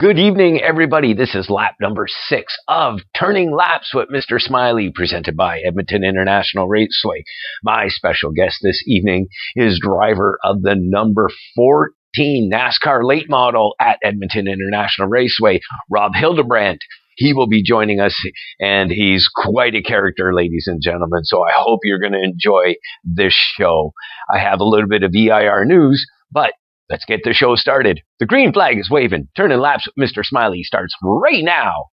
Good 0.00 0.18
evening, 0.18 0.62
everybody. 0.62 1.12
This 1.12 1.34
is 1.34 1.50
lap 1.50 1.74
number 1.78 2.06
six 2.08 2.56
of 2.68 3.00
Turning 3.14 3.54
Laps 3.54 3.92
with 3.94 4.08
Mr. 4.08 4.40
Smiley, 4.40 4.90
presented 4.94 5.36
by 5.36 5.60
Edmonton 5.60 6.04
International 6.04 6.66
Raceway. 6.66 7.22
My 7.62 7.88
special 7.88 8.30
guest 8.30 8.60
this 8.62 8.82
evening 8.86 9.26
is 9.56 9.78
driver 9.78 10.38
of 10.42 10.62
the 10.62 10.74
number 10.74 11.28
14 11.54 12.50
NASCAR 12.50 13.04
late 13.04 13.28
model 13.28 13.74
at 13.78 13.98
Edmonton 14.02 14.48
International 14.48 15.06
Raceway, 15.06 15.60
Rob 15.90 16.12
Hildebrandt. 16.14 16.80
He 17.16 17.34
will 17.34 17.46
be 17.46 17.62
joining 17.62 18.00
us, 18.00 18.16
and 18.58 18.90
he's 18.90 19.28
quite 19.28 19.74
a 19.74 19.82
character, 19.82 20.32
ladies 20.32 20.64
and 20.66 20.80
gentlemen. 20.82 21.24
So 21.24 21.42
I 21.44 21.50
hope 21.54 21.80
you're 21.84 22.00
going 22.00 22.14
to 22.14 22.24
enjoy 22.24 22.76
this 23.04 23.34
show. 23.58 23.92
I 24.34 24.38
have 24.38 24.60
a 24.60 24.64
little 24.64 24.88
bit 24.88 25.02
of 25.02 25.14
EIR 25.14 25.66
news, 25.66 26.06
but 26.32 26.54
Let's 26.90 27.04
get 27.04 27.20
the 27.22 27.32
show 27.32 27.54
started. 27.54 28.00
The 28.18 28.26
green 28.26 28.52
flag 28.52 28.76
is 28.78 28.90
waving. 28.90 29.28
Turning 29.36 29.60
laps 29.60 29.86
Mr. 29.98 30.24
Smiley 30.24 30.64
starts 30.64 30.92
right 31.02 31.44
now. 31.44 31.86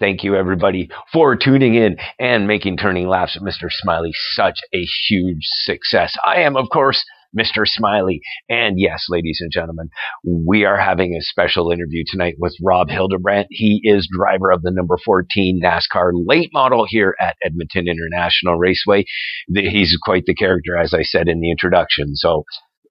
Thank 0.00 0.22
you, 0.22 0.36
everybody, 0.36 0.90
for 1.12 1.34
tuning 1.34 1.74
in 1.74 1.96
and 2.20 2.46
making 2.46 2.76
Turning 2.76 3.08
Laps 3.08 3.36
with 3.36 3.52
Mr. 3.52 3.66
Smiley 3.68 4.12
such 4.32 4.60
a 4.72 4.84
huge 5.08 5.42
success. 5.42 6.14
I 6.24 6.42
am, 6.42 6.56
of 6.56 6.68
course, 6.72 7.04
Mr. 7.36 7.66
Smiley. 7.66 8.20
And 8.48 8.78
yes, 8.78 9.06
ladies 9.08 9.38
and 9.40 9.50
gentlemen, 9.50 9.90
we 10.24 10.64
are 10.64 10.78
having 10.78 11.14
a 11.14 11.20
special 11.20 11.72
interview 11.72 12.04
tonight 12.06 12.36
with 12.38 12.54
Rob 12.62 12.88
Hildebrandt. 12.90 13.48
He 13.50 13.80
is 13.82 14.08
driver 14.16 14.52
of 14.52 14.62
the 14.62 14.70
number 14.70 14.96
14 15.04 15.60
NASCAR 15.62 16.12
late 16.14 16.50
model 16.52 16.86
here 16.88 17.16
at 17.20 17.36
Edmonton 17.44 17.86
International 17.88 18.56
Raceway. 18.56 19.04
He's 19.52 19.98
quite 20.00 20.24
the 20.26 20.34
character, 20.34 20.76
as 20.76 20.94
I 20.94 21.02
said 21.02 21.28
in 21.28 21.40
the 21.40 21.50
introduction. 21.50 22.14
So 22.14 22.44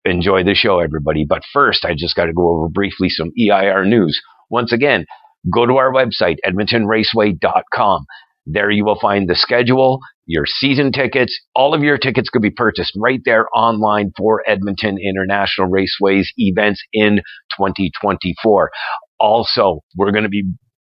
enjoy 0.04 0.44
the 0.44 0.56
show, 0.56 0.80
everybody. 0.80 1.26
But 1.28 1.44
first, 1.54 1.86
I 1.86 1.94
just 1.98 2.18
got 2.18 2.26
to 2.26 2.34
go 2.34 2.50
over 2.50 2.68
briefly 2.68 3.08
some 3.08 3.32
EIR 3.40 3.86
news. 3.86 4.20
Once 4.50 4.72
again, 4.74 5.06
go 5.54 5.66
to 5.66 5.78
our 5.78 5.92
website, 5.92 6.38
edmontonraceway.com. 6.46 8.06
There 8.46 8.72
you 8.72 8.86
will 8.86 9.00
find 9.00 9.30
the 9.30 9.36
schedule, 9.36 10.00
your 10.26 10.46
season 10.46 10.92
tickets. 10.92 11.38
All 11.54 11.74
of 11.74 11.84
your 11.84 11.98
tickets 11.98 12.30
could 12.30 12.42
be 12.42 12.50
purchased 12.50 12.94
right 12.98 13.20
there 13.26 13.46
online 13.54 14.12
for 14.18 14.42
Edmonton 14.48 14.98
International 14.98 15.68
Raceway's 15.68 16.32
events 16.38 16.82
in 16.94 17.18
2024. 17.58 18.72
Also, 19.20 19.82
we're 19.98 20.12
going 20.12 20.24
to 20.24 20.30
be 20.30 20.46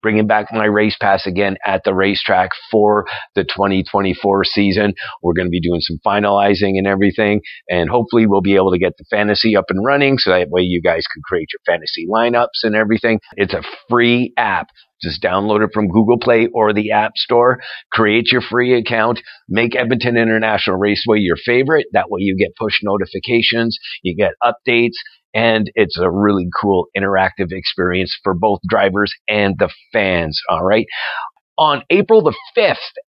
bringing 0.04 0.26
back 0.26 0.50
MyRacePass 0.52 1.24
again 1.24 1.56
at 1.64 1.82
the 1.84 1.94
racetrack 1.94 2.50
for 2.70 3.06
the 3.34 3.42
2024 3.42 4.44
season. 4.44 4.92
We're 5.22 5.32
going 5.32 5.46
to 5.46 5.50
be 5.50 5.62
doing 5.62 5.80
some 5.80 5.96
finalizing 6.06 6.76
and 6.76 6.86
everything, 6.86 7.40
and 7.70 7.88
hopefully 7.88 8.26
we'll 8.26 8.42
be 8.42 8.56
able 8.56 8.70
to 8.72 8.78
get 8.78 8.92
the 8.98 9.04
fantasy 9.10 9.56
up 9.56 9.64
and 9.70 9.82
running 9.82 10.18
so 10.18 10.30
that 10.30 10.50
way 10.50 10.60
you 10.60 10.82
guys 10.82 11.04
can 11.10 11.22
create 11.24 11.48
your 11.54 11.60
fantasy 11.64 12.06
lineups 12.06 12.64
and 12.64 12.76
everything. 12.76 13.18
It's 13.36 13.54
a 13.54 13.62
free 13.88 14.34
app. 14.36 14.66
Just 15.02 15.22
download 15.22 15.64
it 15.64 15.70
from 15.72 15.88
Google 15.88 16.18
Play 16.18 16.48
or 16.52 16.74
the 16.74 16.92
App 16.92 17.12
Store. 17.16 17.60
Create 17.90 18.30
your 18.30 18.42
free 18.42 18.78
account. 18.78 19.20
Make 19.48 19.74
Edmonton 19.74 20.18
International 20.18 20.76
Raceway 20.76 21.18
your 21.20 21.36
favorite. 21.36 21.86
That 21.94 22.10
way 22.10 22.20
you 22.20 22.36
get 22.36 22.56
push 22.58 22.80
notifications. 22.82 23.78
You 24.02 24.14
get 24.16 24.32
updates 24.42 24.96
and 25.34 25.70
it's 25.74 25.98
a 25.98 26.10
really 26.10 26.48
cool 26.60 26.86
interactive 26.96 27.50
experience 27.50 28.16
for 28.22 28.34
both 28.34 28.60
drivers 28.68 29.12
and 29.28 29.56
the 29.58 29.70
fans. 29.92 30.40
All 30.48 30.64
right. 30.64 30.86
On 31.58 31.82
April 31.90 32.22
the 32.22 32.34
5th 32.56 32.76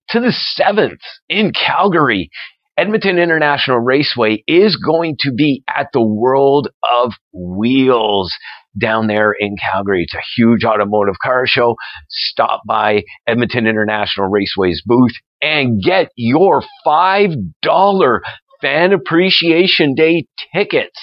to 0.10 0.20
the 0.20 0.34
7th 0.60 1.00
in 1.30 1.52
Calgary, 1.52 2.30
Edmonton 2.78 3.18
International 3.18 3.80
Raceway 3.80 4.44
is 4.48 4.76
going 4.76 5.16
to 5.22 5.32
be 5.32 5.64
at 5.70 5.88
the 5.94 6.02
World 6.02 6.70
of 6.84 7.14
Wheels 7.32 8.34
down 8.78 9.08
there 9.08 9.32
in 9.32 9.56
Calgary. 9.56 10.04
It's 10.04 10.14
a 10.14 10.22
huge 10.36 10.66
automotive 10.66 11.16
car 11.24 11.46
show. 11.48 11.76
Stop 12.10 12.64
by 12.68 13.04
Edmonton 13.26 13.66
International 13.66 14.28
Raceway's 14.28 14.84
booth 14.86 15.14
and 15.42 15.82
get 15.82 16.10
your 16.18 16.64
$5 16.86 18.20
Fan 18.62 18.94
Appreciation 18.94 19.96
Day 19.96 20.26
tickets. 20.54 21.00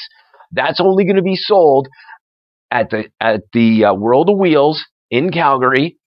That's 0.52 0.80
only 0.80 1.04
going 1.04 1.16
to 1.16 1.22
be 1.22 1.36
sold 1.36 1.88
at 2.70 2.90
the 2.90 3.04
at 3.20 3.42
the 3.52 3.86
uh, 3.86 3.94
World 3.94 4.30
of 4.30 4.38
Wheels 4.38 4.84
in 5.10 5.30
Calgary, 5.30 5.98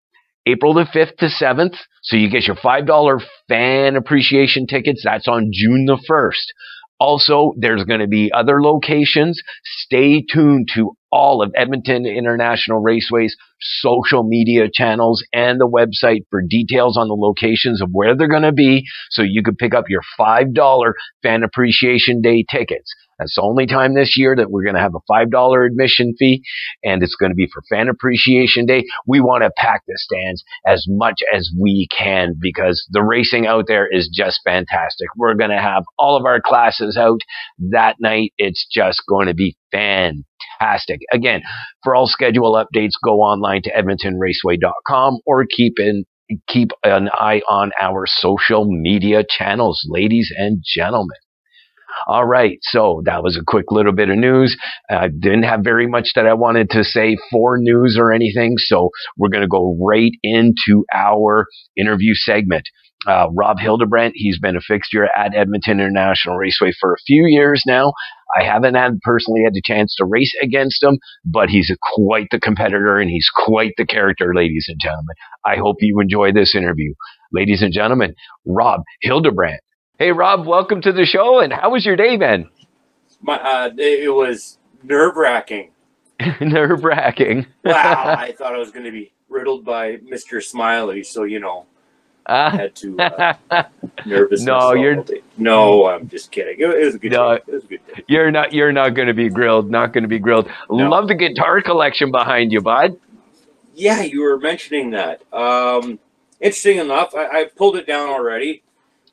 April 0.46 0.74
the 0.74 0.86
5th 0.86 1.18
to 1.18 1.26
7th. 1.26 1.76
So 2.04 2.18
you 2.18 2.30
get 2.30 2.44
your 2.48 2.56
$5 2.56 3.22
fan 3.48 3.96
appreciation 3.96 4.68
tickets. 4.68 5.02
That's 5.04 5.28
on 5.28 5.50
June 5.54 5.86
the 5.86 5.98
1st. 6.10 6.46
Also, 7.00 7.54
there's 7.58 7.84
going 7.84 8.00
to 8.00 8.08
be 8.08 8.32
other 8.34 8.62
locations. 8.62 9.42
Stay 9.64 10.22
tuned 10.22 10.70
to 10.74 10.92
all 11.12 11.42
of 11.42 11.52
Edmonton 11.56 12.06
International 12.06 12.80
Raceway's 12.80 13.36
social 13.60 14.24
media 14.24 14.70
channels 14.72 15.24
and 15.34 15.60
the 15.60 15.68
website 15.68 16.22
for 16.30 16.42
details 16.42 16.98
on 16.98 17.08
the 17.08 17.16
locations 17.16 17.82
of 17.82 17.90
where 17.92 18.16
they're 18.16 18.30
going 18.30 18.44
to 18.44 18.54
be 18.54 18.84
so 19.10 19.24
you 19.24 19.44
can 19.44 19.56
pick 19.56 19.74
up 19.74 19.86
your 19.90 20.02
$5 20.20 20.94
Fan 21.22 21.44
Appreciation 21.44 22.22
Day 22.22 22.46
tickets. 22.50 22.94
That's 23.20 23.36
the 23.36 23.42
only 23.42 23.66
time 23.66 23.94
this 23.94 24.16
year 24.18 24.36
that 24.36 24.52
we're 24.52 24.64
going 24.64 24.76
to 24.76 24.82
have 24.82 24.96
a 24.96 25.12
$5 25.12 25.68
admission 25.68 26.16
fee, 26.18 26.44
and 26.84 27.02
it's 27.02 27.16
going 27.16 27.32
to 27.32 27.36
be 27.36 27.48
for 27.54 27.62
Fan 27.70 27.88
Appreciation 27.88 28.66
Day. 28.66 28.84
We 29.08 29.22
want 29.22 29.44
to 29.44 29.52
pack 29.56 29.82
the 29.88 29.98
stands 29.98 30.44
as 30.66 30.86
much 30.88 31.22
as 31.34 31.52
we 31.60 31.88
can 31.96 32.36
because 32.40 32.86
the 32.92 33.04
racing 33.04 33.48
out 33.48 33.66
there 33.68 33.88
is 33.90 34.10
just 34.14 34.42
fantastic. 34.44 35.08
We're 35.16 35.36
going 35.36 35.52
to 35.52 35.62
have 35.62 35.84
all 35.98 36.18
of 36.18 36.26
our 36.26 36.42
classes 36.42 36.98
out 36.98 37.22
that 37.72 37.96
night. 38.00 38.34
It's 38.38 38.68
just 38.72 39.02
going 39.08 39.28
to 39.28 39.34
be 39.34 39.56
fantastic. 39.72 41.00
Again, 41.12 41.42
for 41.84 41.96
all 41.96 42.08
schedule 42.08 42.54
updates, 42.54 42.94
go 43.04 43.22
online 43.22 43.62
to 43.64 43.72
edmontonraceway.com 43.72 45.20
or 45.26 45.46
keep 45.46 45.80
in 45.80 46.06
keep 46.48 46.72
an 46.84 47.10
eye 47.14 47.42
on 47.48 47.72
our 47.80 48.06
social 48.08 48.66
media 48.66 49.24
channels, 49.28 49.86
ladies 49.88 50.34
and 50.36 50.64
gentlemen. 50.66 51.18
All 52.08 52.26
right. 52.26 52.58
So 52.62 53.02
that 53.06 53.24
was 53.24 53.38
a 53.38 53.44
quick 53.46 53.72
little 53.72 53.94
bit 53.94 54.10
of 54.10 54.18
news. 54.18 54.56
I 54.90 55.08
didn't 55.08 55.44
have 55.44 55.62
very 55.64 55.88
much 55.88 56.10
that 56.16 56.28
I 56.28 56.34
wanted 56.34 56.70
to 56.72 56.84
say 56.84 57.18
for 57.32 57.58
news 57.58 57.98
or 58.00 58.12
anything. 58.12 58.56
So 58.58 58.90
we're 59.18 59.30
going 59.30 59.44
to 59.44 59.48
go 59.48 59.78
right 59.82 60.12
into 60.24 60.86
our 60.94 61.48
interview 61.78 62.14
segment. 62.14 62.68
Uh, 63.08 63.28
Rob 63.32 63.60
Hildebrandt, 63.60 64.14
he's 64.16 64.40
been 64.40 64.56
a 64.56 64.62
fixture 64.62 65.06
at 65.16 65.36
Edmonton 65.36 65.80
International 65.80 66.38
Raceway 66.38 66.72
for 66.80 66.94
a 66.94 67.04
few 67.06 67.26
years 67.28 67.62
now. 67.68 67.94
I 68.36 68.44
haven't 68.44 68.74
had 68.76 69.00
personally 69.04 69.42
had 69.44 69.54
the 69.54 69.62
chance 69.64 69.96
to 69.98 70.06
race 70.06 70.34
against 70.42 70.82
him, 70.82 70.98
but 71.24 71.50
he's 71.50 71.72
quite 71.96 72.28
the 72.32 72.40
competitor 72.40 72.98
and 72.98 73.10
he's 73.10 73.30
quite 73.34 73.74
the 73.78 73.86
character, 73.86 74.34
ladies 74.36 74.66
and 74.68 74.80
gentlemen. 74.82 75.16
I 75.46 75.58
hope 75.58 75.78
you 75.82 76.00
enjoy 76.02 76.32
this 76.32 76.56
interview. 76.56 76.94
Ladies 77.32 77.62
and 77.62 77.72
gentlemen, 77.72 78.16
Rob 78.46 78.82
Hildebrandt. 79.02 79.62
Hey, 79.98 80.12
Rob, 80.12 80.46
welcome 80.46 80.82
to 80.82 80.92
the 80.92 81.06
show. 81.06 81.40
And 81.40 81.54
how 81.54 81.70
was 81.72 81.86
your 81.86 81.96
day, 81.96 82.18
man? 82.18 82.50
My, 83.22 83.38
uh, 83.38 83.70
it 83.78 84.14
was 84.14 84.58
nerve 84.84 85.16
wracking. 85.16 85.72
nerve 86.42 86.84
wracking. 86.84 87.46
wow, 87.64 88.16
I 88.18 88.32
thought 88.38 88.54
I 88.54 88.58
was 88.58 88.72
going 88.72 88.84
to 88.86 88.92
be 88.92 89.14
riddled 89.30 89.64
by 89.64 89.96
Mr. 89.98 90.44
Smiley, 90.44 91.02
so 91.02 91.24
you 91.24 91.40
know, 91.40 91.66
I 92.26 92.50
had 92.50 92.76
to 92.76 93.00
uh, 93.00 93.64
nervous. 94.06 94.42
No, 94.46 94.74
you're 94.74 95.06
no. 95.38 95.88
I'm 95.88 96.10
just 96.10 96.30
kidding. 96.30 96.60
It, 96.60 96.70
it 96.70 96.86
was 96.86 96.96
a 96.96 97.00
good. 97.00 97.12
No, 97.14 97.38
day. 97.38 97.44
it 97.48 97.54
was 97.54 97.64
a 97.64 97.68
good. 97.68 97.88
Day. 97.88 98.04
You're 98.08 98.32
not. 98.32 98.52
You're 98.52 98.74
not 98.74 98.96
going 98.96 99.08
to 99.08 99.14
be 99.14 99.30
grilled. 99.30 99.72
Not 99.72 99.94
going 99.94 100.04
to 100.04 100.10
be 100.10 100.20
grilled. 100.20 100.50
No. 100.70 100.90
Love 100.90 101.08
the 101.08 101.16
guitar 101.16 101.62
collection 101.62 102.12
behind 102.12 102.52
you, 102.52 102.60
bud. 102.60 102.98
Yeah, 103.74 104.02
you 104.02 104.24
were 104.24 104.38
mentioning 104.38 104.92
that. 104.92 105.22
Um, 105.32 106.00
interesting 106.42 106.80
enough, 106.80 107.16
I, 107.16 107.28
I 107.28 107.50
pulled 107.56 107.78
it 107.78 107.88
down 107.88 108.10
already. 108.10 108.62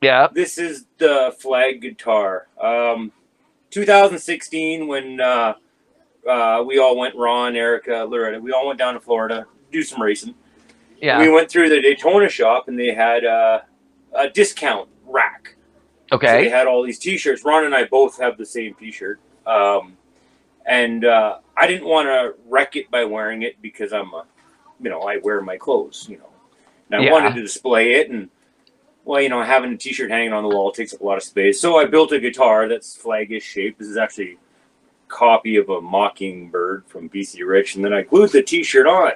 Yeah. 0.03 0.27
This 0.31 0.57
is 0.57 0.85
the 0.97 1.35
flag 1.39 1.81
guitar. 1.81 2.47
Um, 2.59 3.11
2016 3.71 4.87
when 4.87 5.19
uh, 5.19 5.53
uh, 6.29 6.63
we 6.65 6.79
all 6.79 6.97
went, 6.97 7.15
Ron, 7.15 7.55
Erica, 7.55 8.05
Loretta, 8.07 8.39
we 8.39 8.51
all 8.51 8.67
went 8.67 8.79
down 8.79 8.93
to 8.93 8.99
Florida, 8.99 9.45
do 9.71 9.81
some 9.81 10.01
racing. 10.01 10.35
Yeah. 11.01 11.19
We 11.19 11.29
went 11.29 11.49
through 11.49 11.69
the 11.69 11.81
Daytona 11.81 12.29
shop 12.29 12.67
and 12.67 12.77
they 12.79 12.93
had 12.93 13.25
uh, 13.25 13.61
a 14.13 14.29
discount 14.29 14.89
rack. 15.05 15.55
So 16.37 16.43
they 16.43 16.49
had 16.49 16.67
all 16.67 16.83
these 16.83 16.99
T-shirts. 16.99 17.43
Ron 17.43 17.65
and 17.65 17.73
I 17.73 17.85
both 17.85 18.19
have 18.19 18.37
the 18.37 18.45
same 18.45 18.75
T-shirt, 18.75 19.19
um, 19.47 19.97
and 20.65 21.05
uh, 21.05 21.39
I 21.57 21.65
didn't 21.65 21.87
want 21.87 22.05
to 22.07 22.35
wreck 22.47 22.75
it 22.75 22.91
by 22.91 23.03
wearing 23.03 23.41
it 23.41 23.59
because 23.63 23.91
I'm, 23.93 24.13
a, 24.13 24.25
you 24.79 24.91
know, 24.91 25.01
I 25.01 25.17
wear 25.17 25.41
my 25.41 25.57
clothes, 25.57 26.05
you 26.07 26.17
know, 26.19 26.29
and 26.91 27.01
I 27.01 27.05
Yeah. 27.05 27.11
wanted 27.11 27.33
to 27.33 27.41
display 27.41 27.93
it. 27.93 28.11
And 28.11 28.29
well, 29.05 29.21
you 29.21 29.29
know, 29.29 29.43
having 29.43 29.73
a 29.73 29.77
T-shirt 29.77 30.09
hanging 30.09 30.33
on 30.33 30.43
the 30.43 30.49
wall 30.49 30.71
takes 30.71 30.93
up 30.93 31.01
a 31.01 31.05
lot 31.05 31.17
of 31.17 31.23
space. 31.23 31.59
So 31.59 31.77
I 31.77 31.85
built 31.85 32.11
a 32.11 32.19
guitar 32.19 32.67
that's 32.67 32.97
flagish 32.97 33.43
shape. 33.43 33.77
This 33.77 33.87
is 33.87 33.97
actually 33.97 34.31
a 34.31 34.37
copy 35.07 35.57
of 35.57 35.69
a 35.69 35.81
mockingbird 35.81 36.85
from 36.87 37.09
BC 37.09 37.45
Rich, 37.45 37.75
and 37.75 37.83
then 37.83 37.93
I 37.93 38.03
glued 38.03 38.31
the 38.31 38.41
T-shirt 38.41 38.87
on. 38.87 39.11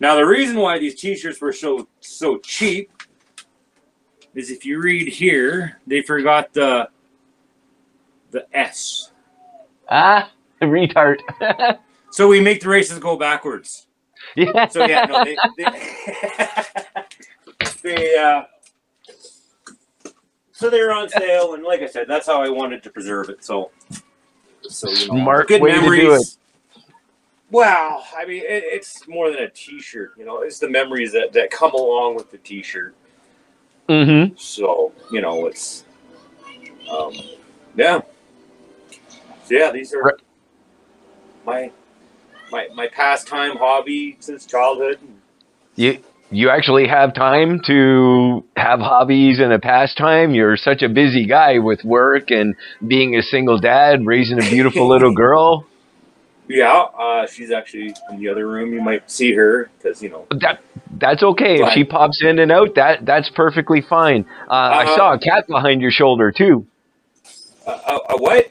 Now 0.00 0.16
the 0.16 0.26
reason 0.26 0.56
why 0.56 0.78
these 0.78 1.00
T-shirts 1.00 1.40
were 1.40 1.52
so 1.52 1.88
so 2.00 2.38
cheap 2.38 2.90
is 4.34 4.50
if 4.50 4.64
you 4.64 4.80
read 4.80 5.08
here, 5.08 5.80
they 5.86 6.02
forgot 6.02 6.52
the 6.52 6.88
the 8.30 8.46
S. 8.56 9.12
Ah, 9.88 10.30
the 10.60 10.66
retard. 10.66 11.20
So 12.12 12.26
we 12.26 12.40
make 12.40 12.60
the 12.60 12.68
races 12.68 12.98
go 12.98 13.16
backwards. 13.16 13.86
yeah. 14.34 14.66
So 14.68 14.84
yeah, 14.84 15.04
no, 15.04 15.24
they 15.24 15.36
they, 15.56 15.64
they 17.82 18.18
uh, 18.18 18.42
so 20.60 20.68
they 20.68 20.82
were 20.82 20.92
on 20.92 21.08
sale, 21.08 21.54
and 21.54 21.64
like 21.64 21.80
I 21.80 21.86
said, 21.86 22.06
that's 22.06 22.26
how 22.26 22.42
I 22.42 22.50
wanted 22.50 22.82
to 22.82 22.90
preserve 22.90 23.30
it. 23.30 23.42
So, 23.42 23.70
so 24.60 24.90
you 24.90 25.08
know, 25.08 25.22
Smart 25.22 25.48
good 25.48 25.62
way 25.62 25.70
to 25.70 25.76
do 25.76 25.80
memories. 25.80 26.36
Well, 27.50 28.06
I 28.14 28.26
mean, 28.26 28.42
it, 28.42 28.64
it's 28.66 29.08
more 29.08 29.30
than 29.30 29.38
a 29.38 29.48
T-shirt. 29.48 30.12
You 30.18 30.26
know, 30.26 30.42
it's 30.42 30.58
the 30.58 30.68
memories 30.68 31.12
that 31.12 31.32
that 31.32 31.50
come 31.50 31.72
along 31.72 32.16
with 32.16 32.30
the 32.30 32.36
T-shirt. 32.36 32.94
Mm-hmm. 33.88 34.34
So 34.36 34.92
you 35.10 35.22
know, 35.22 35.46
it's 35.46 35.84
um, 36.90 37.14
yeah. 37.74 38.02
So 39.44 39.54
yeah, 39.54 39.72
these 39.72 39.94
are 39.94 40.02
Right. 40.02 40.14
my 41.46 41.72
my 42.52 42.68
my 42.74 42.86
pastime 42.88 43.56
hobby 43.56 44.18
since 44.20 44.44
childhood. 44.44 44.98
You 45.76 46.04
you 46.30 46.48
actually 46.50 46.86
have 46.88 47.12
time 47.14 47.60
to 47.66 48.44
have 48.56 48.80
hobbies 48.80 49.40
and 49.40 49.52
a 49.52 49.58
pastime. 49.58 50.34
You're 50.34 50.56
such 50.56 50.82
a 50.82 50.88
busy 50.88 51.26
guy 51.26 51.58
with 51.58 51.84
work 51.84 52.30
and 52.30 52.54
being 52.86 53.16
a 53.16 53.22
single 53.22 53.58
dad, 53.58 54.06
raising 54.06 54.38
a 54.38 54.48
beautiful 54.48 54.88
little 54.94 55.12
girl. 55.12 55.66
Yeah, 56.48 56.72
uh, 56.72 57.26
she's 57.28 57.52
actually 57.52 57.94
in 58.10 58.18
the 58.18 58.28
other 58.28 58.46
room. 58.48 58.72
You 58.72 58.82
might 58.82 59.08
see 59.10 59.32
her 59.34 59.70
because 59.78 60.02
you 60.02 60.08
know. 60.10 60.26
That 60.30 60.60
that's 60.98 61.22
okay. 61.22 61.62
If 61.62 61.72
she 61.74 61.84
pops 61.84 62.22
in 62.24 62.38
and 62.40 62.50
out, 62.50 62.74
that 62.74 63.04
that's 63.06 63.30
perfectly 63.30 63.80
fine. 63.80 64.26
Uh, 64.48 64.52
I 64.52 64.82
Uh-huh. 64.84 64.96
saw 64.96 65.12
a 65.14 65.18
cat 65.18 65.46
behind 65.48 65.80
your 65.80 65.92
shoulder 65.92 66.32
too. 66.32 66.66
A, 67.66 67.70
uh, 67.70 67.98
uh, 68.10 68.16
what? 68.18 68.50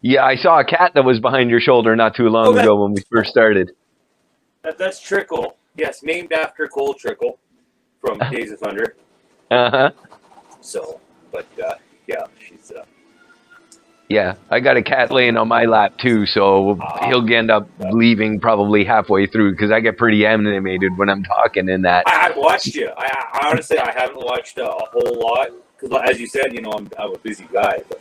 Yeah, 0.00 0.24
I 0.24 0.36
saw 0.36 0.60
a 0.60 0.64
cat 0.64 0.92
that 0.94 1.04
was 1.04 1.20
behind 1.20 1.50
your 1.50 1.60
shoulder 1.60 1.96
not 1.96 2.14
too 2.14 2.28
long 2.28 2.48
Oh, 2.48 2.52
that- 2.52 2.64
ago 2.64 2.82
when 2.82 2.92
we 2.92 3.02
first 3.10 3.30
started. 3.30 3.72
That, 4.62 4.76
that's 4.78 5.00
Trickle. 5.00 5.56
Yes, 5.78 6.02
named 6.02 6.32
after 6.32 6.66
Cole 6.66 6.92
Trickle 6.92 7.38
from 8.00 8.18
Days 8.30 8.50
of 8.50 8.58
Thunder. 8.58 8.96
Uh 9.50 9.70
huh. 9.70 9.90
So, 10.60 11.00
but 11.30 11.46
uh, 11.64 11.74
yeah, 12.08 12.26
she's. 12.44 12.72
Uh, 12.72 12.84
Yeah, 14.08 14.34
I 14.50 14.58
got 14.58 14.76
a 14.76 14.82
cat 14.82 15.12
laying 15.12 15.36
on 15.36 15.46
my 15.46 15.66
lap 15.66 15.96
too, 15.98 16.26
so 16.26 16.78
he'll 17.04 17.32
end 17.32 17.50
up 17.50 17.68
leaving 17.92 18.40
probably 18.40 18.84
halfway 18.84 19.26
through 19.26 19.52
because 19.52 19.70
I 19.70 19.78
get 19.80 19.96
pretty 19.96 20.26
animated 20.26 20.98
when 20.98 21.08
I'm 21.08 21.22
talking 21.22 21.68
in 21.68 21.82
that. 21.82 22.04
I, 22.06 22.28
I've 22.28 22.36
watched 22.36 22.74
you. 22.74 22.90
I, 22.96 23.06
I 23.32 23.48
honestly 23.48 23.78
I 23.78 23.92
haven't 23.92 24.18
watched 24.18 24.58
a, 24.58 24.68
a 24.68 24.84
whole 24.90 25.20
lot 25.20 25.50
because, 25.78 25.96
as 26.10 26.18
you 26.18 26.26
said, 26.26 26.52
you 26.54 26.60
know, 26.60 26.72
I'm, 26.72 26.90
I'm 26.98 27.14
a 27.14 27.18
busy 27.18 27.46
guy. 27.52 27.82
But 27.88 28.00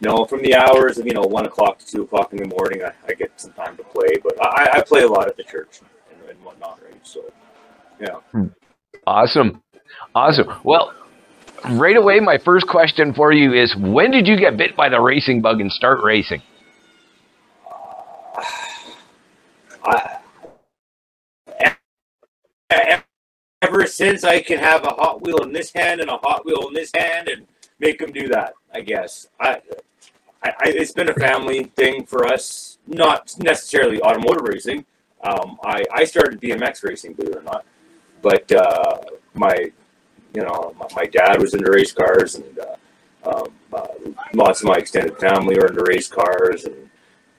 you 0.00 0.08
know, 0.08 0.24
from 0.24 0.40
the 0.40 0.54
hours 0.54 0.96
of 0.96 1.06
you 1.06 1.12
know 1.12 1.22
one 1.22 1.44
o'clock 1.44 1.78
to 1.80 1.86
two 1.86 2.02
o'clock 2.04 2.32
in 2.32 2.38
the 2.38 2.48
morning, 2.48 2.82
I, 2.84 2.92
I 3.06 3.12
get 3.12 3.38
some 3.38 3.52
time 3.52 3.76
to 3.76 3.84
play. 3.84 4.16
But 4.22 4.42
I, 4.42 4.78
I 4.78 4.80
play 4.80 5.02
a 5.02 5.08
lot 5.08 5.28
at 5.28 5.36
the 5.36 5.44
church 5.44 5.80
whatnot, 6.46 6.80
right? 6.84 7.06
So, 7.06 7.22
yeah. 8.00 8.20
Hmm. 8.32 8.46
Awesome. 9.06 9.62
Awesome. 10.14 10.48
Well, 10.64 10.92
right 11.70 11.96
away, 11.96 12.20
my 12.20 12.38
first 12.38 12.66
question 12.68 13.14
for 13.14 13.32
you 13.32 13.52
is 13.52 13.76
when 13.76 14.10
did 14.12 14.26
you 14.26 14.38
get 14.38 14.56
bit 14.56 14.76
by 14.76 14.88
the 14.88 15.00
racing 15.00 15.42
bug 15.42 15.60
and 15.60 15.70
start 15.72 16.00
racing? 16.02 16.42
I, 19.84 20.18
ever 23.62 23.86
since 23.86 24.24
I 24.24 24.40
can 24.40 24.58
have 24.58 24.84
a 24.84 24.90
Hot 24.90 25.22
Wheel 25.22 25.38
in 25.42 25.52
this 25.52 25.72
hand 25.72 26.00
and 26.00 26.10
a 26.10 26.18
Hot 26.18 26.44
Wheel 26.44 26.68
in 26.68 26.74
this 26.74 26.90
hand 26.96 27.28
and 27.28 27.46
make 27.78 27.98
them 27.98 28.12
do 28.12 28.28
that, 28.28 28.54
I 28.74 28.80
guess. 28.80 29.28
I, 29.40 29.60
I, 30.42 30.50
I 30.50 30.54
it's 30.66 30.92
been 30.92 31.08
a 31.10 31.14
family 31.14 31.64
thing 31.64 32.06
for 32.06 32.26
us, 32.26 32.78
not 32.86 33.34
necessarily 33.38 34.00
automotive 34.00 34.44
racing. 34.48 34.86
Um, 35.26 35.58
I, 35.64 35.84
I 35.92 36.04
started 36.04 36.40
BMX 36.40 36.84
racing, 36.84 37.14
believe 37.14 37.32
it 37.32 37.38
or 37.38 37.42
not, 37.42 37.64
but 38.22 38.50
uh, 38.52 39.00
my, 39.34 39.54
you 40.34 40.42
know, 40.42 40.74
my, 40.78 40.86
my 40.94 41.04
dad 41.06 41.40
was 41.40 41.54
into 41.54 41.70
race 41.70 41.92
cars, 41.92 42.36
and 42.36 42.58
uh, 42.58 42.76
um, 43.28 43.48
uh, 43.72 43.86
lots 44.34 44.60
of 44.60 44.68
my 44.68 44.76
extended 44.76 45.18
family 45.18 45.56
were 45.58 45.66
into 45.66 45.84
race 45.88 46.08
cars, 46.08 46.64
and 46.64 46.88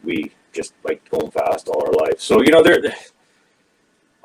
we 0.04 0.32
just 0.52 0.74
like 0.84 1.08
going 1.10 1.32
fast 1.32 1.70
all 1.70 1.82
our 1.86 1.94
life. 1.94 2.20
So 2.20 2.42
you 2.42 2.52
know, 2.52 2.64
there. 2.64 2.82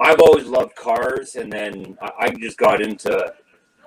I've 0.01 0.21
always 0.21 0.47
loved 0.47 0.75
cars, 0.75 1.37
and 1.37 1.53
then 1.53 1.97
I, 2.03 2.11
I 2.21 2.29
just 2.31 2.59
got 2.59 2.81
into 2.83 3.33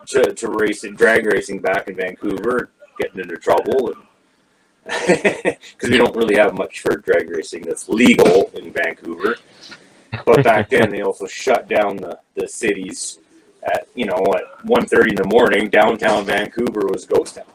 to, 0.07 0.33
to 0.33 0.49
racing, 0.49 0.95
drag 0.95 1.25
racing 1.25 1.59
back 1.59 1.87
in 1.89 1.95
Vancouver, 1.95 2.69
getting 2.99 3.19
into 3.19 3.35
trouble, 3.37 3.91
and 3.91 4.01
because 5.07 5.89
we 5.89 5.97
don't 5.97 6.15
really 6.15 6.37
have 6.37 6.53
much 6.55 6.81
for 6.81 6.97
drag 6.97 7.29
racing 7.29 7.63
that's 7.63 7.89
legal 7.89 8.51
in 8.53 8.71
Vancouver. 8.71 9.37
But 10.25 10.43
back 10.43 10.69
then, 10.69 10.91
they 10.91 11.01
also 11.01 11.27
shut 11.27 11.67
down 11.69 11.97
the, 11.97 12.19
the 12.35 12.47
cities 12.47 13.19
at 13.63 13.87
you 13.95 14.05
know 14.05 14.17
at 14.35 14.65
1.30 14.67 15.09
in 15.09 15.15
the 15.15 15.27
morning. 15.27 15.69
Downtown 15.69 16.25
Vancouver 16.25 16.87
was 16.87 17.05
ghost 17.05 17.35
town. 17.35 17.45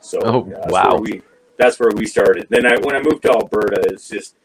So 0.00 0.20
Oh, 0.24 0.44
that's 0.44 0.72
wow. 0.72 0.90
where 0.90 1.00
we 1.00 1.22
that's 1.58 1.80
where 1.80 1.90
we 1.94 2.06
started. 2.06 2.48
Then 2.50 2.66
I 2.66 2.76
when 2.80 2.96
I 2.96 3.00
moved 3.02 3.22
to 3.22 3.32
Alberta, 3.32 3.82
it's 3.90 4.08
just 4.08 4.36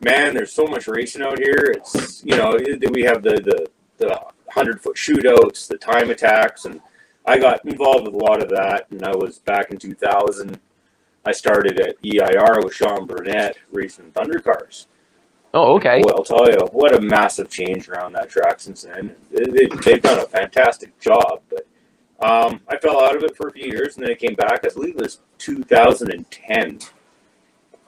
man, 0.00 0.34
there's 0.34 0.52
so 0.52 0.64
much 0.66 0.88
racing 0.88 1.22
out 1.22 1.38
here. 1.38 1.74
It's 1.76 2.24
you 2.24 2.36
know 2.36 2.58
we 2.92 3.02
have 3.02 3.22
the 3.22 3.40
the 3.42 3.66
the 3.98 4.20
hundred 4.50 4.80
foot 4.82 4.96
shootouts, 4.96 5.68
the 5.68 5.78
time 5.78 6.10
attacks, 6.10 6.64
and 6.64 6.80
I 7.26 7.38
got 7.38 7.64
involved 7.66 8.06
with 8.06 8.14
a 8.14 8.18
lot 8.24 8.42
of 8.42 8.50
that. 8.50 8.86
And 8.90 9.04
I 9.04 9.14
was 9.14 9.38
back 9.40 9.70
in 9.70 9.78
2000. 9.78 10.58
I 11.24 11.32
started 11.32 11.78
at 11.80 11.96
EIR 12.04 12.64
with 12.64 12.74
Sean 12.74 13.06
Burnett 13.06 13.56
racing 13.72 14.10
Thunder 14.12 14.40
cars. 14.40 14.86
Oh, 15.52 15.74
okay. 15.76 16.02
Well, 16.04 16.16
I'll 16.16 16.24
tell 16.24 16.48
you 16.48 16.58
what 16.72 16.94
a 16.94 17.00
massive 17.00 17.50
change 17.50 17.88
around 17.88 18.12
that 18.12 18.30
track 18.30 18.60
since 18.60 18.82
then. 18.82 19.16
They, 19.30 19.44
they, 19.44 19.66
they've 19.84 20.02
done 20.02 20.20
a 20.20 20.26
fantastic 20.26 20.98
job, 21.00 21.40
but 21.50 21.66
um, 22.20 22.60
I 22.68 22.76
fell 22.76 23.02
out 23.04 23.16
of 23.16 23.24
it 23.24 23.36
for 23.36 23.48
a 23.48 23.52
few 23.52 23.66
years, 23.66 23.96
and 23.96 24.04
then 24.04 24.12
I 24.12 24.14
came 24.14 24.34
back. 24.34 24.60
I 24.64 24.68
believe 24.72 24.96
it 24.96 25.02
was 25.02 25.20
2010. 25.38 26.78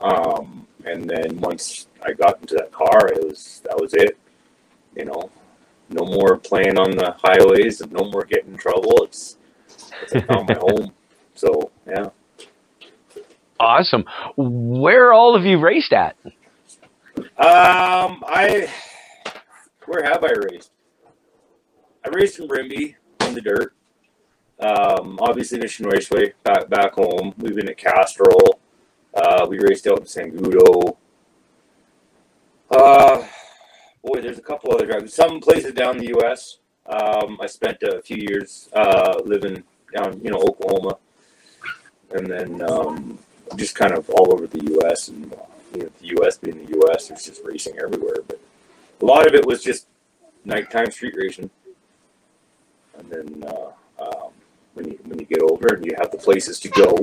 Um, 0.01 0.67
and 0.85 1.09
then 1.09 1.39
once 1.41 1.87
I 2.05 2.13
got 2.13 2.41
into 2.41 2.55
that 2.57 2.73
car, 2.73 3.09
it 3.09 3.25
was 3.25 3.63
that 3.65 3.81
was 3.81 3.95
it. 3.95 4.19
You 4.97 5.05
know, 5.05 5.31
no 5.89 6.05
more 6.05 6.37
playing 6.39 6.79
on 6.79 6.91
the 6.91 7.15
highways, 7.23 7.81
and 7.81 7.93
no 7.93 8.11
more 8.11 8.25
getting 8.25 8.53
in 8.53 8.59
trouble. 8.59 9.05
It's, 9.05 9.37
it's 10.03 10.15
I 10.15 10.21
found 10.21 10.49
my 10.49 10.55
home. 10.61 10.93
So 11.35 11.71
yeah. 11.87 12.09
Awesome. 13.63 14.05
Where 14.37 15.13
all 15.13 15.37
of 15.37 15.45
you 15.45 15.61
raced 15.61 15.93
at? 15.93 16.17
Um, 17.17 18.25
I 18.27 18.69
where 19.87 20.03
have 20.03 20.25
I 20.25 20.33
raced? 20.33 20.73
I 22.05 22.09
raced 22.09 22.41
in 22.41 22.49
Brimby 22.49 22.97
in 23.21 23.35
the 23.35 23.41
dirt. 23.41 23.73
Um, 24.59 25.17
obviously 25.21 25.61
Mission 25.61 25.87
Raceway 25.87 26.33
back 26.43 26.69
back 26.71 26.95
home. 26.95 27.35
We've 27.39 27.55
been 27.55 27.69
at 27.69 27.77
Castrol. 27.77 28.59
Uh, 29.15 29.47
we 29.49 29.61
raced 29.61 29.87
out 29.87 30.01
in 30.01 30.07
Sangudo. 30.07 30.97
Uh, 32.69 33.25
boy, 34.03 34.21
there's 34.23 34.39
a 34.39 34.43
couple 34.43 34.75
other 34.75 34.87
drivers. 34.87 35.15
Some 35.15 35.39
places 35.39 35.73
down 35.73 35.99
in 35.99 36.03
the 36.03 36.09
U.S. 36.19 36.59
Um, 36.87 37.39
I 37.41 37.47
spent 37.47 37.81
a 37.85 38.03
few 38.03 38.17
years 38.17 38.69
uh, 38.73 39.21
living 39.25 39.63
down, 39.95 40.21
you 40.21 40.33
know, 40.33 40.39
Oklahoma, 40.39 40.99
and 42.11 42.27
then 42.27 42.63
um, 42.63 43.19
just 43.57 43.75
kind 43.75 43.93
of 43.93 44.09
all 44.11 44.33
over 44.33 44.47
the 44.47 44.65
U.S. 44.73 45.09
and 45.09 45.25
you 45.75 45.83
know, 45.83 45.91
the 46.01 46.07
U.S. 46.19 46.39
being 46.39 46.65
the 46.65 46.73
U.S. 46.73 47.09
There's 47.09 47.25
just 47.25 47.43
racing 47.45 47.79
everywhere, 47.79 48.17
but 48.27 48.41
a 49.01 49.05
lot 49.05 49.27
of 49.27 49.35
it 49.35 49.47
was 49.47 49.63
just 49.63 49.87
nighttime 50.45 50.91
street 50.91 51.15
racing. 51.17 51.51
And 52.99 53.11
then 53.11 53.45
uh, 53.47 54.03
um, 54.03 54.31
when 54.75 54.89
you 54.89 54.99
when 55.05 55.19
you 55.19 55.25
get 55.25 55.43
older 55.43 55.75
and 55.75 55.85
you 55.85 55.95
have 55.99 56.11
the 56.11 56.19
places 56.19 56.61
to 56.61 56.69
go, 56.69 56.97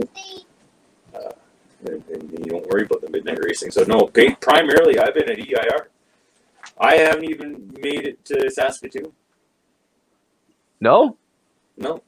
uh, 1.16 1.32
then, 1.84 2.04
then 2.10 2.30
you 2.32 2.52
don't 2.52 2.68
worry 2.68 2.84
about 2.84 3.02
the 3.02 3.10
midnight 3.10 3.40
racing. 3.44 3.72
So 3.72 3.84
no, 3.84 4.08
primarily 4.42 5.00
I've 5.00 5.14
been 5.14 5.30
at 5.30 5.40
EIR. 5.40 5.90
I 6.80 6.96
haven't 6.96 7.26
even 7.26 7.74
made 7.82 8.06
it 8.06 8.24
to 8.26 8.50
Saskatoon. 8.50 9.12
No? 10.80 11.18
No. 11.78 12.02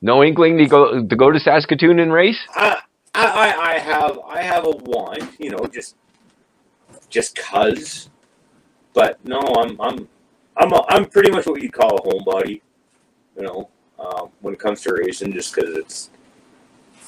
No 0.00 0.22
inkling 0.22 0.58
to 0.58 0.66
go 0.66 1.02
to 1.06 1.16
go 1.16 1.30
to 1.30 1.40
Saskatoon 1.40 1.98
and 1.98 2.12
race. 2.12 2.38
I, 2.54 2.80
I, 3.16 3.74
I 3.74 3.78
have 3.78 4.18
I 4.26 4.42
have 4.42 4.66
a 4.66 4.70
want, 4.70 5.40
you 5.40 5.50
know, 5.50 5.66
just 5.72 5.96
just 7.10 7.36
cause. 7.36 8.10
But 8.94 9.24
no, 9.24 9.40
I'm 9.40 9.80
I'm 9.80 10.08
I'm 10.56 10.72
a, 10.72 10.84
I'm 10.88 11.06
pretty 11.06 11.30
much 11.30 11.46
what 11.46 11.62
you 11.62 11.70
call 11.70 11.96
a 11.96 12.02
homebody, 12.02 12.60
you 13.36 13.42
know, 13.42 13.70
um, 13.98 14.30
when 14.40 14.54
it 14.54 14.60
comes 14.60 14.82
to 14.82 14.94
racing, 14.94 15.32
just 15.32 15.54
because 15.54 15.76
it's 15.76 16.10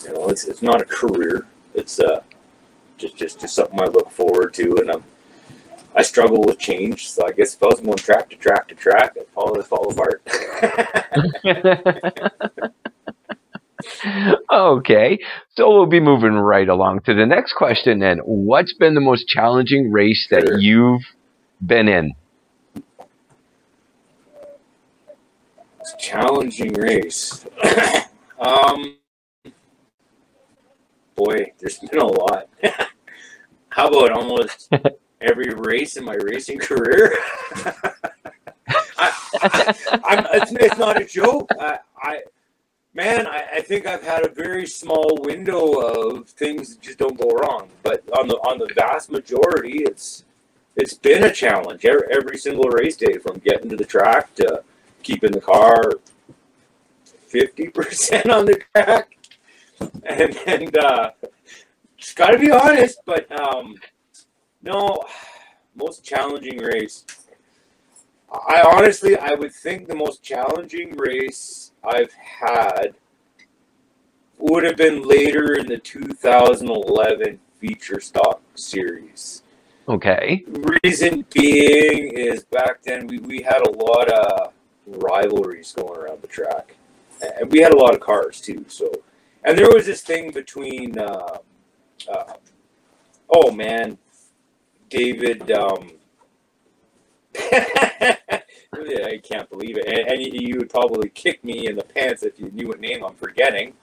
you 0.04 0.12
know 0.14 0.28
it's 0.28 0.44
it's 0.46 0.62
not 0.62 0.80
a 0.82 0.84
career. 0.84 1.46
It's 1.74 2.00
uh 2.00 2.22
just 2.98 3.16
just 3.16 3.40
just 3.40 3.54
something 3.54 3.80
I 3.80 3.86
look 3.86 4.10
forward 4.10 4.54
to, 4.54 4.76
and 4.78 4.90
I'm 4.90 5.04
I 5.96 6.02
struggle 6.02 6.42
with 6.42 6.58
change. 6.58 7.10
So 7.10 7.26
I 7.26 7.32
guess 7.32 7.54
if 7.54 7.62
I 7.62 7.66
was 7.66 7.80
going 7.80 7.96
track 7.98 8.30
to 8.30 8.36
track 8.36 8.68
to 8.68 8.74
track, 8.74 9.16
I'd 9.18 9.26
fall 9.28 9.60
fall 9.62 9.90
apart. 9.92 10.22
okay, 14.52 15.18
so 15.54 15.68
we'll 15.68 15.86
be 15.86 16.00
moving 16.00 16.32
right 16.32 16.68
along 16.68 17.00
to 17.00 17.14
the 17.14 17.26
next 17.26 17.52
question. 17.54 18.00
Then, 18.00 18.18
what's 18.24 18.74
been 18.74 18.94
the 18.94 19.00
most 19.00 19.28
challenging 19.28 19.90
race 19.92 20.26
that 20.30 20.58
you've 20.60 21.02
been 21.64 21.88
in? 21.88 22.14
Challenging 25.98 26.74
race. 26.74 27.46
um, 28.38 28.96
boy, 31.14 31.52
there's 31.58 31.78
been 31.78 32.00
a 32.00 32.06
lot. 32.06 32.48
How 33.70 33.88
about 33.88 34.12
almost 34.12 34.70
every 35.20 35.54
race 35.54 35.96
in 35.96 36.04
my 36.04 36.14
racing 36.14 36.58
career? 36.58 37.16
I, 39.00 39.74
I'm, 40.04 40.26
it's, 40.32 40.52
it's 40.52 40.78
not 40.78 41.00
a 41.00 41.04
joke. 41.04 41.48
I, 41.58 41.78
I 42.02 42.20
man, 42.94 43.26
I, 43.26 43.44
I 43.56 43.60
think 43.60 43.86
I've 43.86 44.02
had 44.02 44.24
a 44.24 44.28
very 44.28 44.66
small 44.66 45.18
window 45.20 45.80
of 45.80 46.28
things 46.28 46.74
that 46.74 46.82
just 46.82 46.98
don't 46.98 47.18
go 47.18 47.30
wrong. 47.30 47.68
But 47.82 48.02
on 48.18 48.28
the 48.28 48.36
on 48.36 48.58
the 48.58 48.72
vast 48.74 49.10
majority, 49.10 49.82
it's 49.84 50.24
it's 50.76 50.94
been 50.94 51.24
a 51.24 51.32
challenge 51.32 51.84
every, 51.84 52.06
every 52.10 52.38
single 52.38 52.68
race 52.70 52.96
day, 52.96 53.18
from 53.18 53.38
getting 53.38 53.68
to 53.70 53.76
the 53.76 53.84
track 53.84 54.34
to 54.36 54.62
keeping 55.02 55.32
the 55.32 55.40
car 55.40 55.92
fifty 57.04 57.68
percent 57.68 58.30
on 58.30 58.46
the 58.46 58.62
track, 58.72 59.16
and 60.04 60.36
and 60.46 60.78
uh, 60.78 61.10
just 61.96 62.16
got 62.16 62.30
to 62.30 62.38
be 62.38 62.50
honest. 62.50 63.00
But 63.04 63.30
um, 63.40 63.76
no, 64.62 65.04
most 65.76 66.04
challenging 66.04 66.58
race. 66.58 67.04
I 68.30 68.62
honestly, 68.62 69.16
I 69.16 69.32
would 69.34 69.52
think 69.52 69.88
the 69.88 69.94
most 69.94 70.22
challenging 70.22 70.94
race 70.96 71.67
I've 71.84 72.12
had 72.12 72.94
would 74.38 74.64
have 74.64 74.76
been 74.76 75.02
later 75.02 75.54
in 75.54 75.66
the 75.66 75.78
2011 75.78 77.40
feature 77.58 78.00
stock 78.00 78.40
series. 78.54 79.42
Okay. 79.88 80.44
Reason 80.82 81.24
being 81.32 82.16
is 82.16 82.44
back 82.44 82.82
then 82.82 83.06
we, 83.06 83.18
we 83.18 83.42
had 83.42 83.62
a 83.66 83.70
lot 83.70 84.08
of 84.10 84.52
rivalries 84.86 85.72
going 85.72 85.98
around 85.98 86.22
the 86.22 86.28
track, 86.28 86.76
and 87.38 87.50
we 87.50 87.60
had 87.60 87.72
a 87.72 87.76
lot 87.76 87.94
of 87.94 88.00
cars 88.00 88.40
too. 88.40 88.64
So, 88.68 88.92
and 89.44 89.56
there 89.58 89.70
was 89.70 89.86
this 89.86 90.02
thing 90.02 90.30
between, 90.30 90.98
uh, 90.98 91.38
uh, 92.12 92.34
oh 93.28 93.50
man, 93.50 93.98
David. 94.88 95.50
Um, 95.50 95.92
I 98.80 99.18
can't 99.18 99.48
believe 99.50 99.76
it, 99.76 99.86
and, 99.86 100.08
and 100.08 100.40
you, 100.40 100.58
would 100.58 100.70
probably 100.70 101.08
kick 101.10 101.42
me 101.44 101.66
in 101.66 101.76
the 101.76 101.84
pants 101.84 102.22
if 102.22 102.38
you 102.38 102.50
knew 102.50 102.68
what 102.68 102.80
name 102.80 103.04
I'm 103.04 103.14
forgetting. 103.14 103.74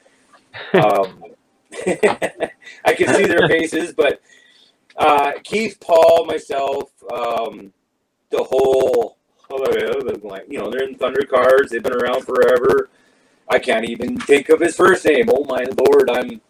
Um, 0.73 1.23
I 2.85 2.93
can 2.95 3.13
see 3.13 3.25
their 3.25 3.47
faces, 3.47 3.93
but 3.93 4.21
uh, 4.97 5.33
Keith, 5.43 5.77
Paul, 5.79 6.25
myself, 6.25 6.91
um, 7.11 7.73
the 8.29 8.43
whole, 8.43 9.17
you 9.49 10.59
know, 10.59 10.69
they're 10.69 10.87
in 10.87 10.95
Thunder 10.95 11.25
Cars. 11.25 11.69
They've 11.69 11.83
been 11.83 11.93
around 11.93 12.23
forever. 12.25 12.89
I 13.49 13.59
can't 13.59 13.87
even 13.87 14.17
think 14.17 14.49
of 14.49 14.59
his 14.59 14.75
first 14.75 15.05
name. 15.05 15.29
Oh 15.31 15.45
my 15.45 15.65
lord, 15.85 16.09
I'm, 16.09 16.41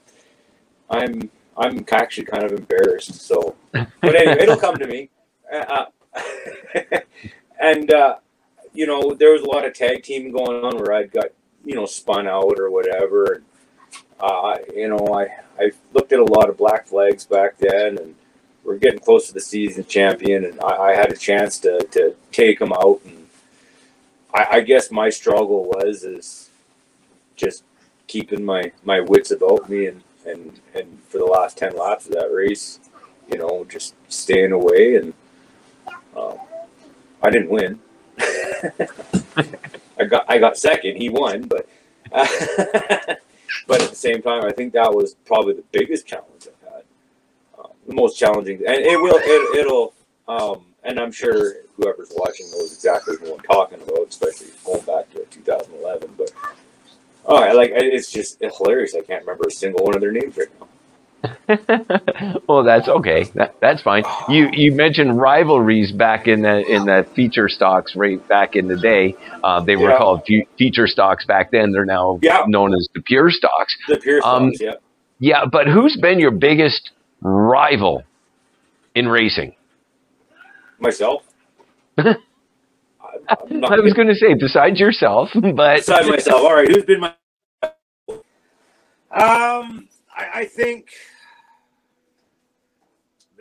I'm, 0.89 1.29
I'm 1.57 1.85
actually 1.91 2.25
kind 2.25 2.43
of 2.43 2.53
embarrassed. 2.53 3.15
So, 3.15 3.55
but 3.73 4.15
anyway, 4.15 4.43
it'll 4.43 4.57
come 4.57 4.77
to 4.77 4.87
me. 4.87 5.09
Uh, 5.51 5.85
and 7.59 7.93
uh, 7.93 8.15
you 8.75 8.85
know, 8.85 9.13
there 9.13 9.31
was 9.31 9.41
a 9.41 9.49
lot 9.49 9.65
of 9.65 9.73
tag 9.73 10.03
team 10.03 10.31
going 10.31 10.63
on 10.63 10.77
where 10.77 10.93
I'd 10.93 11.11
got, 11.11 11.27
you 11.63 11.75
know, 11.75 11.85
spun 11.85 12.27
out 12.27 12.59
or 12.59 12.69
whatever. 12.69 13.33
And, 13.33 13.45
uh, 14.19 14.57
you 14.75 14.89
know, 14.89 15.13
I 15.13 15.27
I 15.59 15.71
looked 15.93 16.11
at 16.11 16.19
a 16.19 16.23
lot 16.23 16.49
of 16.49 16.57
black 16.57 16.87
flags 16.87 17.25
back 17.25 17.57
then, 17.57 17.97
and 17.97 18.15
we're 18.63 18.77
getting 18.77 18.99
close 18.99 19.27
to 19.27 19.33
the 19.33 19.39
season 19.39 19.85
champion, 19.85 20.45
and 20.45 20.59
I, 20.61 20.89
I 20.89 20.95
had 20.95 21.11
a 21.11 21.17
chance 21.17 21.59
to 21.59 21.83
to 21.91 22.15
take 22.31 22.59
him 22.59 22.73
out, 22.73 23.01
and 23.05 23.27
I, 24.33 24.47
I 24.51 24.59
guess 24.61 24.91
my 24.91 25.09
struggle 25.09 25.65
was 25.65 26.03
is 26.03 26.49
just 27.35 27.63
keeping 28.07 28.43
my 28.43 28.71
my 28.83 28.99
wits 28.99 29.31
about 29.31 29.69
me, 29.69 29.87
and 29.87 30.03
and 30.25 30.59
and 30.73 30.99
for 31.07 31.19
the 31.19 31.25
last 31.25 31.57
ten 31.57 31.77
laps 31.77 32.07
of 32.07 32.13
that 32.13 32.31
race, 32.33 32.79
you 33.31 33.37
know, 33.37 33.65
just 33.69 33.95
staying 34.09 34.51
away, 34.51 34.95
and 34.95 35.13
um, 36.17 36.39
I 37.21 37.29
didn't 37.29 37.49
win. 37.49 37.79
I 39.97 40.03
got 40.05 40.25
I 40.27 40.37
got 40.37 40.57
second. 40.57 40.97
He 40.97 41.09
won, 41.09 41.43
but 41.43 41.67
but 42.11 43.81
at 43.81 43.89
the 43.89 43.95
same 43.95 44.21
time, 44.21 44.45
I 44.45 44.51
think 44.51 44.73
that 44.73 44.93
was 44.93 45.15
probably 45.25 45.53
the 45.53 45.63
biggest 45.71 46.07
challenge 46.07 46.47
I've 46.47 46.73
had, 46.73 46.83
um, 47.59 47.71
the 47.87 47.93
most 47.93 48.17
challenging, 48.17 48.57
and 48.57 48.77
it 48.77 48.99
will 48.99 49.17
it, 49.17 49.59
it'll 49.59 49.93
um, 50.27 50.65
and 50.83 50.99
I'm 50.99 51.11
sure 51.11 51.55
whoever's 51.75 52.11
watching 52.15 52.49
knows 52.51 52.73
exactly 52.73 53.15
who 53.17 53.33
I'm 53.33 53.41
talking 53.41 53.81
about, 53.81 54.07
especially 54.09 54.47
going 54.63 54.81
back 54.81 55.09
to 55.11 55.25
2011. 55.31 56.11
But 56.17 56.31
oh, 57.25 57.37
I 57.37 57.51
like 57.53 57.71
it's 57.73 58.11
just 58.11 58.39
hilarious. 58.39 58.95
I 58.95 59.01
can't 59.01 59.21
remember 59.21 59.45
a 59.47 59.51
single 59.51 59.83
one 59.83 59.95
of 59.95 60.01
their 60.01 60.11
names 60.11 60.37
right 60.37 60.47
now. 60.59 60.67
well, 62.47 62.63
that's 62.63 62.87
okay. 62.87 63.25
That, 63.35 63.55
that's 63.61 63.81
fine. 63.81 64.03
You 64.29 64.49
you 64.53 64.71
mentioned 64.73 65.17
rivalries 65.19 65.91
back 65.91 66.27
in 66.27 66.41
the 66.41 66.59
in 66.67 66.85
the 66.85 67.07
feature 67.15 67.49
stocks 67.49 67.95
right 67.95 68.25
back 68.27 68.55
in 68.55 68.67
the 68.67 68.77
day. 68.77 69.15
Uh, 69.43 69.61
they 69.63 69.75
were 69.75 69.89
Yeah. 69.91 69.97
called 69.97 70.21
fe- 70.27 70.47
feature 70.57 70.87
stocks 70.87 71.25
back 71.25 71.51
then. 71.51 71.71
They're 71.71 71.85
now 71.85 72.19
Yeah. 72.21 72.43
known 72.47 72.73
as 72.73 72.87
the 72.93 73.01
pure 73.01 73.29
stocks. 73.31 73.75
The 73.87 73.97
Pierce 73.97 74.23
Um, 74.25 74.53
Stocks, 74.53 74.61
yeah. 74.61 74.75
Yeah, 75.19 75.45
but 75.51 75.67
who's 75.67 75.97
been 76.01 76.19
your 76.19 76.31
biggest 76.31 76.91
rival 77.21 78.03
in 78.95 79.07
racing? 79.07 79.55
Myself. 80.79 81.23
I, 81.97 82.15
I 83.29 83.79
was 83.79 83.93
going 83.93 84.09
to 84.09 84.15
say 84.15 84.33
besides 84.33 84.79
yourself, 84.79 85.29
but 85.33 85.77
beside 85.77 86.07
myself. 86.07 86.41
All 86.41 86.53
right, 86.53 86.67
who's 86.69 86.83
been 86.85 86.99
my? 86.99 87.13
Um, 89.11 89.87
I, 90.15 90.29
I 90.41 90.45
think. 90.45 90.89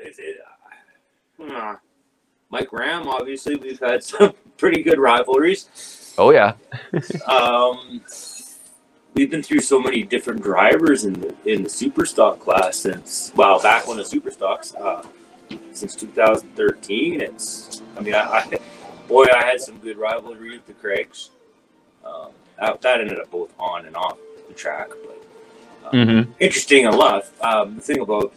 Is 0.05 0.19
it, 0.19 0.37
uh, 1.51 1.77
Mike 2.51 2.73
Ram, 2.73 3.09
obviously, 3.09 3.57
we've 3.57 3.81
had 3.81 4.03
some 4.11 4.33
pretty 4.57 4.83
good 4.83 4.99
rivalries. 4.99 6.15
oh 6.19 6.31
yeah, 6.31 6.55
Um, 7.27 8.03
we've 9.15 9.31
been 9.31 9.43
through 9.43 9.61
so 9.61 9.81
many 9.81 10.03
different 10.03 10.43
drivers 10.43 11.05
in 11.05 11.15
the 11.15 11.35
in 11.45 11.63
the 11.63 11.71
super 11.71 12.05
stock 12.07 12.39
class 12.41 12.77
since 12.77 13.33
well 13.35 13.61
back 13.63 13.87
when 13.89 13.97
the 13.97 14.05
super 14.05 14.31
stocks 14.31 14.75
uh, 14.75 15.05
since 15.73 15.95
2013. 15.97 17.21
It's 17.21 17.83
I 17.97 18.01
mean 18.01 18.15
I, 18.15 18.21
I 18.21 18.59
boy 19.09 19.25
I 19.35 19.45
had 19.45 19.61
some 19.61 19.79
good 19.79 19.97
rivalry 19.99 20.51
with 20.53 20.67
the 20.67 20.73
Craigs. 20.75 21.31
Um, 22.05 22.31
that, 22.61 22.81
that 22.83 23.01
ended 23.01 23.19
up 23.19 23.31
both 23.31 23.53
on 23.59 23.87
and 23.87 23.97
off 23.97 24.19
the 24.49 24.55
track, 24.55 24.89
but 24.91 25.91
hmm 25.91 26.23
interesting 26.41 26.85
enough, 26.87 27.33
um, 27.43 27.77
the 27.77 27.81
thing 27.81 28.01
about 28.01 28.33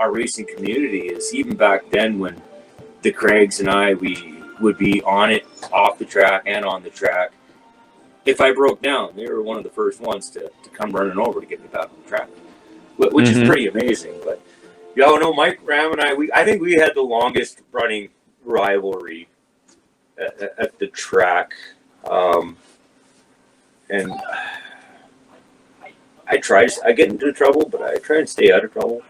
our 0.00 0.10
racing 0.10 0.46
community 0.56 1.08
is 1.08 1.32
even 1.34 1.54
back 1.56 1.88
then 1.90 2.18
when 2.18 2.40
the 3.02 3.12
Craigs 3.12 3.60
and 3.60 3.68
I 3.68 3.92
we 3.94 4.42
would 4.60 4.78
be 4.78 5.02
on 5.02 5.30
it, 5.30 5.46
off 5.72 5.98
the 5.98 6.04
track 6.06 6.42
and 6.46 6.64
on 6.64 6.82
the 6.82 6.90
track. 6.90 7.32
If 8.26 8.40
I 8.40 8.52
broke 8.52 8.80
down, 8.82 9.14
they 9.14 9.26
were 9.26 9.42
one 9.42 9.56
of 9.58 9.62
the 9.64 9.70
first 9.70 10.00
ones 10.00 10.30
to, 10.30 10.40
to 10.62 10.70
come 10.70 10.90
running 10.90 11.18
over 11.18 11.40
to 11.40 11.46
get 11.46 11.60
me 11.60 11.68
back 11.68 11.84
on 11.84 11.90
the 12.02 12.08
track, 12.08 12.28
wh- 12.96 13.12
which 13.14 13.26
Mhm. 13.26 13.42
is 13.42 13.48
pretty 13.48 13.66
amazing. 13.68 14.14
But 14.24 14.40
y'all 14.96 15.20
know 15.20 15.32
Mike 15.34 15.60
Ram 15.64 15.92
and 15.92 16.00
I, 16.00 16.14
we 16.14 16.30
I 16.32 16.44
think 16.44 16.60
we 16.62 16.74
had 16.74 16.94
the 16.94 17.02
longest 17.02 17.60
running 17.72 18.08
rivalry 18.44 19.28
at, 20.18 20.40
at- 20.40 20.58
at 20.58 20.78
the 20.78 20.86
track, 20.88 21.52
um, 22.08 22.56
and 23.90 24.12
I 26.26 26.36
try. 26.38 26.68
I 26.84 26.92
get 26.92 27.08
into 27.10 27.32
trouble, 27.32 27.68
but 27.68 27.82
I 27.82 27.96
try 27.96 28.18
and 28.18 28.28
stay 28.28 28.50
out 28.52 28.64
of 28.64 28.72
trouble. 28.72 29.02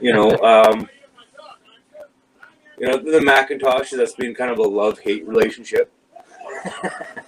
You 0.00 0.12
know, 0.12 0.30
um, 0.38 0.88
you 2.78 2.86
know 2.88 2.98
the 2.98 3.20
Macintosh. 3.20 3.90
That's 3.90 4.14
been 4.14 4.34
kind 4.34 4.50
of 4.50 4.58
a 4.58 4.62
love 4.62 4.98
hate 4.98 5.26
relationship. 5.26 5.92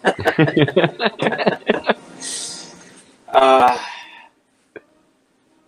Uh, 3.32 3.78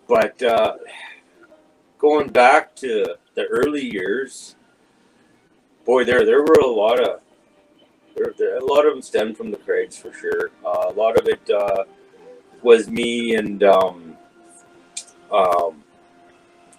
but 0.07 0.41
uh, 0.43 0.75
going 1.97 2.27
back 2.27 2.75
to 2.75 3.15
the 3.35 3.45
early 3.45 3.83
years, 3.83 4.55
boy, 5.85 6.03
there 6.03 6.25
there 6.25 6.41
were 6.41 6.59
a 6.61 6.67
lot 6.67 6.99
of 6.99 7.21
there, 8.15 8.33
there, 8.37 8.57
a 8.57 8.65
lot 8.65 8.85
of 8.85 8.93
them 8.93 9.01
stemmed 9.01 9.37
from 9.37 9.49
the 9.49 9.57
Craigs 9.57 9.97
for 9.97 10.13
sure. 10.13 10.51
Uh, 10.65 10.87
a 10.89 10.93
lot 10.93 11.17
of 11.17 11.27
it 11.27 11.49
uh, 11.49 11.85
was 12.61 12.89
me 12.89 13.35
and 13.35 13.63
um, 13.63 14.17
um, 15.31 15.82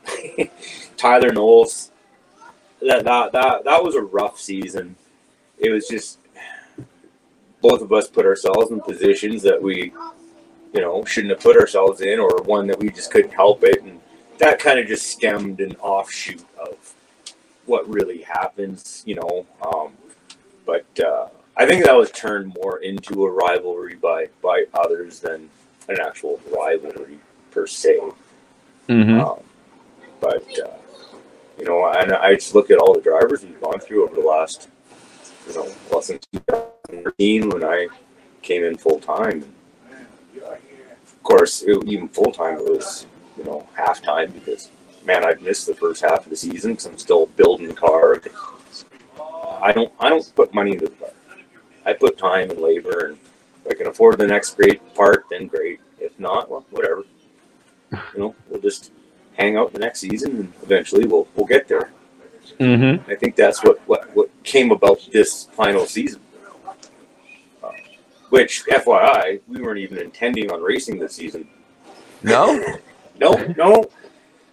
Tyler 0.97 1.33
Knowles. 1.33 1.91
That, 2.81 3.05
that 3.05 3.33
that 3.33 3.65
that 3.65 3.83
was 3.83 3.95
a 3.95 4.03
rough 4.03 4.39
season. 4.39 4.97
It 5.59 5.71
was 5.71 5.89
just 5.89 6.19
both 7.63 7.81
of 7.81 7.93
us 7.93 8.09
put 8.09 8.27
ourselves 8.27 8.71
in 8.71 8.81
positions 8.81 9.43
that 9.43 9.61
we, 9.61 9.93
you 10.75 10.81
know, 10.83 11.03
shouldn't 11.07 11.31
have 11.31 11.41
put 11.41 11.57
ourselves 11.57 12.03
in, 12.03 12.19
or 12.19 12.43
one 12.43 12.67
that 12.67 12.79
we 12.79 12.91
just 12.91 13.11
couldn't 13.11 13.33
help 13.33 13.65
it, 13.65 13.83
and 13.83 14.01
that 14.39 14.59
kind 14.59 14.79
of 14.79 14.87
just 14.87 15.07
stemmed 15.07 15.61
an 15.61 15.75
offshoot 15.77 16.45
of 16.59 16.95
what 17.65 17.89
really 17.89 18.21
happens, 18.21 19.03
you 19.07 19.15
know. 19.15 19.47
Um, 19.63 19.93
but 20.67 20.85
uh, 21.01 21.29
I 21.57 21.67
think 21.67 21.85
that 21.85 21.97
was 21.97 22.11
turned 22.11 22.55
more 22.63 22.79
into 22.79 23.25
a 23.25 23.31
rivalry 23.31 23.95
by 23.95 24.29
by 24.43 24.65
others 24.75 25.21
than 25.21 25.49
an 25.89 26.01
actual 26.01 26.41
rivalry 26.55 27.19
per 27.51 27.67
se. 27.67 27.99
Mm-hmm. 28.89 29.21
Um, 29.21 29.39
but 30.21 30.47
uh, 30.59 30.71
you 31.59 31.65
know, 31.65 31.87
and 31.87 32.13
I 32.13 32.35
just 32.35 32.55
look 32.55 32.71
at 32.71 32.79
all 32.79 32.95
the 32.95 33.01
drivers 33.01 33.43
we've 33.43 33.61
gone 33.61 33.81
through 33.81 34.05
over 34.05 34.15
the 34.15 34.27
last, 34.27 34.69
you 35.47 35.55
know, 35.55 35.69
well 35.91 36.03
since 36.03 36.27
2013 36.33 37.51
when 37.51 37.65
I 37.65 37.89
came 38.43 38.65
in 38.65 38.77
full 38.77 39.01
time. 39.01 39.45
Of 40.37 41.23
course, 41.23 41.63
it, 41.63 41.83
even 41.87 42.09
full 42.09 42.33
time 42.33 42.59
it 42.59 42.65
was 42.65 43.07
you 43.39 43.45
know 43.45 43.67
half 43.75 44.03
time 44.03 44.31
because 44.33 44.71
man, 45.05 45.25
I've 45.25 45.43
missed 45.43 45.67
the 45.67 45.75
first 45.75 46.03
half 46.03 46.25
of 46.25 46.31
the 46.31 46.37
season 46.37 46.73
because 46.73 46.87
I'm 46.87 46.99
still 46.99 47.27
building 47.27 47.69
the 47.69 47.75
car. 47.75 48.21
I 49.63 49.73
don't 49.73 49.93
I 50.01 50.09
don't 50.09 50.35
put 50.35 50.55
money 50.55 50.73
into 50.73 50.87
the 50.87 50.93
car. 50.93 51.11
I 51.87 51.93
put 51.93 52.19
time 52.19 52.51
and 52.51 52.61
labor, 52.61 53.09
and 53.09 53.19
if 53.65 53.73
I 53.73 53.75
can 53.75 53.87
afford 53.87 54.19
the 54.19 54.27
next 54.27 54.57
great 54.57 54.81
part, 54.95 55.27
then 55.31 55.47
great. 55.47 55.81
If 55.99 56.19
not, 56.19 56.51
well, 56.51 56.65
whatever. 56.71 57.05
You 57.93 58.19
know, 58.19 58.35
we'll 58.49 58.61
just 58.61 58.91
hang 59.37 59.57
out 59.57 59.73
the 59.73 59.79
next 59.79 60.01
season, 60.01 60.37
and 60.37 60.53
eventually 60.63 61.07
we'll 61.07 61.29
we'll 61.35 61.47
get 61.47 61.69
there. 61.69 61.91
Mm-hmm. 62.61 63.11
I 63.11 63.15
think 63.15 63.37
that's 63.37 63.63
what 63.63 63.79
what, 63.89 64.15
what 64.15 64.31
came 64.45 64.71
about 64.71 65.01
this 65.13 65.45
final 65.53 65.87
season. 65.87 66.21
Uh, 67.63 67.71
which, 68.31 68.65
FYI, 68.67 69.41
we 69.49 69.61
weren't 69.61 69.79
even 69.79 69.99
intending 69.99 70.51
on 70.51 70.63
racing 70.63 70.99
this 70.99 71.15
season. 71.15 71.49
No. 72.23 72.63
No, 73.17 73.35
no. 73.57 73.85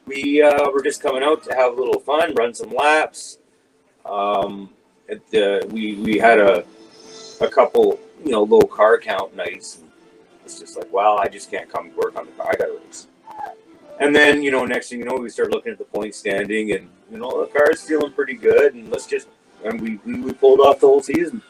We 0.05 0.39
uh, 0.43 0.69
were 0.69 0.83
just 0.83 1.01
coming 1.01 1.23
out 1.23 1.43
to 1.45 1.55
have 1.55 1.73
a 1.73 1.75
little 1.75 1.99
fun, 1.99 2.35
run 2.35 2.53
some 2.53 2.71
laps. 2.71 3.39
Um, 4.05 4.69
at 5.09 5.27
the, 5.31 5.67
we 5.71 5.95
we 5.95 6.19
had 6.19 6.39
a 6.39 6.63
a 7.41 7.47
couple, 7.47 7.99
you 8.23 8.31
know, 8.31 8.43
low 8.43 8.61
car 8.61 8.99
count 8.99 9.35
nights. 9.35 9.79
And 9.79 9.91
it's 10.45 10.59
just 10.59 10.77
like, 10.77 10.91
wow, 10.93 11.17
I 11.17 11.27
just 11.27 11.49
can't 11.49 11.69
come 11.69 11.91
work 11.95 12.15
on 12.15 12.27
the 12.27 12.31
car. 12.33 12.51
I 12.51 12.55
got 12.55 12.65
to 12.65 12.79
race. 12.85 13.07
And 14.01 14.15
then, 14.15 14.41
you 14.41 14.49
know, 14.49 14.65
next 14.65 14.89
thing 14.89 14.99
you 14.99 15.05
know, 15.05 15.15
we 15.15 15.29
start 15.29 15.51
looking 15.51 15.71
at 15.71 15.77
the 15.77 15.83
point 15.83 16.15
standing, 16.15 16.71
and 16.71 16.89
you 17.11 17.19
know, 17.19 17.45
the 17.45 17.51
car's 17.51 17.83
feeling 17.83 18.11
pretty 18.11 18.33
good, 18.33 18.73
and 18.73 18.89
let's 18.89 19.05
just 19.05 19.27
and 19.63 19.79
we, 19.79 19.99
we, 20.03 20.19
we 20.21 20.33
pulled 20.33 20.59
off 20.59 20.79
the 20.79 20.87
whole 20.87 21.03
season. 21.03 21.41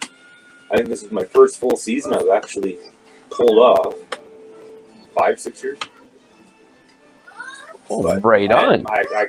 I 0.70 0.75
think 0.75 0.89
this 0.89 1.01
is 1.01 1.12
my 1.12 1.24
first 1.24 1.60
full 1.60 1.77
season 1.77 2.13
I've 2.13 2.29
actually 2.29 2.77
pulled 3.29 3.58
off. 3.58 3.96
Five, 5.15 5.39
six 5.39 5.63
years. 5.63 5.79
But 7.89 8.24
right 8.24 8.51
I- 8.51 8.65
on. 8.65 8.86
I, 8.88 9.04
I, 9.15 9.25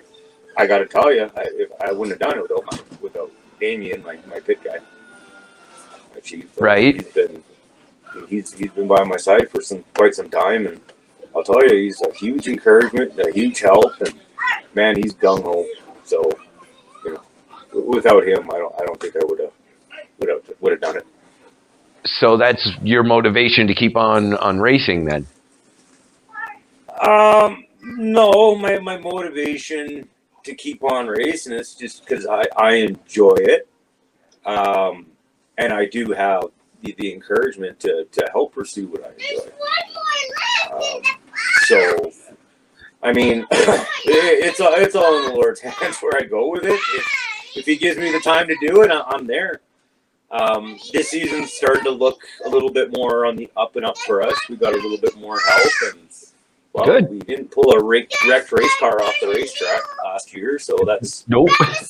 I, 0.56 0.66
got 0.66 0.78
to 0.78 0.86
tell 0.86 1.12
you, 1.12 1.30
I, 1.36 1.42
if 1.54 1.70
I 1.80 1.92
wouldn't 1.92 2.20
have 2.20 2.30
done 2.30 2.38
it 2.38 2.42
without 2.42 2.64
my, 2.70 2.78
without 3.00 3.30
Damien, 3.60 4.02
my, 4.02 4.18
my 4.28 4.40
pit 4.40 4.62
guy. 4.62 4.78
My 6.14 6.20
chief. 6.20 6.46
Uh, 6.60 6.64
right. 6.64 6.94
He's 6.96 7.12
been 7.12 7.44
he's 8.28 8.52
he's 8.52 8.70
been 8.72 8.86
by 8.86 9.04
my 9.04 9.16
side 9.16 9.48
for 9.50 9.62
some 9.62 9.84
quite 9.94 10.14
some 10.14 10.28
time, 10.28 10.66
and 10.66 10.80
I'll 11.34 11.44
tell 11.44 11.62
you, 11.66 11.76
he's 11.76 12.00
a 12.02 12.12
huge 12.12 12.48
encouragement, 12.48 13.18
a 13.18 13.32
huge 13.32 13.60
help, 13.60 14.00
and 14.00 14.14
man, 14.74 14.96
he's 14.96 15.14
gung 15.14 15.42
ho. 15.42 15.66
So, 16.04 16.30
you 17.04 17.14
know, 17.14 17.80
without 17.80 18.26
him, 18.26 18.50
I 18.50 18.58
don't 18.58 18.74
I 18.80 18.84
don't 18.84 19.00
think 19.00 19.16
I 19.16 19.24
would 19.24 19.40
have 19.40 19.52
would 20.18 20.28
have 20.28 20.42
would 20.60 20.72
have 20.72 20.80
done 20.80 20.96
it. 20.96 21.06
So 22.04 22.36
that's 22.36 22.68
your 22.82 23.02
motivation 23.02 23.66
to 23.68 23.74
keep 23.74 23.96
on 23.96 24.34
on 24.34 24.60
racing 24.60 25.04
then. 25.04 25.26
Um, 27.00 27.64
no, 27.82 28.54
my, 28.54 28.78
my 28.78 28.96
motivation 28.98 30.08
to 30.44 30.54
keep 30.54 30.84
on 30.84 31.06
racing 31.08 31.52
is 31.52 31.74
just 31.74 32.04
because 32.04 32.26
I, 32.26 32.44
I 32.56 32.74
enjoy 32.74 33.36
it. 33.38 33.68
Um, 34.44 35.06
and 35.58 35.72
I 35.72 35.86
do 35.86 36.12
have 36.12 36.44
the, 36.82 36.94
the 36.98 37.12
encouragement 37.12 37.78
to, 37.80 38.06
to 38.10 38.28
help 38.32 38.54
pursue 38.54 38.88
what 38.88 39.04
I 39.04 39.12
enjoy. 39.12 39.52
Um, 40.72 41.02
so, 41.64 42.12
I 43.02 43.12
mean, 43.12 43.46
it, 43.50 44.44
it's 44.44 44.60
all, 44.60 44.74
it's 44.74 44.94
all 44.94 45.18
in 45.18 45.30
the 45.30 45.34
Lord's 45.34 45.60
hands 45.60 45.98
where 45.98 46.16
I 46.16 46.22
go 46.22 46.50
with 46.50 46.64
it. 46.64 46.72
If, 46.72 47.56
if 47.56 47.66
He 47.66 47.76
gives 47.76 47.98
me 47.98 48.12
the 48.12 48.20
time 48.20 48.46
to 48.48 48.56
do 48.60 48.82
it, 48.82 48.90
I, 48.90 49.02
I'm 49.02 49.26
there. 49.26 49.60
Um, 50.30 50.78
this 50.92 51.10
season 51.10 51.46
started 51.46 51.84
to 51.84 51.90
look 51.90 52.22
a 52.46 52.48
little 52.48 52.70
bit 52.70 52.90
more 52.96 53.26
on 53.26 53.36
the 53.36 53.50
up 53.56 53.76
and 53.76 53.84
up 53.84 53.98
for 53.98 54.22
us. 54.22 54.34
We 54.48 54.56
got 54.56 54.72
a 54.72 54.76
little 54.76 54.96
bit 54.96 55.14
more 55.18 55.38
help, 55.38 55.94
and 55.94 56.08
well, 56.72 56.86
Good. 56.86 57.10
we 57.10 57.18
didn't 57.18 57.50
pull 57.50 57.70
a 57.72 57.84
wrecked, 57.84 58.16
race 58.24 58.74
car 58.80 59.02
off 59.02 59.14
the 59.20 59.28
racetrack 59.28 59.80
last 60.04 60.34
year, 60.34 60.58
so 60.58 60.76
that's 60.86 61.28
Nope. 61.28 61.50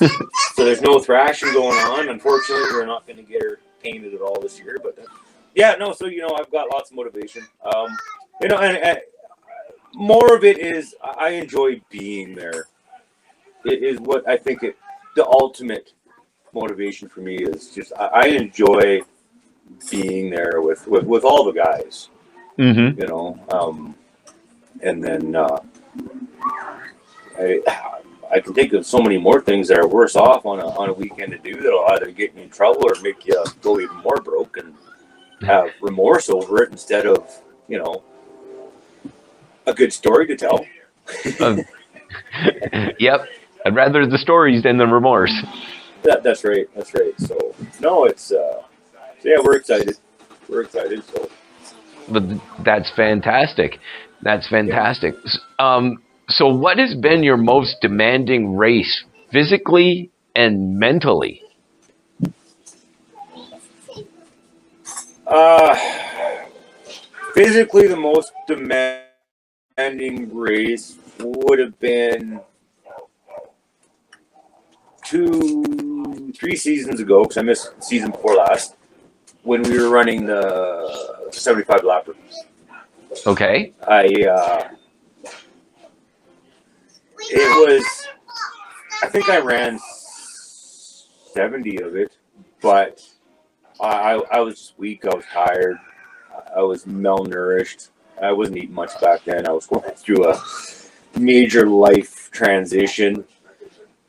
so 0.54 0.64
there's 0.64 0.82
no 0.82 0.98
thrashing 0.98 1.52
going 1.52 1.78
on. 1.78 2.08
Unfortunately, 2.08 2.64
we're 2.72 2.86
not 2.86 3.06
going 3.06 3.18
to 3.18 3.22
get 3.22 3.42
her 3.42 3.60
painted 3.80 4.12
at 4.12 4.20
all 4.20 4.40
this 4.40 4.58
year. 4.58 4.78
But 4.82 4.98
yeah, 5.54 5.76
no. 5.78 5.92
So 5.92 6.06
you 6.06 6.18
know, 6.18 6.36
I've 6.36 6.50
got 6.50 6.68
lots 6.68 6.90
of 6.90 6.96
motivation. 6.96 7.46
Um, 7.64 7.96
you 8.40 8.48
know, 8.48 8.58
and, 8.58 8.76
and 8.76 8.98
more 9.94 10.34
of 10.34 10.44
it 10.44 10.58
is 10.58 10.94
I 11.02 11.30
enjoy 11.30 11.80
being 11.90 12.34
there. 12.34 12.66
It 13.64 13.82
is 13.82 14.00
what 14.00 14.28
I 14.28 14.36
think 14.36 14.62
it 14.62 14.76
the 15.14 15.26
ultimate 15.26 15.92
motivation 16.52 17.08
for 17.08 17.20
me 17.20 17.36
is 17.36 17.70
just 17.70 17.92
I, 17.98 18.06
I 18.06 18.24
enjoy 18.26 19.02
being 19.90 20.30
there 20.30 20.60
with, 20.60 20.86
with 20.86 21.04
with 21.04 21.24
all 21.24 21.44
the 21.44 21.52
guys 21.52 22.08
mm-hmm. 22.58 23.00
you 23.00 23.06
know. 23.06 23.38
Um, 23.50 23.94
and 24.82 25.02
then 25.02 25.36
uh, 25.36 25.58
I 27.38 27.60
I 28.32 28.40
can 28.40 28.54
think 28.54 28.72
of 28.72 28.86
so 28.86 28.98
many 28.98 29.18
more 29.18 29.40
things 29.40 29.68
that 29.68 29.78
are 29.78 29.86
worse 29.86 30.16
off 30.16 30.46
on 30.46 30.60
a 30.60 30.66
on 30.66 30.88
a 30.88 30.92
weekend 30.92 31.32
to 31.32 31.38
do 31.38 31.60
that'll 31.60 31.86
either 31.90 32.10
get 32.10 32.34
you 32.34 32.42
in 32.42 32.50
trouble 32.50 32.84
or 32.84 33.00
make 33.02 33.26
you 33.26 33.42
go 33.60 33.80
even 33.80 33.96
more 33.98 34.16
broke 34.16 34.56
and 34.56 34.74
have 35.42 35.70
remorse 35.80 36.30
over 36.30 36.62
it 36.62 36.70
instead 36.70 37.06
of 37.06 37.42
you 37.68 37.78
know 37.78 38.02
a 39.66 39.74
good 39.74 39.92
story 39.92 40.26
to 40.26 40.36
tell. 40.36 40.64
yep. 42.98 43.26
I'd 43.64 43.74
rather 43.74 44.06
the 44.06 44.18
stories 44.18 44.62
than 44.62 44.76
the 44.78 44.86
remorse. 44.86 45.32
That, 46.02 46.22
that's 46.22 46.44
right. 46.44 46.68
That's 46.74 46.92
right. 46.94 47.12
So 47.18 47.54
no, 47.80 48.04
it's 48.04 48.32
uh, 48.32 48.62
so 49.20 49.28
yeah, 49.28 49.36
we're 49.42 49.56
excited. 49.56 49.96
We're 50.48 50.62
excited. 50.62 51.04
So 51.04 51.30
But 52.10 52.24
that's 52.64 52.90
fantastic. 52.96 53.78
That's 54.22 54.48
fantastic. 54.48 55.14
S- 55.24 55.38
Um, 55.58 56.02
so, 56.28 56.48
what 56.48 56.78
has 56.78 56.94
been 56.94 57.22
your 57.22 57.36
most 57.36 57.76
demanding 57.80 58.56
race, 58.56 59.04
physically 59.30 60.10
and 60.34 60.78
mentally? 60.78 61.42
Uh, 65.26 65.76
physically, 67.34 67.86
the 67.86 67.96
most 67.96 68.32
demanding 68.46 69.11
race 69.76 70.98
would 71.20 71.58
have 71.58 71.78
been 71.80 72.40
two, 75.04 76.32
three 76.34 76.56
seasons 76.56 77.00
ago, 77.00 77.22
because 77.22 77.38
I 77.38 77.42
missed 77.42 77.82
season 77.82 78.10
before 78.10 78.34
last, 78.34 78.76
when 79.42 79.62
we 79.62 79.78
were 79.78 79.90
running 79.90 80.26
the 80.26 81.28
75 81.30 81.80
lapper. 81.80 82.14
Okay. 83.26 83.72
I, 83.86 84.06
uh, 84.24 84.68
it 87.18 87.68
was, 87.68 88.08
I 89.02 89.08
think 89.08 89.28
I 89.28 89.38
ran 89.38 89.78
70 91.34 91.82
of 91.82 91.96
it, 91.96 92.16
but 92.60 93.02
I, 93.80 94.14
I, 94.14 94.20
I 94.32 94.40
was 94.40 94.74
weak. 94.76 95.04
I 95.06 95.14
was 95.14 95.24
tired. 95.32 95.78
I 96.56 96.62
was 96.62 96.84
malnourished. 96.84 97.88
I 98.22 98.32
wasn't 98.32 98.58
eating 98.58 98.74
much 98.74 99.00
back 99.00 99.24
then. 99.24 99.46
I 99.48 99.52
was 99.52 99.66
going 99.66 99.90
through 99.94 100.30
a 100.30 100.42
major 101.18 101.66
life 101.66 102.30
transition. 102.30 103.24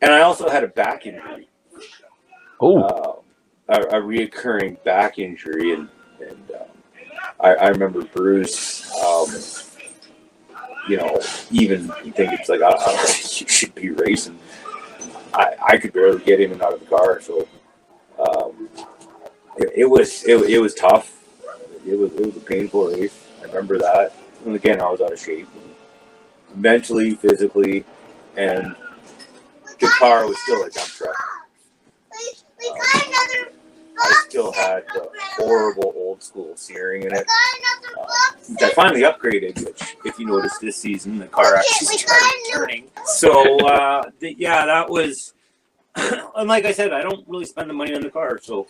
And 0.01 0.13
I 0.13 0.21
also 0.21 0.49
had 0.49 0.63
a 0.63 0.67
back 0.67 1.05
injury, 1.05 1.47
Oh, 2.59 2.81
uh, 2.81 3.15
a, 3.69 3.81
a 3.81 4.01
reoccurring 4.01 4.83
back 4.83 5.19
injury. 5.19 5.73
And, 5.73 5.89
and 6.19 6.51
um, 6.51 6.67
I, 7.39 7.49
I 7.55 7.67
remember 7.69 8.03
Bruce 8.03 8.91
Um, 9.03 9.27
you 10.87 10.97
know, 10.97 11.19
even 11.51 11.91
you 12.03 12.11
think 12.11 12.33
it's 12.33 12.49
like, 12.49 12.61
I, 12.61 12.67
I 12.67 12.71
don't 12.71 12.99
think 12.99 13.41
you 13.41 13.47
should 13.47 13.75
be 13.75 13.91
racing. 13.91 14.37
I, 15.33 15.55
I 15.61 15.77
could 15.77 15.93
barely 15.93 16.23
get 16.23 16.41
in 16.41 16.51
and 16.51 16.61
out 16.61 16.73
of 16.73 16.79
the 16.81 16.85
car, 16.85 17.21
so 17.21 17.47
um, 18.19 18.69
it, 19.57 19.71
it 19.77 19.85
was 19.85 20.23
it, 20.25 20.37
it 20.49 20.59
was 20.59 20.75
tough. 20.75 21.23
It 21.87 21.97
was 21.97 22.11
it 22.13 22.25
was 22.25 22.37
a 22.37 22.41
painful 22.41 22.87
race. 22.89 23.22
I 23.43 23.47
remember 23.47 23.77
that. 23.79 24.13
And 24.45 24.55
again, 24.55 24.81
I 24.81 24.89
was 24.89 25.01
out 25.01 25.11
of 25.11 25.19
shape, 25.19 25.47
mentally, 26.55 27.15
physically, 27.15 27.85
and 28.35 28.75
the 29.79 29.87
car 29.99 30.27
was 30.27 30.37
still 30.43 30.63
a 30.63 30.69
dump 30.69 30.87
truck. 30.87 31.15
Um, 32.69 32.77
I 33.99 34.23
still 34.27 34.51
had 34.51 34.83
the 34.93 35.09
horrible 35.37 35.93
old 35.95 36.23
school 36.23 36.55
steering 36.55 37.03
in 37.03 37.13
it. 37.13 37.25
Uh, 37.97 38.05
which 38.49 38.61
I 38.61 38.69
finally 38.71 39.01
upgraded, 39.01 39.63
which, 39.63 39.95
if 40.03 40.19
you 40.19 40.25
notice 40.25 40.57
this 40.57 40.75
season, 40.75 41.19
the 41.19 41.27
car 41.27 41.55
actually 41.55 41.97
started 41.97 42.33
turning. 42.51 42.89
So, 43.05 43.59
uh, 43.67 44.03
th- 44.19 44.37
yeah, 44.37 44.65
that 44.65 44.89
was. 44.89 45.33
and 45.95 46.49
like 46.49 46.65
I 46.65 46.71
said, 46.71 46.91
I 46.91 47.01
don't 47.01 47.27
really 47.27 47.45
spend 47.45 47.69
the 47.69 47.73
money 47.73 47.95
on 47.95 48.01
the 48.01 48.09
car. 48.09 48.39
So, 48.41 48.67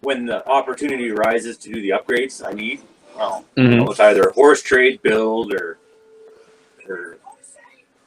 when 0.00 0.26
the 0.26 0.46
opportunity 0.48 1.10
arises 1.10 1.56
to 1.58 1.72
do 1.72 1.80
the 1.80 1.90
upgrades 1.90 2.46
I 2.46 2.52
need, 2.52 2.82
well, 3.16 3.44
you 3.56 3.76
know, 3.76 3.88
it's 3.90 4.00
either 4.00 4.22
a 4.22 4.32
horse 4.32 4.62
trade 4.62 5.00
build 5.02 5.52
or, 5.54 5.78
or 6.88 7.18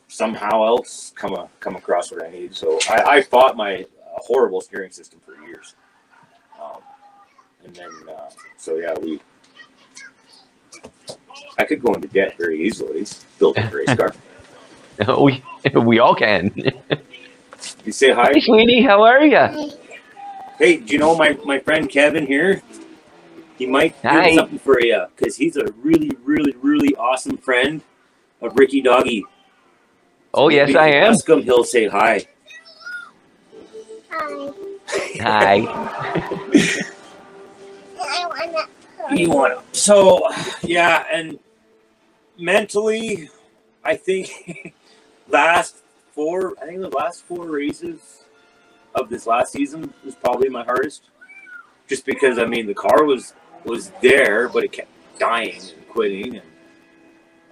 somehow 0.07 0.65
else 0.65 1.11
come 1.15 1.33
a, 1.33 1.49
come 1.59 1.75
across 1.75 2.11
what 2.11 2.23
I 2.25 2.29
need. 2.29 2.55
So, 2.55 2.79
I, 2.89 3.03
I 3.17 3.21
fought 3.21 3.57
my 3.57 3.81
uh, 3.81 3.85
horrible 4.17 4.61
steering 4.61 4.91
system 4.91 5.19
for 5.25 5.35
years. 5.45 5.75
Um, 6.61 6.81
and 7.65 7.75
then, 7.75 7.89
uh, 8.09 8.29
so 8.57 8.77
yeah, 8.77 8.93
we. 8.99 9.21
I 11.57 11.65
could 11.65 11.81
go 11.81 11.93
into 11.93 12.07
debt 12.07 12.37
very 12.37 12.61
easily. 12.61 13.05
Build 13.37 13.57
a 13.57 13.67
race 13.69 13.93
car. 13.95 14.13
we 15.21 15.43
we 15.75 15.99
all 15.99 16.15
can. 16.15 16.53
You 17.85 17.91
say 17.91 18.11
hi. 18.11 18.31
Hi, 18.33 18.39
sweetie. 18.39 18.81
How 18.81 19.03
are 19.03 19.23
you? 19.25 19.71
Hey, 20.57 20.77
do 20.77 20.93
you 20.93 20.99
know 20.99 21.15
my, 21.15 21.37
my 21.45 21.59
friend 21.59 21.89
Kevin 21.89 22.27
here? 22.27 22.61
He 23.59 23.67
might 23.67 24.01
do 24.01 24.07
Hi. 24.07 24.35
something 24.35 24.57
for 24.57 24.81
you 24.81 25.05
because 25.15 25.35
he's 25.35 25.57
a 25.57 25.65
really, 25.83 26.11
really, 26.23 26.55
really 26.61 26.95
awesome 26.95 27.35
friend 27.35 27.81
of 28.41 28.57
Ricky 28.57 28.79
Doggy. 28.79 29.25
Oh 30.33 30.47
yes, 30.47 30.73
I 30.75 30.87
am. 30.87 31.11
Ask 31.11 31.27
him, 31.27 31.43
he'll 31.43 31.65
say 31.65 31.87
hi. 31.87 32.25
hi. 34.09 34.53
Hi. 35.19 36.85
You 39.11 39.31
want 39.31 39.57
to? 39.73 39.79
So, 39.79 40.21
yeah, 40.61 41.03
and 41.11 41.39
mentally, 42.37 43.29
I 43.83 43.95
think 43.95 44.75
last 45.29 45.77
four, 46.11 46.53
I 46.61 46.67
think 46.67 46.81
the 46.81 46.89
last 46.89 47.23
four 47.23 47.47
races 47.47 48.23
of 48.93 49.09
this 49.09 49.25
last 49.25 49.51
season 49.51 49.91
was 50.05 50.13
probably 50.13 50.49
my 50.49 50.63
hardest, 50.63 51.03
just 51.87 52.05
because 52.05 52.37
I 52.37 52.45
mean 52.45 52.67
the 52.67 52.75
car 52.75 53.03
was 53.03 53.33
was 53.65 53.91
there, 54.01 54.49
but 54.49 54.63
it 54.63 54.71
kept 54.71 54.89
dying 55.19 55.61
and 55.75 55.89
quitting, 55.89 56.35
and 56.37 56.45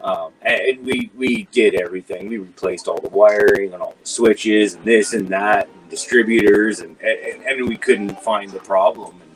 um, 0.01 0.31
and 0.41 0.85
we 0.85 1.11
we 1.15 1.43
did 1.51 1.75
everything. 1.75 2.29
We 2.29 2.37
replaced 2.37 2.87
all 2.87 3.01
the 3.01 3.09
wiring 3.09 3.73
and 3.73 3.81
all 3.81 3.95
the 3.99 4.07
switches 4.07 4.75
and 4.75 4.85
this 4.85 5.13
and 5.13 5.27
that, 5.29 5.67
and 5.67 5.89
distributors, 5.89 6.81
and 6.81 6.95
and, 7.01 7.43
and 7.43 7.67
we 7.67 7.77
couldn't 7.77 8.21
find 8.21 8.51
the 8.51 8.59
problem. 8.59 9.19
And 9.21 9.35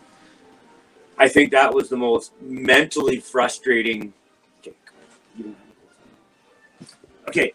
I 1.17 1.27
think 1.27 1.51
that 1.51 1.73
was 1.73 1.89
the 1.89 1.97
most 1.97 2.31
mentally 2.41 3.19
frustrating. 3.19 4.13
Okay. 4.60 4.75
Okay, 7.27 7.53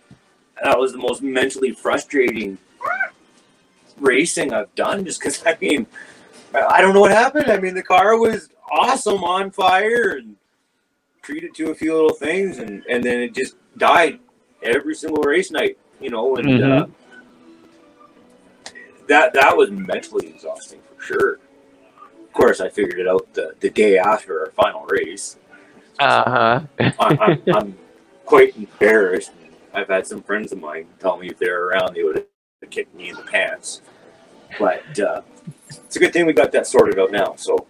that 0.62 0.78
was 0.78 0.92
the 0.92 0.98
most 0.98 1.22
mentally 1.22 1.72
frustrating 1.72 2.58
racing 3.98 4.52
I've 4.52 4.74
done. 4.74 5.04
Just 5.04 5.20
because 5.20 5.42
I 5.46 5.56
mean, 5.60 5.86
I 6.54 6.80
don't 6.80 6.94
know 6.94 7.00
what 7.00 7.12
happened. 7.12 7.50
I 7.50 7.58
mean, 7.58 7.74
the 7.74 7.82
car 7.82 8.18
was 8.18 8.48
awesome 8.70 9.24
on 9.24 9.50
fire 9.50 10.16
and 10.18 10.36
treated 11.22 11.54
to 11.56 11.70
a 11.70 11.74
few 11.74 11.94
little 11.94 12.14
things, 12.14 12.58
and 12.58 12.84
and 12.88 13.02
then 13.02 13.20
it 13.20 13.34
just 13.34 13.56
died 13.76 14.18
every 14.62 14.94
single 14.94 15.22
race 15.22 15.50
night. 15.50 15.78
You 16.00 16.10
know, 16.10 16.36
and 16.36 16.62
uh, 16.62 16.86
that 19.08 19.32
that 19.34 19.56
was 19.56 19.70
mentally 19.70 20.28
exhausting 20.28 20.80
for 20.94 21.02
sure. 21.02 21.32
Of 22.24 22.32
course, 22.32 22.60
I 22.60 22.68
figured 22.68 23.00
it 23.00 23.08
out 23.08 23.32
the, 23.32 23.54
the 23.60 23.70
day 23.70 23.98
after 23.98 24.40
our 24.40 24.50
final 24.52 24.84
race. 24.86 25.38
Uh 25.98 26.30
huh. 26.30 26.60
I, 26.78 26.92
I'm, 27.00 27.42
I'm 27.54 27.78
quite 28.26 28.56
embarrassed. 28.56 29.32
I've 29.72 29.88
had 29.88 30.06
some 30.06 30.22
friends 30.22 30.52
of 30.52 30.60
mine 30.60 30.86
tell 31.00 31.16
me 31.16 31.28
if 31.28 31.38
they 31.38 31.50
were 31.50 31.66
around, 31.66 31.94
they 31.94 32.02
would 32.02 32.16
have 32.16 32.70
kicked 32.70 32.94
me 32.94 33.10
in 33.10 33.16
the 33.16 33.22
pants. 33.22 33.82
But 34.58 34.98
uh, 34.98 35.22
it's 35.68 35.96
a 35.96 35.98
good 35.98 36.12
thing 36.12 36.26
we 36.26 36.32
got 36.32 36.52
that 36.52 36.66
sorted 36.66 36.98
out 36.98 37.10
now. 37.10 37.34
So 37.36 37.66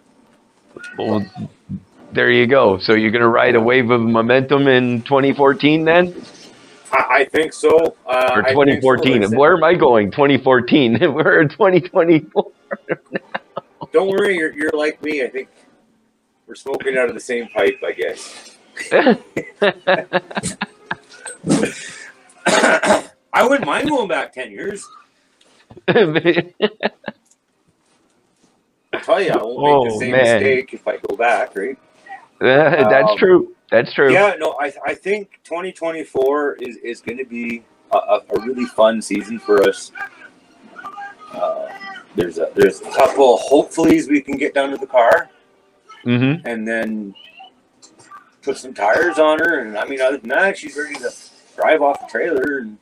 Well, 0.97 1.25
there 2.11 2.31
you 2.31 2.47
go. 2.47 2.77
So 2.77 2.93
you're 2.93 3.11
gonna 3.11 3.27
ride 3.27 3.55
a 3.55 3.61
wave 3.61 3.91
of 3.91 4.01
momentum 4.01 4.67
in 4.67 5.01
2014 5.03 5.85
then, 5.85 6.13
I, 6.91 7.05
I 7.09 7.25
think 7.25 7.53
so. 7.53 7.95
Uh, 8.05 8.31
or 8.35 8.43
I 8.45 8.53
think 8.53 8.81
so. 8.81 8.95
2014? 8.95 9.35
Where 9.37 9.55
am 9.55 9.63
I 9.63 9.73
going? 9.73 10.11
2014. 10.11 10.99
We're 11.13 11.41
in 11.41 11.49
2024. 11.49 12.51
Don't 13.91 14.09
worry, 14.09 14.35
you're, 14.35 14.53
you're 14.53 14.71
like 14.71 15.01
me. 15.01 15.23
I 15.23 15.29
think 15.29 15.47
we're 16.45 16.55
smoking 16.55 16.97
out 16.97 17.07
of 17.07 17.13
the 17.13 17.21
same 17.21 17.47
pipe, 17.47 17.79
I 17.85 17.91
guess. 17.93 18.57
I 23.33 23.43
wouldn't 23.43 23.65
mind 23.65 23.89
going 23.89 24.07
back 24.07 24.33
10 24.33 24.51
years. 24.51 24.85
I'll 28.97 29.03
tell 29.03 29.21
you, 29.21 29.31
I 29.31 29.43
won't 29.43 29.63
make 29.63 29.63
Oh, 29.63 29.83
the 29.83 29.91
same 29.91 30.11
man. 30.11 30.41
mistake 30.41 30.73
if 30.73 30.87
I 30.87 30.97
go 30.97 31.15
back, 31.15 31.55
right? 31.55 31.77
That's 32.39 33.11
Um, 33.11 33.19
true. 33.19 33.55
That's 33.71 33.93
true. 33.93 34.11
Yeah, 34.13 34.35
no, 34.39 34.55
I, 34.59 34.73
I 34.85 34.93
think 34.95 35.39
2024 35.43 36.55
is, 36.55 36.77
is 36.77 37.01
going 37.01 37.17
to 37.17 37.25
be 37.25 37.63
a, 37.91 37.97
a, 37.97 38.21
really 38.41 38.65
fun 38.65 39.01
season 39.01 39.37
for 39.39 39.67
us. 39.67 39.91
Uh, 41.31 41.67
there's 42.15 42.37
a 42.39 42.49
there's 42.55 42.81
a 42.81 42.89
couple 42.91 43.37
hopefullys 43.37 44.09
we 44.09 44.21
can 44.21 44.37
get 44.37 44.53
down 44.53 44.71
to 44.71 44.77
the 44.77 44.87
car 44.87 45.29
hmm 46.03 46.33
and 46.45 46.67
then 46.67 47.13
put 48.41 48.57
some 48.57 48.73
tires 48.73 49.19
on 49.19 49.39
her, 49.39 49.59
and 49.59 49.77
I 49.77 49.85
mean, 49.85 50.01
other 50.01 50.17
than 50.17 50.29
that, 50.29 50.57
she's 50.57 50.75
ready 50.77 50.95
to 50.95 51.11
drive 51.55 51.81
off 51.81 51.99
the 51.99 52.07
trailer, 52.07 52.59
and 52.59 52.77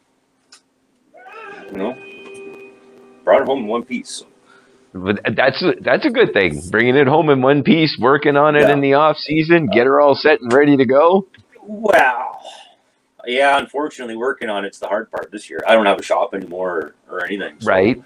you 1.71 1.77
know, 1.77 1.97
brought 3.23 3.39
her 3.39 3.45
home 3.45 3.61
in 3.61 3.67
one 3.67 3.83
piece. 3.83 4.23
But 4.97 5.19
that's 5.35 5.61
that's 5.81 6.05
a 6.05 6.09
good 6.09 6.31
thing. 6.31 6.61
Bringing 6.69 6.95
it 6.95 7.05
home 7.07 7.29
in 7.29 7.41
one 7.41 7.63
piece, 7.63 7.97
working 7.99 8.37
on 8.37 8.55
it 8.55 8.61
Yeah. 8.61 8.71
in 8.71 8.79
the 8.79 8.93
off 8.93 9.17
season, 9.17 9.67
get 9.67 9.85
her 9.87 9.99
all 9.99 10.15
set 10.15 10.39
and 10.39 10.53
ready 10.53 10.77
to 10.77 10.85
go. 10.85 11.27
Wow. 11.61 12.39
Yeah, 13.27 13.57
unfortunately, 13.57 14.15
working 14.15 14.49
on 14.49 14.63
it's 14.63 14.79
the 14.79 14.87
hard 14.87 15.11
part 15.11 15.31
this 15.31 15.49
year. 15.49 15.59
I 15.67 15.73
don't 15.73 15.85
have 15.85 15.99
a 15.99 16.03
shop 16.03 16.33
anymore 16.33 16.95
or, 17.09 17.15
or 17.19 17.25
anything. 17.25 17.55
so 17.59 17.67
Right. 17.69 18.01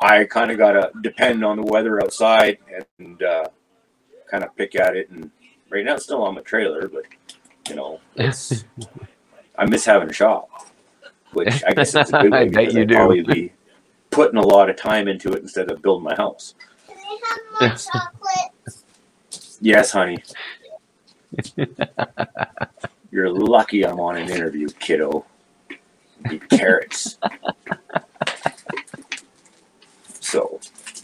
I 0.00 0.24
kind 0.24 0.50
of 0.52 0.58
got 0.58 0.72
to 0.72 0.90
depend 1.00 1.44
on 1.44 1.56
the 1.56 1.62
weather 1.64 2.00
outside 2.00 2.58
and 2.98 3.20
uh, 3.22 3.46
kind 4.30 4.44
of 4.44 4.54
pick 4.54 4.76
at 4.76 4.94
it. 4.96 5.10
And 5.10 5.30
right 5.70 5.84
now, 5.84 5.94
it's 5.94 6.04
still 6.04 6.22
on 6.22 6.34
my 6.36 6.42
trailer, 6.42 6.86
but 6.88 7.04
you 7.68 7.74
know, 7.74 8.00
it's 8.14 8.64
I 9.58 9.64
miss 9.66 9.84
having 9.84 10.10
a 10.10 10.12
shop, 10.12 10.48
which 11.32 11.64
I 11.66 11.72
guess 11.72 11.94
it's 11.94 12.10
a 12.10 12.22
good 12.22 12.32
I 12.34 12.44
way 12.44 12.48
bet 12.50 12.72
because 12.72 12.74
you 12.74 12.84
do. 12.84 12.94
probably 12.94 13.22
be 13.22 13.52
putting 14.14 14.38
a 14.38 14.46
lot 14.46 14.70
of 14.70 14.76
time 14.76 15.08
into 15.08 15.32
it 15.32 15.42
instead 15.42 15.68
of 15.72 15.82
building 15.82 16.04
my 16.04 16.14
house. 16.14 16.54
Can 16.86 16.96
I 16.96 17.18
have 17.28 17.68
more 17.68 17.76
chocolate? 17.76 18.52
Yes, 19.60 19.90
honey. 19.90 20.18
You're 23.10 23.30
lucky 23.30 23.84
I'm 23.84 23.98
on 23.98 24.16
an 24.16 24.30
interview, 24.30 24.68
kiddo. 24.78 25.26
Eat 26.30 26.48
carrots. 26.48 27.18
so, 30.20 30.60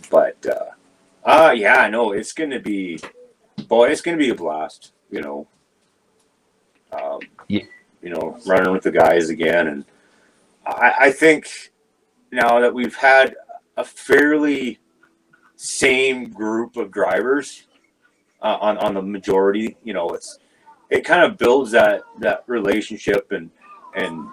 but 0.08 0.36
uh, 0.46 0.70
uh 1.28 1.50
yeah, 1.50 1.76
I 1.76 1.90
know 1.90 2.12
it's 2.12 2.32
gonna 2.32 2.60
be, 2.60 3.00
boy, 3.66 3.90
it's 3.90 4.02
gonna 4.02 4.16
be 4.16 4.30
a 4.30 4.34
blast. 4.36 4.92
You 5.10 5.20
know, 5.22 5.48
um, 6.92 7.18
Yeah. 7.48 7.64
you 8.02 8.10
know, 8.10 8.38
running 8.46 8.72
with 8.72 8.84
the 8.84 8.92
guys 8.92 9.30
again, 9.30 9.66
and 9.66 9.84
I, 10.64 10.94
I 11.00 11.10
think 11.10 11.72
now 12.32 12.60
that 12.60 12.74
we've 12.74 12.96
had 12.96 13.36
a 13.76 13.84
fairly 13.84 14.78
same 15.56 16.30
group 16.30 16.76
of 16.76 16.90
drivers 16.92 17.66
uh, 18.42 18.58
on 18.60 18.78
on 18.78 18.94
the 18.94 19.02
majority, 19.02 19.76
you 19.84 19.94
know, 19.94 20.10
it's 20.10 20.38
it 20.90 21.04
kind 21.04 21.24
of 21.24 21.38
builds 21.38 21.72
that 21.72 22.02
that 22.20 22.44
relationship 22.48 23.32
and 23.32 23.50
and 23.96 24.28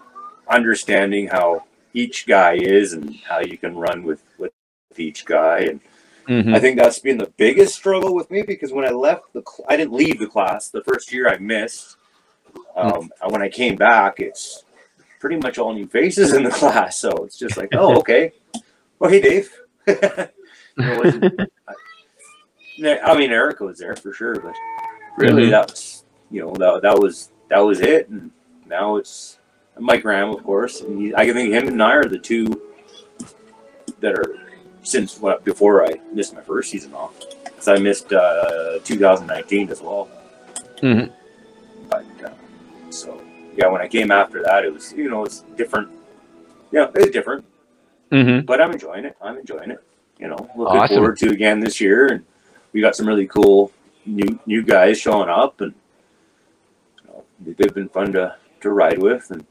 understanding 0.49 1.27
how 1.27 1.63
each 1.93 2.27
guy 2.27 2.53
is 2.55 2.93
and 2.93 3.15
how 3.27 3.39
you 3.39 3.57
can 3.57 3.75
run 3.77 4.03
with 4.03 4.23
with 4.39 4.53
each 4.97 5.25
guy. 5.25 5.59
And 5.61 5.81
Mhm. 6.27 6.55
I 6.55 6.59
think 6.59 6.79
that's 6.79 6.99
been 6.99 7.17
the 7.19 7.33
biggest 7.37 7.75
struggle 7.75 8.15
with 8.15 8.31
me 8.31 8.43
because 8.43 8.73
when 8.73 8.85
I 8.85 8.91
left 8.91 9.33
the 9.33 9.43
cl- 9.47 9.67
I 9.69 9.77
didn't 9.77 9.93
leave 9.93 10.19
the 10.19 10.27
class. 10.27 10.69
The 10.69 10.83
first 10.83 11.13
year 11.13 11.29
I 11.29 11.37
missed 11.39 11.87
Um, 12.75 13.11
and 13.21 13.31
when 13.31 13.41
I 13.43 13.49
came 13.49 13.75
back, 13.75 14.19
it's 14.19 14.63
pretty 15.19 15.37
much 15.37 15.57
all 15.57 15.73
new 15.73 15.87
faces 15.87 16.33
in 16.33 16.43
the 16.43 16.49
class. 16.61 16.97
So 16.97 17.09
it's 17.25 17.37
just 17.37 17.57
like, 17.57 17.69
oh, 17.73 17.97
okay. 17.99 18.31
Well, 18.99 19.09
hey, 19.09 19.21
Dave. 19.21 19.51
I 22.83 23.17
mean, 23.17 23.31
Erica 23.31 23.63
was 23.65 23.79
there 23.79 23.95
for 23.95 24.13
sure, 24.13 24.39
but 24.39 24.53
really, 25.17 25.47
Mhm. 25.47 25.51
that 25.51 25.71
was 25.71 26.03
you 26.29 26.41
know 26.41 26.53
that, 26.55 26.81
that 26.83 26.99
was 26.99 27.31
that 27.49 27.59
was 27.59 27.79
it. 27.79 28.09
And 28.09 28.31
now 28.67 28.97
it's 28.97 29.39
Mike 29.79 30.03
Ram, 30.05 30.29
of 30.29 30.43
course. 30.43 30.81
And 30.81 30.99
he, 31.01 31.15
I 31.15 31.25
can 31.25 31.33
think 31.33 31.53
him 31.53 31.67
and 31.67 31.81
I 31.81 31.93
are 31.93 32.05
the 32.05 32.19
two 32.19 32.61
that 33.99 34.13
are 34.13 34.35
since 34.83 35.19
what 35.19 35.43
before 35.43 35.85
I 35.85 35.99
missed 36.13 36.33
my 36.35 36.41
first 36.41 36.69
season 36.69 36.93
off. 36.93 37.13
Because 37.43 37.67
I 37.67 37.77
missed 37.77 38.13
uh, 38.13 38.79
2019 38.83 39.69
as 39.71 39.81
well. 39.81 40.09
Mhm. 40.81 41.11
But 41.89 42.05
uh, 42.23 42.29
so 42.91 43.19
yeah, 43.57 43.67
when 43.69 43.81
I 43.81 43.89
came 43.89 44.11
after 44.11 44.43
that, 44.43 44.65
it 44.65 44.73
was 44.73 44.93
you 44.93 45.09
know 45.09 45.25
it's 45.25 45.41
different. 45.57 45.89
Yeah, 46.71 46.91
it's 46.95 47.11
different, 47.11 47.45
Mm-hmm. 48.11 48.47
but 48.47 48.61
I'm 48.61 48.71
enjoying 48.71 49.05
it. 49.05 49.17
I'm 49.21 49.37
enjoying 49.37 49.71
it. 49.71 49.83
You 50.19 50.29
know, 50.29 50.49
looking 50.55 50.83
Awesome. 50.83 50.85
forward 50.85 51.17
to 51.19 51.29
again 51.31 51.59
this 51.61 51.81
year, 51.81 52.07
and 52.07 52.25
we 52.73 52.81
got 52.81 52.95
some 52.95 53.07
really 53.07 53.27
cool 53.27 53.71
new 54.05 54.39
new 54.47 54.63
guys 54.63 54.99
showing 54.99 55.29
up, 55.29 55.61
and 55.61 55.73
you 57.03 57.09
know, 57.09 57.25
they've 57.57 57.73
been 57.75 57.89
fun 57.89 58.13
to 58.13 58.35
to 58.61 58.71
ride 58.71 58.99
with, 59.01 59.31
and 59.31 59.45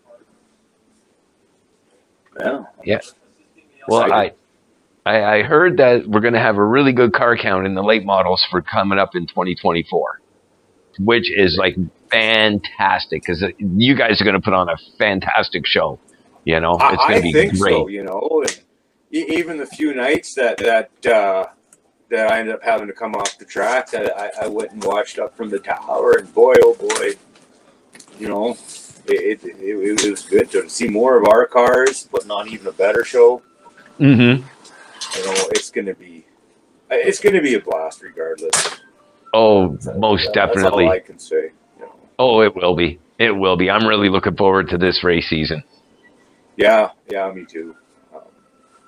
yeah, 2.41 2.65
Yeah. 2.85 3.01
Well, 3.87 4.03
I, 4.13 4.33
I 5.07 5.25
I 5.39 5.43
heard 5.43 5.79
that 5.79 6.07
we're 6.09 6.21
going 6.21 6.35
to 6.35 6.41
have 6.41 6.59
a 6.59 6.65
really 6.65 6.93
good 6.93 7.13
car 7.13 7.37
count 7.37 7.67
in 7.67 7.75
the 7.75 7.83
late 7.83 8.05
models 8.05 8.45
for 8.51 8.63
coming 8.63 8.99
up 8.99 9.17
in 9.17 9.27
2024, 9.27 10.21
which 10.99 11.31
is 11.33 11.59
like 11.59 11.81
fantastic 12.11 13.23
because 13.23 13.45
you 13.59 13.95
guys 13.95 14.21
are 14.21 14.25
going 14.25 14.35
to 14.35 14.41
put 14.41 14.55
on 14.55 14.69
a 14.69 14.77
fantastic 14.99 15.67
show. 15.67 15.99
You 16.45 16.61
know, 16.61 16.79
it's 16.81 17.07
going 17.09 17.23
to 17.23 17.33
be 17.33 17.33
great. 17.59 17.73
so. 17.73 17.89
You 17.89 18.05
know, 18.05 18.45
and 18.47 18.63
even 19.11 19.57
the 19.57 19.67
few 19.67 19.95
nights 19.95 20.35
that 20.35 20.59
that 20.59 21.07
uh, 21.13 21.47
that 22.11 22.31
I 22.31 22.39
ended 22.41 22.55
up 22.55 22.63
having 22.63 22.87
to 22.87 22.93
come 22.93 23.15
off 23.15 23.39
the 23.39 23.45
track, 23.45 23.95
I, 23.95 24.05
I, 24.07 24.45
I 24.45 24.47
went 24.49 24.73
and 24.73 24.83
watched 24.85 25.19
up 25.19 25.37
from 25.37 25.51
the 25.51 25.59
tower, 25.59 26.13
and 26.19 26.33
boy, 26.33 26.55
oh 26.63 26.75
boy, 26.75 27.15
you 28.19 28.29
know, 28.29 28.57
it, 29.07 29.45
it, 29.45 29.45
it, 29.45 30.05
it 30.05 30.11
was 30.11 30.23
good 30.23 30.51
to 30.53 30.69
see 30.69 30.89
more 30.89 31.17
of 31.17 31.27
our 31.29 31.47
cars, 31.47 32.05
putting 32.05 32.31
on 32.31 32.49
even 32.49 32.67
a 32.67 32.73
better 32.73 33.05
show. 33.05 33.43
Mm-hmm. 33.99 34.47
You 35.19 35.25
know, 35.25 35.49
it's 35.51 35.71
gonna 35.71 35.95
be 35.95 36.27
it's 36.91 37.21
gonna 37.21 37.43
be 37.43 37.55
a 37.55 37.61
blast 37.61 38.03
regardless. 38.03 38.81
Oh, 39.33 39.79
most 39.97 40.27
that- 40.27 40.35
definitely. 40.35 40.85
That's 40.85 40.89
all 40.89 40.91
I 40.91 40.99
can 41.01 41.19
say. 41.19 41.53
Oh, 42.19 42.41
it 42.41 42.55
will 42.55 42.75
be. 42.75 42.99
It 43.19 43.31
will 43.33 43.57
be. 43.57 43.71
I'm 43.71 43.87
really 43.87 44.09
looking 44.09 44.37
forward 44.37 44.69
to 44.71 44.79
this 44.79 45.03
race 45.05 45.29
season. 45.29 45.63
Yeah, 46.57 46.91
yeah, 47.11 47.31
me 47.33 47.45
too. 47.45 47.77
Um, 48.15 48.23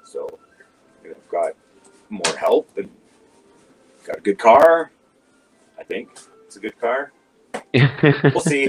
so, 0.05 0.27
you 1.03 1.11
know, 1.11 1.17
I've 1.17 1.31
got 1.31 1.53
more 2.09 2.37
help 2.37 2.69
and 2.77 2.88
got 4.07 4.19
a 4.19 4.21
good 4.21 4.38
car. 4.38 4.91
I 5.79 5.85
think 5.85 6.09
it's 6.47 6.57
a 6.57 6.61
good 6.61 6.79
car. 6.81 7.12
We'll 8.25 8.41
see. 8.41 8.69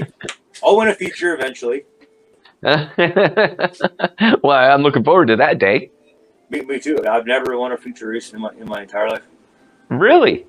I'll 0.62 0.76
win 0.76 0.88
a 0.88 0.94
feature 0.94 1.34
eventually. 1.34 1.84
well, 2.62 2.76
I'm 4.52 4.82
looking 4.82 5.04
forward 5.04 5.28
to 5.28 5.36
that 5.36 5.58
day. 5.58 5.90
Me, 6.50 6.60
me 6.60 6.78
too. 6.78 6.98
I've 7.08 7.26
never 7.26 7.56
won 7.56 7.72
a 7.72 7.78
feature 7.78 8.08
race 8.08 8.32
in 8.32 8.40
my 8.40 8.50
in 8.58 8.68
my 8.68 8.82
entire 8.82 9.08
life. 9.08 9.22
Really? 9.88 10.46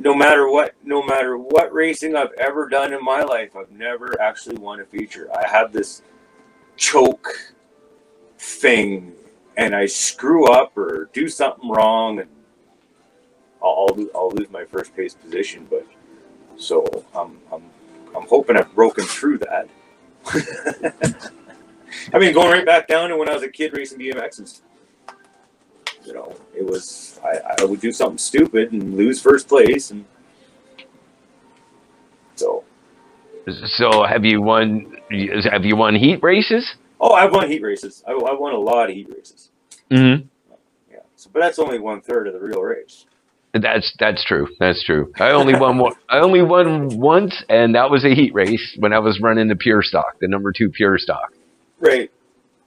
No 0.00 0.14
matter 0.14 0.50
what, 0.50 0.74
no 0.82 1.02
matter 1.02 1.36
what 1.36 1.74
racing 1.74 2.16
I've 2.16 2.32
ever 2.38 2.70
done 2.70 2.94
in 2.94 3.04
my 3.04 3.20
life, 3.22 3.54
I've 3.54 3.70
never 3.70 4.18
actually 4.18 4.56
won 4.56 4.80
a 4.80 4.84
feature. 4.86 5.28
I 5.36 5.46
have 5.46 5.74
this 5.74 6.00
choke 6.78 7.28
thing, 8.38 9.12
and 9.58 9.76
I 9.76 9.84
screw 9.84 10.50
up 10.50 10.76
or 10.78 11.10
do 11.12 11.28
something 11.28 11.68
wrong, 11.68 12.18
and 12.18 12.30
I'll 13.62 13.88
I'll, 13.90 14.06
I'll 14.14 14.30
lose 14.30 14.50
my 14.50 14.64
first 14.64 14.94
place 14.94 15.12
position. 15.12 15.66
But 15.68 15.86
so 16.56 17.04
I'm 17.14 17.38
I'm 17.52 17.62
I'm 18.16 18.26
hoping 18.26 18.56
I've 18.56 18.74
broken 18.74 19.04
through 19.04 19.40
that. 19.40 19.68
I 22.14 22.18
mean, 22.18 22.32
going 22.32 22.50
right 22.50 22.64
back 22.64 22.88
down 22.88 23.10
to 23.10 23.18
when 23.18 23.28
I 23.28 23.34
was 23.34 23.42
a 23.42 23.50
kid 23.50 23.76
racing 23.76 23.98
BMXs. 23.98 24.62
You 26.04 26.14
know, 26.14 26.34
it 26.54 26.64
was 26.64 27.20
I, 27.24 27.62
I 27.62 27.64
would 27.64 27.80
do 27.80 27.92
something 27.92 28.18
stupid 28.18 28.72
and 28.72 28.94
lose 28.96 29.20
first 29.20 29.48
place, 29.48 29.90
and 29.90 30.04
so 32.36 32.64
So, 33.64 34.04
have 34.04 34.24
you 34.24 34.40
won? 34.40 34.96
Have 35.50 35.64
you 35.64 35.76
won 35.76 35.94
heat 35.94 36.22
races? 36.22 36.74
oh, 37.00 37.12
I've 37.12 37.32
won 37.32 37.48
heat 37.50 37.62
races. 37.62 38.04
I, 38.06 38.12
I 38.12 38.34
won 38.34 38.52
a 38.52 38.58
lot 38.58 38.90
of 38.90 38.94
heat 38.96 39.08
races. 39.08 39.48
Mm-hmm. 39.90 40.26
Yeah, 40.90 40.98
so, 41.16 41.30
but 41.32 41.40
that's 41.40 41.58
only 41.58 41.78
one 41.78 42.00
third 42.00 42.26
of 42.26 42.34
the 42.34 42.40
real 42.40 42.62
race. 42.62 43.06
That's 43.52 43.94
that's 43.98 44.24
true. 44.24 44.48
That's 44.60 44.84
true. 44.84 45.12
I 45.18 45.30
only 45.32 45.58
won 45.58 45.78
one. 45.78 45.94
I 46.08 46.20
only 46.20 46.42
won 46.42 46.98
once, 47.00 47.42
and 47.48 47.74
that 47.74 47.90
was 47.90 48.04
a 48.04 48.14
heat 48.14 48.32
race 48.32 48.76
when 48.78 48.92
I 48.92 49.00
was 49.00 49.20
running 49.20 49.48
the 49.48 49.56
pure 49.56 49.82
stock, 49.82 50.18
the 50.20 50.28
number 50.28 50.52
two 50.52 50.70
pure 50.70 50.98
stock. 50.98 51.32
Right. 51.80 52.10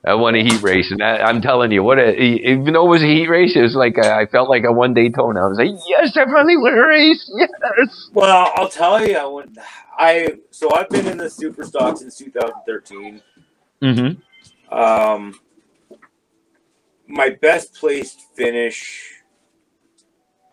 I 0.05 0.15
won 0.15 0.35
a 0.35 0.43
heat 0.43 0.61
race, 0.61 0.91
and 0.91 1.01
I, 1.01 1.19
I'm 1.19 1.41
telling 1.41 1.71
you, 1.71 1.81
what 1.81 1.97
a 1.97 2.13
even 2.21 2.73
though 2.73 2.85
it 2.85 2.89
was 2.89 3.03
a 3.03 3.07
heat 3.07 3.29
race, 3.29 3.55
it 3.55 3.61
was 3.61 3.73
like 3.73 3.95
a, 3.97 4.13
I 4.13 4.25
felt 4.25 4.49
like 4.49 4.65
a 4.65 4.71
one 4.71 4.93
Daytona. 4.93 5.45
I 5.45 5.47
was 5.47 5.57
like, 5.57 5.69
yes, 5.87 6.17
I 6.17 6.25
finally 6.25 6.57
won 6.57 6.73
a 6.73 6.87
race. 6.87 7.31
Yes. 7.37 8.09
Well, 8.13 8.51
I'll 8.55 8.67
tell 8.67 9.05
you, 9.05 9.15
I 9.15 9.25
went. 9.25 9.57
I 9.97 10.39
so 10.51 10.73
I've 10.75 10.89
been 10.89 11.07
in 11.07 11.17
the 11.17 11.29
super 11.29 11.63
stock 11.63 11.97
since 11.97 12.17
2013. 12.17 13.21
Mm-hmm. 13.81 14.77
Um, 14.77 15.39
my 17.07 17.29
best 17.29 17.73
placed 17.73 18.21
finish, 18.35 19.21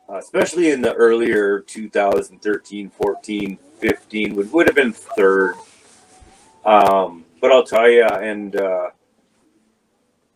uh, 0.08 0.18
especially 0.18 0.70
in 0.70 0.80
the 0.80 0.94
earlier 0.94 1.60
2013, 1.60 2.90
14, 2.90 3.58
15, 3.78 4.36
would, 4.36 4.52
would 4.52 4.66
have 4.66 4.76
been 4.76 4.92
third. 4.92 5.54
Um, 6.64 7.24
but 7.40 7.50
I'll 7.50 7.64
tell 7.64 7.88
you, 7.88 8.04
and 8.04 8.54
uh, 8.54 8.90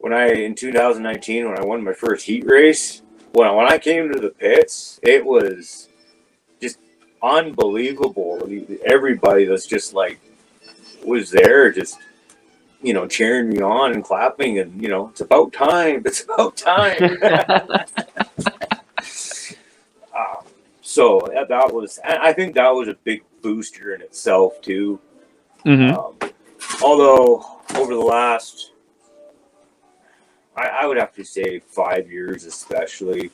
when 0.04 0.12
I 0.12 0.34
in 0.34 0.54
2019, 0.54 1.48
when 1.48 1.58
I 1.58 1.64
won 1.64 1.82
my 1.82 1.94
first 1.94 2.26
heat 2.26 2.44
race, 2.44 3.00
when 3.32 3.54
when 3.54 3.72
I 3.72 3.78
came 3.78 4.12
to 4.12 4.20
the 4.20 4.28
pits, 4.28 5.00
it 5.02 5.24
was 5.24 5.88
just 6.60 6.78
unbelievable. 7.22 8.46
Everybody 8.84 9.48
was 9.48 9.64
just 9.64 9.94
like 9.94 10.20
was 11.06 11.30
there, 11.30 11.72
just 11.72 11.96
you 12.82 12.92
know, 12.92 13.08
cheering 13.08 13.48
me 13.48 13.62
on 13.62 13.92
and 13.92 14.04
clapping, 14.04 14.58
and 14.58 14.78
you 14.82 14.88
know, 14.90 15.08
it's 15.08 15.22
about 15.22 15.54
time. 15.54 16.02
It's 16.04 16.22
about 16.24 16.54
time. 16.58 16.98
um, 20.14 20.44
so 20.82 21.30
that, 21.32 21.48
that 21.48 21.72
was, 21.72 21.98
I 22.04 22.34
think 22.34 22.56
that 22.56 22.68
was 22.68 22.88
a 22.88 22.94
big 23.04 23.22
booster 23.40 23.94
in 23.94 24.02
itself 24.02 24.60
too. 24.60 25.00
Mm-hmm. 25.64 25.98
Um, 25.98 26.18
although 26.82 27.42
over 27.74 27.94
the 27.94 28.00
last, 28.00 28.72
I, 30.56 30.68
I 30.82 30.86
would 30.86 30.96
have 30.96 31.14
to 31.14 31.24
say 31.24 31.58
five 31.60 32.10
years, 32.10 32.44
especially, 32.44 33.30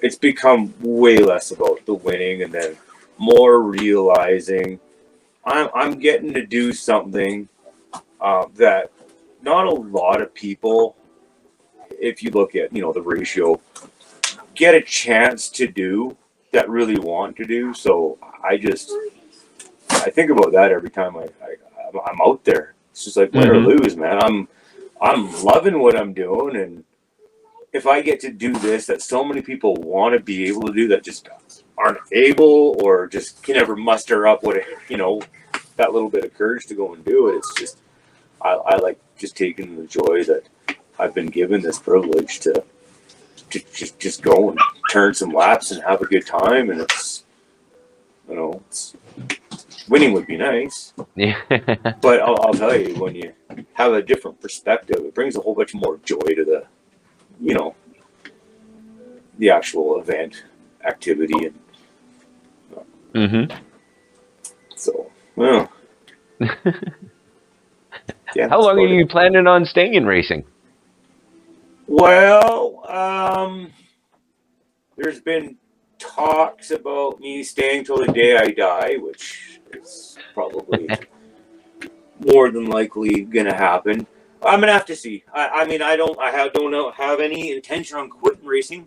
it's 0.00 0.16
become 0.16 0.74
way 0.80 1.18
less 1.18 1.50
about 1.50 1.84
the 1.86 1.94
winning 1.94 2.42
and 2.42 2.52
then 2.52 2.76
more 3.18 3.62
realizing 3.62 4.78
I'm 5.44 5.68
I'm 5.74 5.98
getting 5.98 6.32
to 6.34 6.44
do 6.44 6.72
something 6.72 7.48
uh, 8.20 8.46
that 8.56 8.90
not 9.42 9.66
a 9.66 9.70
lot 9.70 10.20
of 10.22 10.32
people, 10.34 10.96
if 11.90 12.22
you 12.22 12.30
look 12.30 12.54
at 12.56 12.72
you 12.74 12.82
know 12.82 12.92
the 12.92 13.02
ratio, 13.02 13.60
get 14.54 14.74
a 14.74 14.80
chance 14.82 15.48
to 15.50 15.66
do 15.68 16.16
that 16.52 16.68
really 16.68 16.98
want 16.98 17.36
to 17.36 17.44
do. 17.44 17.74
So 17.74 18.18
I 18.42 18.56
just 18.56 18.90
I 19.90 20.10
think 20.10 20.30
about 20.30 20.52
that 20.52 20.72
every 20.72 20.90
time 20.90 21.16
I, 21.16 21.22
I 21.42 21.56
I'm- 21.84 22.00
I'm 22.06 22.20
out 22.22 22.42
there. 22.44 22.74
It's 22.90 23.04
just 23.04 23.16
like 23.16 23.32
win 23.32 23.48
or 23.50 23.54
Mhm. 23.56 23.80
lose, 23.80 23.96
man. 23.96 24.18
I'm 24.22 24.48
I'm 25.00 25.30
loving 25.42 25.78
what 25.80 25.96
I'm 25.96 26.12
doing, 26.12 26.56
and 26.56 26.84
if 27.72 27.86
I 27.86 28.00
get 28.00 28.20
to 28.20 28.30
do 28.30 28.52
this, 28.52 28.86
that 28.86 29.02
so 29.02 29.24
many 29.24 29.42
people 29.42 29.74
want 29.74 30.14
to 30.14 30.20
be 30.20 30.46
able 30.46 30.62
to 30.62 30.72
do 30.72 30.88
that, 30.88 31.02
just 31.04 31.28
aren't 31.76 31.98
able 32.12 32.80
or 32.82 33.06
just 33.06 33.42
can 33.42 33.56
never 33.56 33.76
muster 33.76 34.26
up 34.26 34.42
what 34.42 34.62
you 34.88 34.96
know 34.96 35.20
that 35.76 35.92
little 35.92 36.08
bit 36.08 36.24
of 36.24 36.34
courage 36.34 36.66
to 36.66 36.74
go 36.74 36.94
and 36.94 37.04
do 37.04 37.28
it. 37.28 37.36
It's 37.36 37.54
just 37.54 37.78
I, 38.40 38.50
I 38.50 38.76
like 38.76 38.98
just 39.18 39.36
taking 39.36 39.76
the 39.76 39.86
joy 39.86 40.24
that 40.24 40.44
I've 40.98 41.14
been 41.14 41.26
given 41.26 41.60
this 41.62 41.78
privilege 41.78 42.40
to 42.40 42.64
to 43.50 43.60
just 43.72 43.98
just 43.98 44.22
go 44.22 44.50
and 44.50 44.58
turn 44.90 45.14
some 45.14 45.30
laps 45.30 45.70
and 45.70 45.82
have 45.82 46.00
a 46.00 46.06
good 46.06 46.26
time, 46.26 46.70
and 46.70 46.80
it's 46.80 47.24
you 48.28 48.36
know 48.36 48.62
it's 48.68 48.96
winning 49.88 50.12
would 50.12 50.26
be 50.26 50.36
nice, 50.36 50.92
Yeah. 51.14 51.36
but 52.00 52.20
I'll, 52.20 52.40
I'll 52.42 52.54
tell 52.54 52.76
you 52.76 52.94
when 52.96 53.14
you 53.14 53.32
have 53.74 53.92
a 53.92 54.02
different 54.02 54.40
perspective, 54.40 54.96
it 55.00 55.14
brings 55.14 55.36
a 55.36 55.40
whole 55.40 55.54
bunch 55.54 55.74
more 55.74 55.98
joy 56.04 56.18
to 56.20 56.44
the 56.44 56.66
you 57.40 57.54
know 57.54 57.74
the 59.38 59.50
actual 59.50 59.98
event 60.00 60.44
activity 60.84 61.46
and 61.46 61.58
mm-hmm. 63.14 63.56
so 64.76 65.10
well 65.34 65.68
Yeah, 68.34 68.48
How 68.48 68.60
long 68.60 68.78
are 68.78 68.80
about 68.80 68.90
it. 68.92 68.96
you 68.96 69.06
planning 69.06 69.46
on 69.46 69.64
staying 69.64 69.94
in 69.94 70.06
racing? 70.06 70.44
Well, 71.86 72.84
um, 72.88 73.70
there's 74.96 75.20
been 75.20 75.56
talks 75.98 76.70
about 76.72 77.20
me 77.20 77.44
staying 77.44 77.84
till 77.84 77.98
the 77.98 78.12
day 78.12 78.36
I 78.36 78.48
die, 78.48 78.96
which 78.96 79.53
is 79.82 80.18
probably 80.32 80.88
more 82.18 82.50
than 82.50 82.66
likely 82.66 83.22
gonna 83.22 83.54
happen. 83.54 84.06
I'm 84.42 84.60
gonna 84.60 84.72
have 84.72 84.86
to 84.86 84.96
see. 84.96 85.24
I, 85.32 85.48
I 85.48 85.64
mean, 85.66 85.82
I 85.82 85.96
don't, 85.96 86.18
I 86.18 86.30
have, 86.30 86.52
don't 86.52 86.70
know, 86.70 86.90
have 86.92 87.20
any 87.20 87.52
intention 87.52 87.96
on 87.96 88.10
quitting 88.10 88.44
racing. 88.44 88.86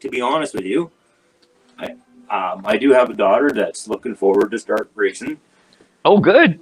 To 0.00 0.08
be 0.10 0.20
honest 0.20 0.54
with 0.54 0.64
you, 0.64 0.90
I, 1.78 1.92
um, 2.30 2.62
I 2.64 2.76
do 2.76 2.92
have 2.92 3.08
a 3.10 3.14
daughter 3.14 3.50
that's 3.50 3.88
looking 3.88 4.14
forward 4.14 4.50
to 4.50 4.58
start 4.58 4.90
racing. 4.94 5.38
Oh, 6.04 6.18
good. 6.18 6.60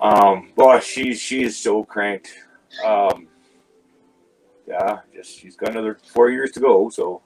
Um, 0.00 0.50
boy, 0.56 0.80
she's 0.80 1.20
she 1.20 1.42
is 1.42 1.56
so 1.56 1.84
cranked. 1.84 2.32
Um, 2.84 3.28
yeah, 4.66 5.00
just 5.14 5.38
she's 5.38 5.54
got 5.54 5.70
another 5.70 5.98
four 6.12 6.30
years 6.30 6.50
to 6.52 6.60
go, 6.60 6.88
so 6.88 7.22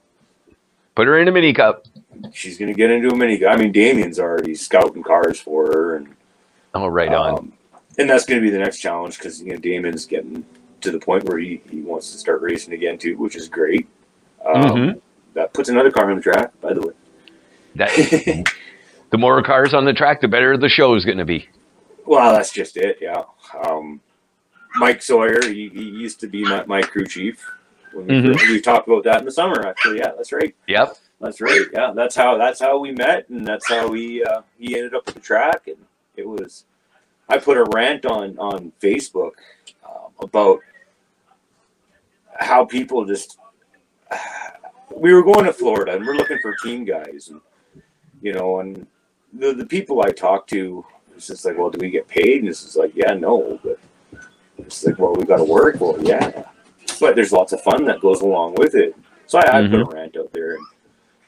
Put 0.97 1.05
her 1.07 1.19
in 1.19 1.27
a 1.27 1.31
mini 1.31 1.53
cup. 1.53 1.85
she's 2.33 2.57
gonna 2.57 2.73
get 2.73 2.89
into 2.89 3.09
a 3.09 3.15
mini. 3.15 3.37
Cup. 3.37 3.53
I 3.53 3.55
mean, 3.55 3.71
Damien's 3.71 4.19
already 4.19 4.55
scouting 4.55 5.03
cars 5.03 5.39
for 5.39 5.67
her, 5.67 5.95
and 5.97 6.07
Oh, 6.73 6.87
right 6.87 7.13
on. 7.13 7.37
um, 7.37 7.53
and 7.99 8.09
that's 8.09 8.25
gonna 8.25 8.41
be 8.41 8.49
the 8.49 8.57
next 8.57 8.79
challenge 8.79 9.19
because 9.19 9.39
you 9.39 9.51
know 9.51 9.57
Damien's 9.57 10.07
getting 10.07 10.43
to 10.81 10.89
the 10.89 10.97
point 10.99 11.25
where 11.25 11.37
he, 11.37 11.61
he 11.69 11.81
wants 11.81 12.11
to 12.13 12.17
start 12.17 12.41
racing 12.41 12.73
again 12.73 12.97
too, 12.97 13.15
which 13.17 13.35
is 13.35 13.47
great. 13.47 13.87
Um, 14.43 14.63
Mhm. 14.63 15.01
That 15.35 15.53
puts 15.53 15.69
another 15.69 15.91
car 15.91 16.09
on 16.09 16.15
the 16.17 16.23
track, 16.23 16.51
by 16.61 16.73
the 16.73 16.81
way. 16.81 16.93
That, 17.75 17.91
the 19.11 19.17
more 19.19 19.43
cars 19.43 19.75
on 19.75 19.85
the 19.85 19.93
track, 19.93 20.19
the 20.21 20.27
better 20.27 20.57
the 20.57 20.67
show 20.67 20.95
is 20.95 21.05
going 21.05 21.19
to 21.19 21.25
be. 21.25 21.47
Well, 22.07 22.33
that's 22.33 22.51
just 22.51 22.75
it. 22.75 22.97
Yeah. 22.99 23.21
Um, 23.63 24.01
Mike 24.77 25.03
Sawyer, 25.03 25.39
he, 25.43 25.69
he 25.69 25.83
used 25.83 26.19
to 26.21 26.27
be 26.27 26.41
my, 26.43 26.65
my 26.65 26.81
crew 26.81 27.05
chief. 27.05 27.47
When 27.97 28.07
we, 28.07 28.13
Mhm. 28.35 28.49
we 28.49 28.61
talked 28.61 28.87
about 28.87 29.03
that 29.05 29.19
in 29.19 29.25
the 29.25 29.31
summer, 29.31 29.65
actually. 29.65 29.97
Yeah, 29.97 30.11
that's 30.15 30.31
right. 30.31 30.53
Yep. 30.67 30.97
That's 31.19 31.41
right. 31.41 31.61
Yeah, 31.73 31.93
that's 31.95 32.15
how 32.15 32.37
that's 32.37 32.59
how 32.59 32.77
we 32.77 32.91
met, 32.91 33.27
and 33.29 33.45
that's 33.45 33.67
how 33.67 33.87
we 33.87 34.23
uh, 34.23 34.41
he 34.59 34.75
ended 34.75 34.93
up 34.93 35.07
at 35.07 35.15
the 35.15 35.19
track. 35.19 35.67
And 35.67 35.77
it 36.15 36.27
was, 36.27 36.65
I 37.27 37.39
put 37.39 37.57
a 37.57 37.63
rant 37.73 38.05
on 38.05 38.37
on 38.37 38.71
Facebook 38.79 39.31
um, 39.83 40.11
about 40.19 40.59
how 42.39 42.65
people 42.65 43.05
just. 43.05 43.37
We 44.95 45.13
were 45.13 45.21
going 45.21 45.43
to 45.45 45.53
Florida, 45.53 45.95
and 45.95 46.07
we're 46.07 46.15
looking 46.15 46.39
for 46.41 46.55
team 46.63 46.83
guys, 46.85 47.27
and 47.29 47.39
you 48.21 48.33
know, 48.33 48.61
and 48.61 48.87
the 49.33 49.53
the 49.53 49.65
people 49.65 50.01
I 50.01 50.11
talked 50.11 50.49
to, 50.51 50.83
it's 51.15 51.27
just 51.27 51.43
like, 51.45 51.57
well, 51.57 51.69
do 51.69 51.77
we 51.79 51.91
get 51.91 52.07
paid? 52.07 52.39
And 52.39 52.47
it's 52.49 52.63
just 52.63 52.77
like, 52.77 52.93
yeah, 52.95 53.13
no, 53.13 53.59
but 53.63 53.77
it's 54.57 54.83
like, 54.85 54.97
well, 54.97 55.13
we 55.13 55.25
got 55.25 55.37
to 55.37 55.43
work. 55.43 55.79
Well, 55.81 55.97
yeah, 56.01 56.45
but 56.99 57.15
there's 57.15 57.31
lots 57.31 57.53
of 57.53 57.61
fun 57.61 57.85
that 57.85 58.01
goes 58.01 58.21
along 58.21 58.55
with 58.55 58.75
it. 58.75 58.95
So 59.25 59.39
I, 59.39 59.59
I 59.59 59.67
put 59.67 59.81
a 59.81 59.85
rant 59.85 60.17
out 60.17 60.31
there, 60.33 60.55
and 60.55 60.65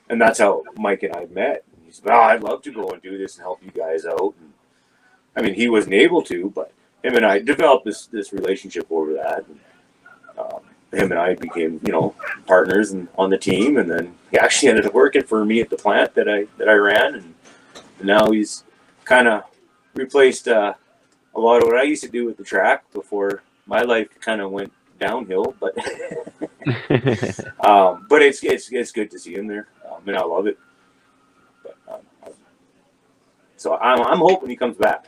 and 0.10 0.22
that's 0.22 0.40
how 0.40 0.64
Mike 0.78 1.04
and 1.04 1.16
I 1.16 1.26
met. 1.26 1.64
He 1.86 1.92
said, 1.92 2.10
"Oh, 2.10 2.22
I'd 2.22 2.44
love 2.44 2.62
to 2.64 2.72
go 2.72 2.90
and 2.90 3.02
do 3.02 3.18
this 3.18 3.36
and 3.36 3.44
help 3.44 3.62
you 3.64 3.72
guys 3.72 4.06
out." 4.06 4.34
And, 4.40 4.54
I 5.36 5.42
mean, 5.42 5.54
he 5.54 5.70
wasn't 5.70 5.94
able 5.94 6.22
to, 6.24 6.52
but 6.56 6.72
him 7.04 7.16
and 7.16 7.26
I 7.26 7.40
developed 7.40 7.86
this 7.86 8.08
this 8.08 8.34
relationship 8.34 8.88
over 8.90 9.14
that. 9.14 9.46
And, 9.48 9.60
um, 10.38 10.62
him 10.92 11.12
and 11.12 11.20
I 11.20 11.36
became, 11.36 11.80
you 11.86 11.92
know, 11.92 12.16
partners 12.48 12.92
and 12.92 13.08
on 13.18 13.30
the 13.30 13.38
team, 13.38 13.78
and 13.78 13.90
then 13.90 14.16
he 14.32 14.40
actually 14.40 14.70
ended 14.70 14.88
up 14.88 14.94
working 14.94 15.24
for 15.24 15.46
me 15.46 15.62
at 15.62 15.70
the 15.70 15.78
plant 15.78 16.16
that 16.16 16.28
I 16.28 16.48
that 16.58 16.68
I 16.68 16.74
ran, 16.74 17.16
and, 17.16 17.36
and 18.00 18.08
now 18.08 18.32
he's 18.32 18.64
kind 19.06 19.28
of 19.28 19.44
replaced 19.94 20.48
uh, 20.48 20.74
a 21.36 21.40
lot 21.40 21.62
of 21.62 21.68
what 21.68 21.78
I 21.78 21.84
used 21.84 22.04
to 22.04 22.10
do 22.10 22.26
with 22.26 22.38
the 22.38 22.44
track 22.44 22.92
before 22.92 23.44
my 23.66 23.82
life 23.82 24.08
kind 24.20 24.42
of 24.42 24.52
went 24.52 24.74
downhill. 25.00 25.56
But 25.60 25.76
um, 27.66 28.06
but 28.10 28.22
it's 28.22 28.44
it's 28.44 28.72
it's 28.72 28.92
good 28.92 29.10
to 29.12 29.20
see 29.20 29.34
him 29.36 29.48
there, 29.48 29.68
um, 29.90 30.02
and 30.08 30.18
I 30.18 30.24
love 30.24 30.48
it. 30.48 30.58
But, 31.64 31.78
um, 31.88 32.34
so 33.58 33.76
I'm 33.78 34.02
I'm 34.06 34.20
hoping 34.20 34.50
he 34.50 34.56
comes 34.56 34.78
back. 34.78 35.08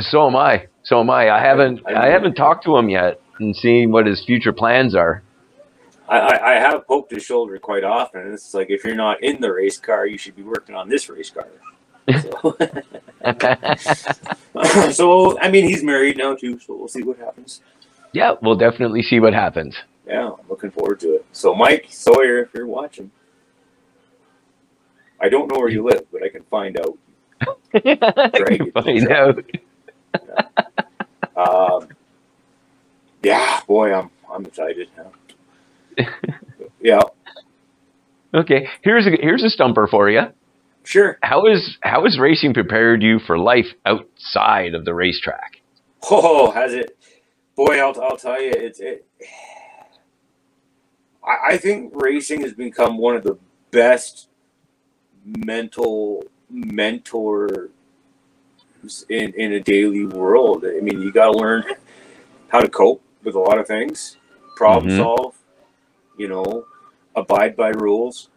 so 0.00 0.26
am 0.26 0.36
I. 0.36 0.66
So 0.82 1.00
am 1.00 1.10
I. 1.10 1.30
I 1.30 1.40
haven't. 1.40 1.80
I- 1.86 2.06
I 2.06 2.10
haven't 2.10 2.34
talked 2.34 2.64
to 2.64 2.76
him 2.76 2.88
yet 2.88 3.20
and 3.38 3.54
seen 3.56 3.90
what 3.92 4.06
his 4.06 4.24
future 4.24 4.52
plans 4.52 4.94
are. 4.94 5.22
I, 6.08 6.18
I, 6.18 6.50
I 6.52 6.54
have 6.54 6.86
poked 6.86 7.12
his 7.12 7.24
shoulder 7.24 7.58
quite 7.58 7.84
often, 7.84 8.32
it's 8.32 8.52
like 8.52 8.68
if 8.70 8.84
you're 8.84 8.96
not 8.96 9.22
in 9.22 9.40
the 9.40 9.52
race 9.52 9.78
car, 9.78 10.06
you 10.06 10.18
should 10.18 10.34
be 10.36 10.42
working 10.42 10.74
on 10.74 10.88
this 10.88 11.08
race 11.08 11.30
car. 11.30 11.46
So, 12.22 12.56
so 14.90 15.38
I 15.38 15.48
mean, 15.50 15.64
he's 15.68 15.84
married 15.84 16.16
now 16.16 16.34
too, 16.34 16.58
so 16.58 16.74
we'll 16.74 16.88
see 16.88 17.02
what 17.04 17.18
happens. 17.18 17.60
Yeah, 18.12 18.34
we'll 18.42 18.56
definitely 18.56 19.02
see 19.02 19.20
what 19.20 19.32
happens. 19.34 19.76
Yeah, 20.06 20.30
I'm 20.30 20.48
looking 20.48 20.70
forward 20.70 21.00
to 21.00 21.14
it. 21.16 21.26
So, 21.32 21.54
Mike 21.54 21.86
Sawyer, 21.90 22.40
if 22.42 22.48
you're 22.54 22.66
watching, 22.66 23.10
I 25.20 25.28
don't 25.28 25.50
know 25.52 25.58
where 25.58 25.68
you 25.68 25.84
live, 25.84 26.02
but 26.12 26.22
I 26.22 26.28
can 26.28 26.42
find 26.44 26.78
out. 26.80 26.98
Drag 27.72 28.60
it. 28.62 28.74
Find 28.74 29.08
out. 29.12 29.44
Um, 31.36 31.88
yeah, 33.22 33.60
boy, 33.66 33.92
I'm 33.94 34.10
I'm 34.32 34.44
excited. 34.46 34.88
Yeah. 35.96 36.10
yeah, 36.80 37.00
Okay, 38.34 38.68
here's 38.82 39.06
a 39.06 39.10
here's 39.10 39.42
a 39.42 39.50
stumper 39.50 39.86
for 39.86 40.08
you. 40.10 40.22
sure. 40.84 41.18
How 41.22 41.46
is 41.46 41.78
how 41.82 42.04
has 42.04 42.18
racing 42.18 42.54
prepared 42.54 43.02
you 43.02 43.18
for 43.18 43.38
life 43.38 43.66
outside 43.86 44.74
of 44.74 44.84
the 44.84 44.94
racetrack? 44.94 45.60
Oh, 46.10 46.50
has 46.50 46.72
it? 46.74 46.96
Boy, 47.60 47.78
I'll, 47.78 47.94
I'll 48.00 48.16
tell 48.16 48.40
you, 48.40 48.52
it's 48.56 48.80
it. 48.80 49.06
I, 51.22 51.48
I 51.52 51.56
think 51.58 51.92
racing 51.94 52.40
has 52.40 52.54
become 52.54 52.96
one 52.96 53.14
of 53.14 53.22
the 53.22 53.36
best 53.70 54.28
mental 55.26 56.24
mentors 56.48 57.68
in 59.10 59.34
in 59.34 59.52
a 59.52 59.60
daily 59.60 60.06
world. 60.06 60.64
I 60.64 60.80
mean, 60.80 61.02
you 61.02 61.12
got 61.12 61.32
to 61.32 61.38
learn 61.38 61.64
how 62.48 62.60
to 62.60 62.68
cope 62.70 63.02
with 63.24 63.34
a 63.34 63.38
lot 63.38 63.58
of 63.58 63.66
things, 63.66 64.16
problem 64.56 64.90
Mhm. 64.90 64.96
solve, 64.96 65.36
you 66.16 66.28
know, 66.28 66.64
abide 67.14 67.56
by 67.56 67.68
rules, 67.68 68.30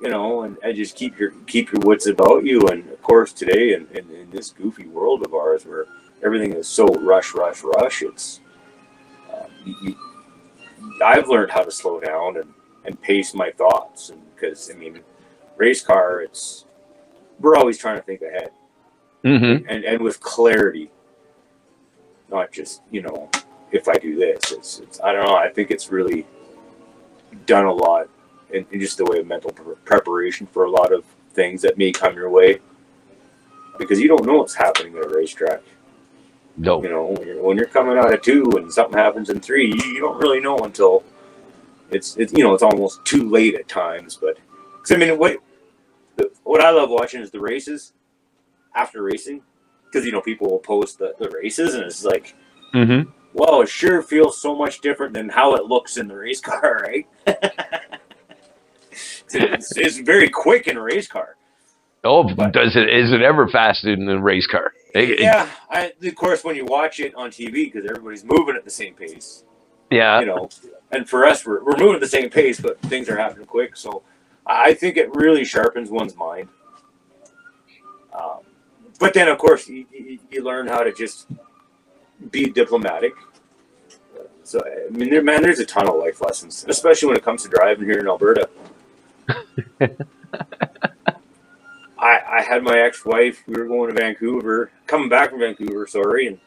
you 0.00 0.10
know, 0.10 0.42
and, 0.42 0.58
and 0.62 0.76
just 0.76 0.94
keep 0.94 1.18
your 1.18 1.32
keep 1.48 1.72
your 1.72 1.80
wits 1.84 2.06
about 2.06 2.44
you. 2.44 2.68
And 2.68 2.88
of 2.88 3.02
course, 3.02 3.32
today 3.32 3.74
in, 3.74 3.88
in, 3.88 4.08
in 4.14 4.30
this 4.30 4.50
goofy 4.50 4.86
world 4.86 5.26
of 5.26 5.34
ours, 5.34 5.66
where 5.66 5.86
everything 6.22 6.52
is 6.52 6.68
so 6.68 6.86
rush, 6.86 7.34
rush, 7.34 7.62
rush, 7.62 8.02
it's 8.02 8.40
um, 9.32 9.50
you, 9.64 9.74
you, 9.82 9.96
I've 11.04 11.28
learned 11.28 11.50
how 11.50 11.62
to 11.62 11.70
slow 11.70 12.00
down 12.00 12.36
and, 12.36 12.52
and 12.84 13.00
pace 13.00 13.34
my 13.34 13.50
thoughts, 13.50 14.10
and 14.10 14.20
because 14.34 14.70
I 14.70 14.74
mean, 14.74 15.00
race 15.56 15.82
car, 15.82 16.20
it's 16.22 16.66
we're 17.40 17.56
always 17.56 17.78
trying 17.78 17.96
to 17.96 18.02
think 18.02 18.22
ahead 18.22 18.50
Mm-hmm. 19.24 19.68
and 19.68 19.84
and 19.84 20.02
with 20.02 20.18
clarity, 20.20 20.90
not 22.28 22.50
just 22.50 22.82
you 22.90 23.02
know 23.02 23.30
if 23.70 23.88
I 23.88 23.94
do 23.94 24.16
this. 24.16 24.50
It's, 24.50 24.80
it's 24.80 25.00
I 25.00 25.12
don't 25.12 25.24
know. 25.24 25.36
I 25.36 25.48
think 25.48 25.70
it's 25.70 25.92
really 25.92 26.26
done 27.46 27.66
a 27.66 27.72
lot 27.72 28.08
in, 28.50 28.66
just 28.72 28.98
the 28.98 29.04
way 29.04 29.20
of 29.20 29.26
mental 29.28 29.52
pre- 29.52 29.76
preparation 29.84 30.46
for 30.48 30.64
a 30.64 30.70
lot 30.70 30.92
of 30.92 31.04
things 31.34 31.62
that 31.62 31.78
may 31.78 31.92
come 31.92 32.16
your 32.16 32.30
way 32.30 32.60
because 33.78 34.00
you 34.00 34.08
don't 34.08 34.26
know 34.26 34.34
what's 34.34 34.54
happening 34.54 34.96
at 34.96 35.04
a 35.04 35.08
racetrack. 35.08 35.62
No. 36.56 36.82
You 36.82 36.88
know, 36.90 37.04
when 37.40 37.56
you're, 37.56 37.66
coming 37.66 37.96
out 37.98 38.12
of 38.12 38.20
two 38.22 38.44
and 38.56 38.70
something 38.72 38.98
happens 38.98 39.30
in 39.30 39.40
three, 39.40 39.68
you, 39.68 39.92
you 39.94 40.00
don't 40.00 40.18
really 40.18 40.40
know 40.40 40.58
until 40.58 41.02
it's 41.90 42.16
it's 42.16 42.32
you 42.32 42.42
know 42.44 42.54
it's 42.54 42.62
almost 42.62 43.04
too 43.04 43.28
late 43.28 43.54
at 43.54 43.68
times. 43.68 44.16
But 44.20 44.38
'cause, 44.82 44.92
I 44.92 44.96
mean, 44.96 45.18
what 45.18 45.38
what 46.44 46.60
I 46.60 46.70
love 46.70 46.90
watching 46.90 47.22
is 47.22 47.30
the 47.30 47.40
races 47.40 47.92
after 48.74 49.02
racing 49.02 49.42
because 49.86 50.04
you 50.06 50.12
know 50.12 50.20
people 50.20 50.50
will 50.50 50.58
post 50.58 50.98
the, 50.98 51.14
the 51.18 51.30
races 51.30 51.74
and 51.74 51.84
it's 51.84 52.04
like, 52.04 52.34
Mm-hmm. 52.74 53.10
well, 53.34 53.60
it 53.60 53.68
sure 53.68 54.02
feels 54.02 54.40
so 54.40 54.54
much 54.56 54.80
different 54.80 55.12
than 55.12 55.28
how 55.28 55.54
it 55.56 55.64
looks 55.66 55.98
in 55.98 56.08
the 56.08 56.16
race 56.16 56.40
car, 56.40 56.80
right? 56.86 57.06
it's, 59.34 59.76
it's 59.76 59.98
very 59.98 60.28
quick 60.30 60.68
in 60.68 60.76
a 60.78 60.82
race 60.82 61.06
car. 61.06 61.36
Oh, 62.04 62.24
But- 62.24 62.52
does 62.52 62.74
it? 62.76 62.88
Is 62.88 63.12
it 63.12 63.22
ever 63.22 63.48
faster 63.48 63.94
than 63.94 64.08
a 64.08 64.20
race 64.20 64.46
car? 64.46 64.72
It- 64.94 65.20
Yeah, 65.20 65.48
I, 65.70 65.92
of 66.02 66.14
course, 66.16 66.42
when 66.44 66.56
you 66.56 66.64
watch 66.64 67.00
it 67.00 67.14
on 67.14 67.30
TV, 67.30 67.72
because 67.72 67.88
everybody's 67.88 68.24
moving 68.24 68.56
at 68.56 68.64
the 68.64 68.70
same 68.70 68.94
pace, 68.94 69.44
yeah. 69.90 70.20
you 70.20 70.26
know. 70.26 70.48
And 70.90 71.08
for 71.08 71.24
us, 71.24 71.46
we're, 71.46 71.62
we're 71.64 71.76
moving 71.78 71.94
at 71.94 72.00
the 72.00 72.08
same 72.08 72.28
pace, 72.28 72.60
but 72.60 72.78
things 72.82 73.08
are 73.08 73.16
happening 73.16 73.46
quick. 73.46 73.76
So 73.76 74.02
I 74.46 74.74
think 74.74 74.96
it 74.96 75.14
really 75.14 75.44
sharpens 75.44 75.90
one's 75.90 76.16
mind. 76.16 76.48
Um, 78.12 78.40
but 78.98 79.14
then, 79.14 79.28
of 79.28 79.38
course, 79.38 79.68
you, 79.68 79.86
you, 79.92 80.18
you 80.30 80.44
learn 80.44 80.66
how 80.66 80.82
to 80.82 80.92
just 80.92 81.28
be 82.30 82.46
diplomatic. 82.50 83.14
So 84.44 84.60
I 84.66 84.90
mean, 84.90 85.08
there, 85.08 85.22
man, 85.22 85.40
there's 85.42 85.60
a 85.60 85.64
ton 85.64 85.88
of 85.88 85.94
life 85.94 86.20
lessons, 86.20 86.64
especially 86.68 87.08
when 87.08 87.16
it 87.16 87.24
comes 87.24 87.42
to 87.44 87.48
driving 87.48 87.86
here 87.88 88.00
in 88.00 88.08
Alberta. 88.08 88.48
I, 92.02 92.20
I 92.38 92.42
had 92.42 92.64
my 92.64 92.80
ex-wife. 92.80 93.44
We 93.46 93.54
were 93.54 93.66
going 93.66 93.94
to 93.94 94.00
Vancouver, 94.00 94.72
coming 94.88 95.08
back 95.08 95.30
from 95.30 95.38
Vancouver. 95.38 95.86
Sorry, 95.86 96.26
and 96.26 96.40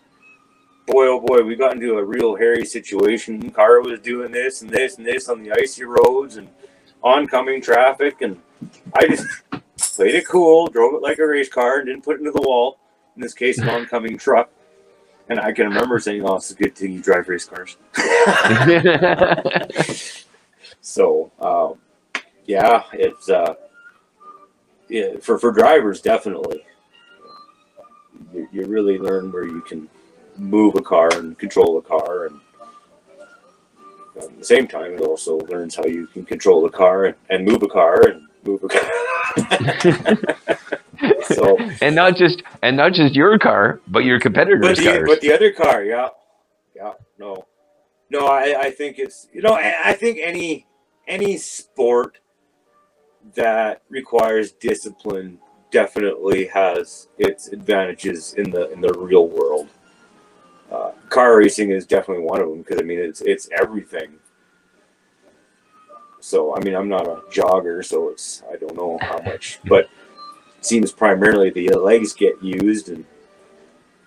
boy, 0.86 1.08
oh 1.08 1.22
boy, 1.22 1.44
we 1.44 1.56
got 1.56 1.74
into 1.74 1.98
a 1.98 2.04
real 2.04 2.36
hairy 2.36 2.66
situation. 2.66 3.50
Car 3.52 3.82
was 3.82 4.02
doing 4.02 4.34
this 4.34 4.62
and 4.62 4.70
this 4.70 4.98
and 4.98 5.08
this 5.08 5.30
on 5.30 5.42
the 5.42 5.54
icy 5.54 5.86
roads 5.86 6.36
and 6.36 6.50
oncoming 7.02 7.62
traffic, 7.62 8.22
and 8.22 8.38
I 8.94 9.08
just 9.08 9.26
played 9.96 10.16
it 10.16 10.28
cool, 10.28 10.68
drove 10.68 10.96
it 10.96 11.02
like 11.02 11.20
a 11.20 11.26
race 11.26 11.48
car, 11.48 11.80
and 11.80 11.88
didn't 11.88 12.04
put 12.04 12.16
it 12.16 12.20
into 12.20 12.32
the 12.32 12.42
wall. 12.42 12.78
In 13.16 13.22
this 13.22 13.34
case, 13.34 13.58
an 13.58 13.70
oncoming 13.70 14.18
truck. 14.18 14.50
And 15.30 15.40
I 15.40 15.54
can 15.54 15.70
remember 15.70 16.00
saying, 16.00 16.22
"Oh, 16.24 16.36
it's 16.36 16.52
a 16.52 16.56
good 16.56 16.76
thing 16.76 16.92
you 16.92 17.02
drive 17.02 17.30
race 17.30 17.46
cars." 17.46 17.78
so, 20.82 21.32
um, 21.40 21.76
yeah, 22.46 22.84
it's 22.94 23.30
uh, 23.30 23.56
yeah, 24.90 25.18
for 25.22 25.38
for 25.38 25.52
drivers 25.52 26.02
definitely. 26.02 26.64
You, 28.34 28.48
you 28.52 28.66
really 28.66 28.98
learn 28.98 29.32
where 29.32 29.46
you 29.46 29.62
can 29.62 29.90
move 30.38 30.76
a 30.76 30.82
car 30.82 31.10
and 31.14 31.38
control 31.38 31.78
a 31.78 31.82
car, 31.82 32.28
and 32.28 32.40
at 34.18 34.38
the 34.38 34.46
same 34.46 34.68
time, 34.68 34.94
it 34.94 35.02
also 35.02 35.40
learns 35.40 35.76
how 35.76 35.86
you 35.86 36.08
can 36.08 36.26
control 36.26 36.66
a 36.66 36.70
car 36.70 37.06
and, 37.06 37.16
and 37.30 37.46
move 37.46 37.64
a 37.64 37.68
car 37.68 38.08
and 38.08 38.28
move 38.44 38.64
a 38.64 38.68
car. 38.70 38.92
so 41.24 41.58
and 41.82 41.96
not 41.96 42.16
just 42.16 42.44
and 42.62 42.78
not 42.78 42.94
just 42.94 43.16
your 43.16 43.38
car, 43.40 43.82
but 43.88 44.06
your 44.06 44.20
competitors' 44.20 44.62
but 44.62 44.78
the, 44.78 44.84
cars. 44.86 45.04
but 45.08 45.22
the 45.22 45.34
other 45.34 45.52
car, 45.52 45.84
yeah, 45.84 46.10
yeah, 46.76 46.94
no, 47.18 47.46
no, 48.10 48.28
I, 48.28 48.62
I 48.62 48.72
think 48.72 49.00
it's 49.00 49.28
you 49.34 49.42
know 49.42 49.54
I, 49.54 49.90
I 49.90 49.94
think 49.94 50.20
any 50.22 50.66
any 51.08 51.38
sport 51.38 52.20
that 53.34 53.82
requires 53.90 54.52
discipline 54.52 55.40
definitely 55.72 56.48
has 56.48 57.08
its 57.18 57.48
advantages 57.50 58.34
in 58.36 58.50
the 58.50 58.72
in 58.72 58.82
the 58.82 58.94
real 58.94 59.28
world. 59.28 59.68
Uh, 60.72 60.92
car 61.10 61.38
racing 61.38 61.72
is 61.72 61.86
definitely 61.86 62.24
one 62.24 62.42
of 62.42 62.50
them 62.50 62.60
because 62.60 62.80
I 62.80 62.84
mean 62.84 63.00
it's 63.00 63.22
it's 63.22 63.50
everything. 63.60 64.14
So 66.20 66.56
I 66.56 66.60
mean 66.62 66.76
I'm 66.76 66.90
not 66.90 67.08
a 67.08 67.22
jogger, 67.32 67.84
so 67.84 68.10
it's 68.10 68.44
I 68.52 68.56
don't 68.56 68.76
know 68.76 68.98
how 69.02 69.20
much, 69.22 69.60
but 69.66 69.90
it 70.58 70.66
seems 70.66 70.92
primarily 70.92 71.50
the 71.50 71.70
legs 71.70 72.14
get 72.14 72.42
used, 72.42 72.90
and 72.90 73.06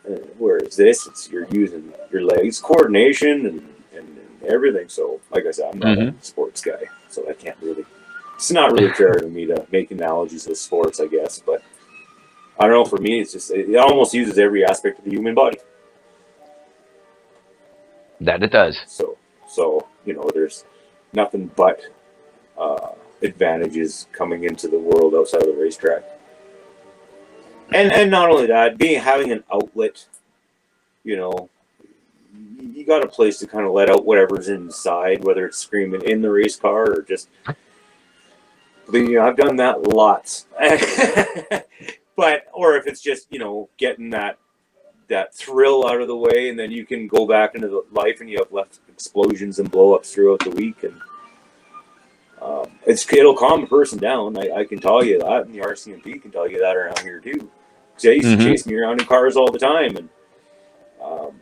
uh, 0.08 0.14
whereas 0.38 0.76
this 0.76 1.06
it's 1.06 1.28
you're 1.30 1.46
using 1.50 1.92
your 2.10 2.22
legs, 2.22 2.60
coordination, 2.60 3.46
and, 3.46 3.74
and, 3.94 4.18
and 4.18 4.42
everything. 4.44 4.88
So 4.88 5.20
like 5.30 5.44
I 5.46 5.50
said, 5.50 5.70
I'm 5.72 5.78
not 5.78 5.98
a 5.98 6.14
sports 6.20 6.60
guy, 6.60 6.84
so 7.08 7.28
I 7.28 7.34
can't 7.34 7.58
really. 7.60 7.84
It's 8.38 8.52
not 8.52 8.72
really 8.72 8.92
fair 8.92 9.14
to 9.16 9.28
me 9.28 9.46
to 9.46 9.66
make 9.72 9.90
analogies 9.92 10.46
with 10.48 10.58
sports, 10.58 11.00
I 11.00 11.08
guess, 11.08 11.40
but 11.40 11.62
I 12.60 12.66
don't 12.66 12.72
know. 12.74 12.86
For 12.86 12.98
me, 12.98 13.20
it's 13.20 13.32
just 13.32 13.50
it 13.52 13.74
almost 13.76 14.14
uses 14.14 14.38
every 14.38 14.64
aspect 14.64 15.00
of 15.00 15.06
the 15.06 15.12
human 15.12 15.34
body. 15.34 15.58
that 18.20 18.42
it 18.42 18.52
does. 18.52 18.78
So, 18.86 19.18
so 19.48 19.88
you 20.06 20.14
know, 20.14 20.30
there's 20.34 20.64
nothing 21.12 21.50
but 21.56 21.80
uh, 22.58 22.92
advantages 23.22 24.06
coming 24.12 24.44
into 24.44 24.68
the 24.68 24.78
world 24.78 25.14
outside 25.16 25.42
of 25.42 25.48
the 25.48 25.60
racetrack. 25.62 26.04
And 27.72 27.92
and 27.92 28.10
not 28.10 28.30
only 28.30 28.46
that, 28.48 28.78
being 28.78 29.00
having 29.00 29.32
an 29.32 29.44
outlet, 29.52 30.06
you 31.04 31.16
know, 31.16 31.50
you 32.34 32.68
you 32.74 32.86
got 32.86 33.04
a 33.04 33.08
place 33.08 33.38
to 33.40 33.48
kind 33.48 33.66
of 33.66 33.72
let 33.72 33.90
out 33.90 34.06
whatever's 34.06 34.48
inside, 34.48 35.24
whether 35.24 35.46
it's 35.46 35.58
screaming 35.58 36.02
in 36.02 36.22
the 36.22 36.30
race 36.30 36.56
car 36.56 36.90
or 36.90 37.02
just. 37.02 37.28
Know, 38.90 39.26
I've 39.26 39.36
done 39.36 39.56
that 39.56 39.82
lots, 39.82 40.46
but 42.16 42.42
or 42.52 42.76
if 42.76 42.86
it's 42.86 43.00
just 43.00 43.26
you 43.30 43.38
know 43.38 43.68
getting 43.76 44.10
that 44.10 44.38
that 45.08 45.34
thrill 45.34 45.86
out 45.86 46.00
of 46.00 46.08
the 46.08 46.16
way, 46.16 46.48
and 46.48 46.58
then 46.58 46.70
you 46.70 46.84
can 46.86 47.06
go 47.06 47.26
back 47.26 47.54
into 47.54 47.68
the 47.68 47.82
life, 47.92 48.20
and 48.20 48.30
you 48.30 48.38
have 48.38 48.50
less 48.52 48.80
explosions 48.88 49.58
and 49.58 49.70
blowups 49.70 50.12
throughout 50.12 50.40
the 50.40 50.50
week, 50.50 50.84
and 50.84 51.00
um, 52.40 52.70
it's 52.86 53.10
it'll 53.12 53.36
calm 53.36 53.62
a 53.62 53.66
person 53.66 53.98
down. 53.98 54.38
I, 54.38 54.60
I 54.60 54.64
can 54.64 54.78
tell 54.80 55.04
you 55.04 55.18
that, 55.18 55.46
and 55.46 55.54
the 55.54 55.58
RCMP 55.60 56.22
can 56.22 56.30
tell 56.30 56.48
you 56.50 56.58
that 56.60 56.76
around 56.76 56.98
here 57.00 57.20
too. 57.20 57.32
Because 57.90 58.02
they 58.02 58.14
used 58.16 58.28
Mhm. 58.28 58.38
to 58.38 58.44
chase 58.44 58.66
me 58.66 58.74
around 58.76 59.00
in 59.00 59.06
cars 59.06 59.36
all 59.36 59.50
the 59.50 59.58
time, 59.58 59.96
and 59.96 60.08
um, 61.02 61.32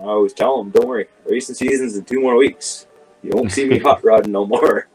I 0.00 0.04
always 0.04 0.32
tell 0.34 0.58
them, 0.58 0.70
"Don't 0.70 0.88
worry, 0.88 1.06
racing 1.24 1.54
season's 1.54 1.96
in 1.96 2.04
two 2.04 2.20
more 2.20 2.36
weeks. 2.36 2.86
You 3.22 3.30
won't 3.34 3.50
see 3.52 3.64
me 3.66 3.78
hot 3.86 4.04
rodding 4.04 4.32
no 4.32 4.44
more." 4.46 4.88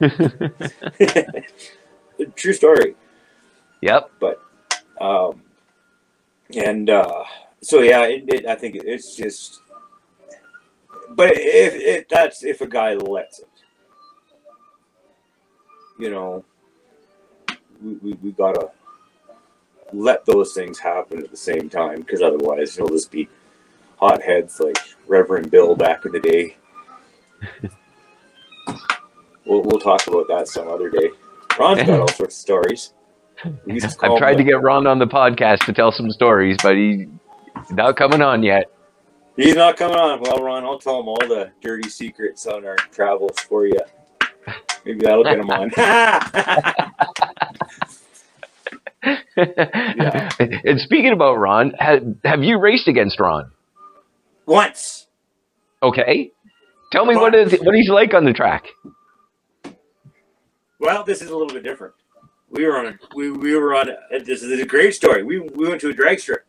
True 2.34 2.52
story. 2.52 2.94
Yep. 3.80 4.10
But, 4.20 4.42
um, 5.00 5.42
and 6.56 6.90
uh, 6.90 7.24
so 7.60 7.80
yeah, 7.80 8.04
it, 8.04 8.24
it, 8.28 8.46
I 8.46 8.54
think 8.54 8.76
it's 8.76 9.16
just. 9.16 9.60
But 11.10 11.30
if, 11.32 11.74
if 11.74 12.08
that's 12.08 12.44
if 12.44 12.60
a 12.60 12.66
guy 12.66 12.94
lets 12.94 13.40
it, 13.40 13.48
you 15.98 16.10
know, 16.10 16.44
we, 17.82 17.94
we, 17.94 18.12
we 18.22 18.32
gotta 18.32 18.70
let 19.92 20.24
those 20.26 20.52
things 20.52 20.78
happen 20.78 21.20
at 21.20 21.30
the 21.30 21.36
same 21.36 21.68
time 21.68 22.00
because 22.00 22.22
otherwise 22.22 22.76
you'll 22.76 22.88
just 22.88 23.10
be 23.10 23.28
hotheads 23.98 24.60
like 24.60 24.78
Reverend 25.06 25.50
Bill 25.50 25.74
back 25.74 26.04
in 26.04 26.12
the 26.12 26.20
day. 26.20 26.56
we'll, 29.48 29.62
we'll 29.62 29.80
talk 29.80 30.06
about 30.06 30.28
that 30.28 30.46
some 30.48 30.68
other 30.68 30.90
day. 30.90 31.10
Ron's 31.58 31.82
got 31.82 32.00
all 32.00 32.08
sorts 32.08 32.36
of 32.36 32.40
stories. 32.40 32.92
We 33.66 33.74
used 33.74 33.88
to 33.90 33.96
call 33.96 34.14
I've 34.14 34.18
tried 34.18 34.36
to 34.36 34.44
get 34.44 34.60
Ron 34.62 34.86
on 34.86 34.98
the 34.98 35.06
podcast 35.06 35.64
to 35.66 35.72
tell 35.72 35.92
some 35.92 36.10
stories, 36.10 36.56
but 36.62 36.76
he's 36.76 37.06
not 37.70 37.96
coming 37.96 38.20
on 38.22 38.42
yet. 38.42 38.70
He's 39.36 39.54
not 39.54 39.76
coming 39.76 39.96
on. 39.96 40.20
Well, 40.20 40.42
Ron, 40.42 40.64
I'll 40.64 40.78
tell 40.80 41.00
him 41.00 41.08
all 41.08 41.18
the 41.18 41.52
dirty 41.60 41.88
secrets 41.88 42.46
on 42.46 42.66
our 42.66 42.76
travels 42.76 43.38
for 43.40 43.66
you. 43.66 43.80
Maybe 44.84 45.00
that'll 45.00 45.24
get 45.24 45.38
him 45.38 45.50
on. 45.50 45.70
And 49.36 50.80
speaking 50.80 51.12
about 51.12 51.36
Ron, 51.36 51.72
have, 51.78 52.02
have 52.24 52.42
you 52.42 52.58
raced 52.58 52.88
against 52.88 53.20
Ron? 53.20 53.52
Once. 54.46 55.06
Okay. 55.82 56.32
Tell 56.90 57.06
me 57.06 57.14
what 57.14 57.34
is 57.34 57.52
what 57.60 57.74
he's 57.74 57.88
like 57.88 58.14
on 58.14 58.24
the 58.24 58.32
track. 58.32 58.64
Well, 60.78 61.04
this 61.04 61.22
is 61.22 61.30
a 61.30 61.36
little 61.36 61.52
bit 61.52 61.62
different. 61.62 61.94
We 62.50 62.64
were 62.66 62.78
on 62.78 62.86
a 62.86 62.98
we, 63.14 63.30
we 63.30 63.54
were 63.56 63.74
on 63.74 63.88
a, 63.90 64.18
this 64.20 64.42
is 64.42 64.60
a 64.60 64.66
great 64.66 64.94
story. 64.94 65.22
We 65.22 65.40
we 65.40 65.68
went 65.68 65.80
to 65.82 65.90
a 65.90 65.92
drag 65.92 66.20
strip. 66.20 66.46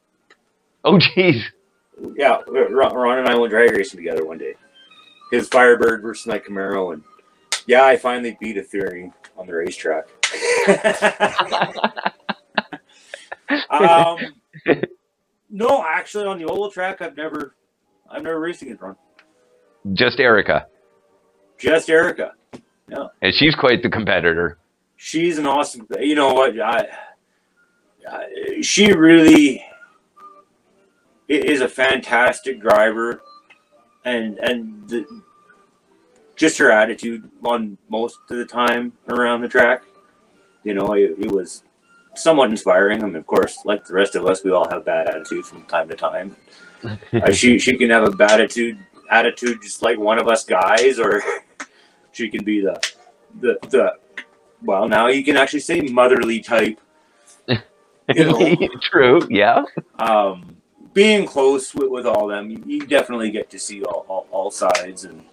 Oh, 0.86 0.98
jeez. 0.98 1.44
Yeah, 2.16 2.38
Ron, 2.48 2.94
Ron 2.94 3.20
and 3.20 3.28
I 3.28 3.36
went 3.36 3.52
drag 3.52 3.72
racing 3.72 3.98
together 3.98 4.26
one 4.26 4.38
day. 4.38 4.54
His 5.32 5.50
Firebird 5.50 6.02
versus 6.02 6.26
my 6.26 6.40
Camaro, 6.40 6.94
and 6.94 7.04
yeah, 7.68 7.84
I 7.86 7.98
finally 7.98 8.38
beat 8.40 8.58
a 8.58 8.64
theory 8.64 9.12
on 9.38 9.46
the 9.46 9.54
racetrack. 9.54 10.08
um, 13.70 14.18
no, 15.50 15.84
actually, 15.86 16.26
on 16.26 16.40
the 16.40 16.46
oval 16.46 16.72
track, 16.72 17.02
I've 17.02 17.18
never, 17.18 17.56
I've 18.10 18.24
never 18.24 18.40
raced 18.40 18.62
against 18.62 18.82
Ron. 18.82 18.96
Just 19.94 20.20
Erica, 20.20 20.68
Just 21.58 21.90
Erica. 21.90 22.34
And 23.22 23.34
she's 23.34 23.56
quite 23.56 23.84
the 23.84 23.90
competitor. 23.90 24.58
She's 24.98 25.38
an 25.38 25.46
awesome. 25.46 25.88
You 26.00 26.16
know 26.16 26.34
what? 26.34 26.60
I, 26.60 26.88
I, 28.10 28.62
she 28.62 28.92
really 28.92 29.64
is 31.28 31.62
a 31.62 31.70
fantastic 31.70 32.62
driver, 32.62 33.22
and 34.04 34.38
and 34.40 34.90
the, 34.90 35.06
just 36.36 36.58
her 36.58 36.72
attitude 36.72 37.30
on 37.44 37.78
most 37.90 38.20
of 38.30 38.38
the 38.38 38.46
time 38.46 38.94
around 39.10 39.42
the 39.42 39.48
track. 39.48 39.84
You 40.64 40.74
know, 40.74 40.94
it, 40.94 41.16
it 41.20 41.32
was 41.32 41.64
somewhat 42.16 42.50
inspiring. 42.50 43.04
I 43.04 43.06
mean, 43.06 43.16
of 43.16 43.28
course, 43.28 43.60
like 43.66 43.86
the 43.86 43.94
rest 43.94 44.16
of 44.16 44.26
us, 44.26 44.44
we 44.44 44.52
all 44.52 44.70
have 44.70 44.86
bad 44.86 45.08
attitudes 45.08 45.50
from 45.50 45.64
time 45.64 45.88
to 45.90 45.96
time. 45.96 46.36
Uh, 47.12 47.30
she 47.30 47.60
she 47.60 47.76
can 47.76 47.90
have 47.90 48.06
a 48.06 48.12
bad 48.12 48.40
attitude 48.40 48.80
attitude 49.10 49.62
just 49.62 49.82
like 49.82 50.00
one 50.00 50.18
of 50.18 50.30
us 50.30 50.46
guys, 50.46 50.98
or 50.98 51.22
she 52.12 52.30
can 52.30 52.44
be 52.44 52.62
the 52.62 52.80
the 53.42 53.58
the 53.70 53.94
well 54.64 54.88
now 54.88 55.08
you 55.08 55.24
can 55.24 55.38
actually 55.38 55.60
say 55.60 55.82
motherly 55.82 56.40
type. 56.42 56.80
You 58.16 58.26
know, 58.26 58.68
True. 58.82 59.22
Yeah. 59.30 59.66
um, 60.00 60.58
being 60.94 61.28
close 61.28 61.76
with, 61.76 61.90
with 61.90 62.06
all 62.08 62.28
them, 62.28 62.50
you, 62.66 62.80
definitely 62.88 63.30
get 63.30 63.50
to 63.52 63.60
see 63.60 63.84
all, 63.84 64.06
all, 64.08 64.28
all 64.32 64.50
sides. 64.50 65.04
And 65.04 65.24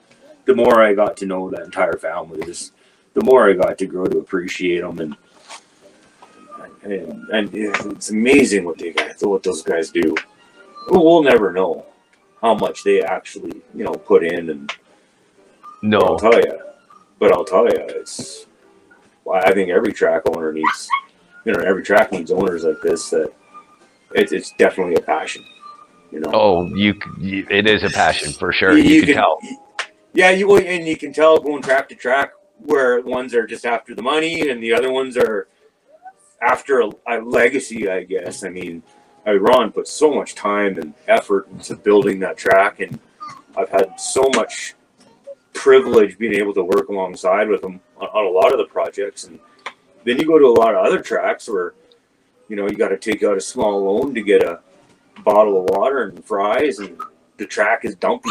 the 0.44 0.54
more 0.54 0.82
I 0.82 0.92
got 0.92 1.16
to 1.18 1.26
know 1.26 1.48
the 1.48 1.64
entire 1.64 1.96
family, 1.96 2.44
just 2.44 2.72
the 3.14 3.24
more 3.24 3.48
I 3.48 3.54
got 3.54 3.78
to 3.78 3.86
grow 3.86 4.04
to 4.04 4.18
appreciate 4.18 4.82
them. 4.82 4.98
And 4.98 5.16
and, 6.82 7.28
and 7.30 7.54
it's 7.54 8.10
amazing 8.10 8.64
what 8.64 8.78
they 8.78 8.92
guys, 8.92 9.16
what 9.20 9.42
those 9.42 9.62
guys 9.62 9.90
do. 9.90 10.14
We'll 10.88 11.22
never 11.22 11.52
know 11.52 11.86
how 12.40 12.54
much 12.54 12.84
they 12.84 13.02
actually, 13.02 13.60
you 13.74 13.84
know, 13.84 13.94
put 13.94 14.24
in. 14.24 14.50
And 14.50 14.72
but 15.82 16.02
I'll 16.02 16.18
tell 16.18 16.38
you, 16.38 16.58
but 17.18 17.32
I'll 17.32 17.44
tell 17.44 17.64
you, 17.64 17.78
it's. 17.88 18.46
Well, 19.24 19.42
I 19.44 19.52
think 19.52 19.70
every 19.70 19.92
track 19.92 20.22
owner 20.26 20.52
needs 20.52 20.88
you 21.44 21.52
know, 21.52 21.60
every 21.60 21.82
track 21.84 22.12
needs 22.12 22.30
owners 22.32 22.64
like 22.64 22.80
this. 22.82 23.10
That 23.10 23.32
it's 24.14 24.32
it's 24.32 24.52
definitely 24.58 24.94
a 24.96 25.00
passion. 25.00 25.44
You 26.10 26.20
know. 26.20 26.30
Oh, 26.32 26.66
you, 26.74 26.94
you 27.18 27.46
it 27.50 27.66
is 27.66 27.82
a 27.84 27.90
passion 27.90 28.32
for 28.32 28.52
sure. 28.52 28.76
You- 28.76 28.84
You, 28.84 28.94
you 28.96 29.00
can, 29.02 29.06
can- 29.08 29.16
tell. 29.16 29.38
Yeah, 30.12 30.30
you 30.30 30.56
and 30.56 30.86
you 30.86 30.96
can 30.96 31.12
tell 31.12 31.38
going 31.38 31.62
track 31.62 31.88
to 31.90 31.94
track 31.94 32.32
where 32.58 33.00
ones 33.02 33.34
are 33.34 33.46
just 33.46 33.66
after 33.66 33.94
the 33.94 34.02
money 34.02 34.48
and 34.48 34.62
the 34.62 34.72
other 34.72 34.90
ones 34.90 35.16
are 35.16 35.46
after 36.40 36.80
a, 36.80 36.90
a 37.06 37.18
legacy. 37.20 37.88
I 37.90 38.02
guess. 38.04 38.42
I 38.44 38.48
mean, 38.48 38.82
I 39.26 39.32
mean, 39.34 39.42
Ron 39.42 39.72
put 39.72 39.86
so 39.88 40.12
much 40.14 40.34
time 40.34 40.78
and 40.78 40.94
effort 41.06 41.48
into 41.48 41.76
building 41.76 42.18
that 42.20 42.36
track, 42.36 42.80
and 42.80 42.98
I've 43.56 43.68
had 43.68 44.00
so 44.00 44.28
much 44.34 44.74
privilege 45.56 46.18
being 46.18 46.34
able 46.34 46.54
to 46.54 46.62
work 46.62 46.88
alongside 46.88 47.48
with 47.48 47.62
them 47.62 47.80
on, 47.98 48.08
on 48.08 48.26
a 48.26 48.28
lot 48.28 48.52
of 48.52 48.58
the 48.58 48.66
projects. 48.66 49.24
And 49.24 49.40
then 50.04 50.18
you 50.18 50.26
go 50.26 50.38
to 50.38 50.46
a 50.46 50.56
lot 50.60 50.74
of 50.74 50.84
other 50.84 51.00
tracks 51.00 51.48
where 51.48 51.74
you 52.48 52.56
know 52.56 52.68
you 52.68 52.76
got 52.76 52.88
to 52.88 52.98
take 52.98 53.22
out 53.24 53.36
a 53.36 53.40
small 53.40 53.84
loan 53.84 54.14
to 54.14 54.22
get 54.22 54.42
a 54.42 54.60
bottle 55.24 55.60
of 55.60 55.70
water 55.70 56.04
and 56.04 56.24
fries, 56.24 56.78
and 56.78 57.00
the 57.38 57.46
track 57.46 57.84
is 57.84 57.96
dumpy. 57.96 58.30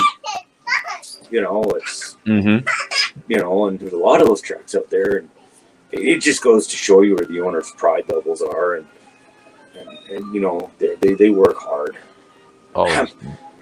You 1.31 1.41
know, 1.41 1.63
it's 1.75 2.15
Mm-hmm. 2.25 2.67
you 3.27 3.37
know, 3.37 3.67
and 3.67 3.79
there's 3.79 3.93
a 3.93 3.97
lot 3.97 4.19
of 4.19 4.27
those 4.27 4.41
tracks 4.41 4.73
out 4.73 4.89
there, 4.89 5.17
and 5.17 5.29
it, 5.91 6.19
just 6.21 6.41
goes 6.41 6.65
to 6.67 6.75
show 6.75 7.01
you 7.01 7.15
where 7.15 7.25
the 7.25 7.39
owner's 7.39 7.71
pride 7.71 8.05
levels 8.09 8.41
are, 8.41 8.75
and 8.75 8.87
and, 9.77 9.89
and 10.09 10.33
you 10.33 10.41
know 10.41 10.71
they, 10.79 10.95
they 10.95 11.13
they 11.13 11.29
work 11.29 11.57
hard. 11.57 11.97
Oh, 12.73 13.05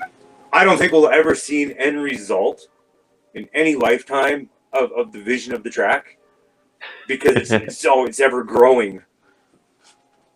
I 0.53 0.63
don't 0.63 0.77
think 0.77 0.93
we'll 0.93 1.09
ever 1.09 1.35
see 1.35 1.63
an 1.63 1.71
end 1.73 2.01
result 2.01 2.67
in 3.33 3.47
any 3.53 3.75
lifetime 3.75 4.49
of, 4.71 4.91
of 4.93 5.11
the 5.11 5.21
vision 5.21 5.53
of 5.53 5.63
the 5.63 5.69
track 5.69 6.17
because 7.07 7.35
it's, 7.35 7.51
it's 7.51 7.77
so 7.77 8.05
it's 8.05 8.19
ever 8.19 8.43
growing. 8.43 9.01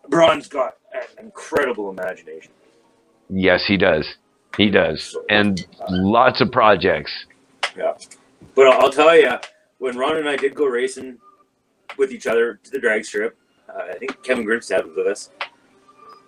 Ron's 0.08 0.48
got 0.48 0.76
an 0.94 1.26
incredible 1.26 1.90
imagination. 1.90 2.52
yes, 3.28 3.64
he 3.66 3.76
does. 3.76 4.06
He 4.56 4.70
does, 4.70 5.16
and 5.28 5.64
lots 5.88 6.40
of 6.40 6.50
projects. 6.50 7.12
Yeah, 7.76 7.94
but 8.56 8.66
I'll, 8.66 8.86
I'll 8.86 8.90
tell 8.90 9.16
you, 9.16 9.32
when 9.78 9.96
Ron 9.96 10.16
and 10.16 10.28
I 10.28 10.36
did 10.36 10.54
go 10.54 10.64
racing 10.66 11.18
with 11.96 12.10
each 12.10 12.26
other 12.26 12.58
to 12.64 12.70
the 12.70 12.80
drag 12.80 13.04
strip, 13.04 13.36
uh, 13.68 13.82
I 13.90 13.98
think 13.98 14.20
Kevin 14.24 14.44
Grimstad 14.44 14.84
was 14.84 14.96
with 14.96 15.06
us. 15.06 15.30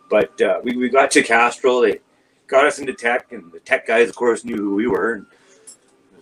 But 0.09 0.41
uh, 0.41 0.61
we, 0.63 0.77
we 0.77 0.89
got 0.89 1.11
to 1.13 1.23
Castrol. 1.23 1.81
They 1.81 2.01
got 2.47 2.67
us 2.67 2.79
into 2.79 2.93
tech, 2.93 3.33
and 3.33 3.51
the 3.51 3.61
tech 3.61 3.87
guys, 3.87 4.09
of 4.09 4.15
course, 4.15 4.45
knew 4.45 4.57
who 4.57 4.75
we 4.75 4.87
were. 4.87 5.15
And 5.15 5.27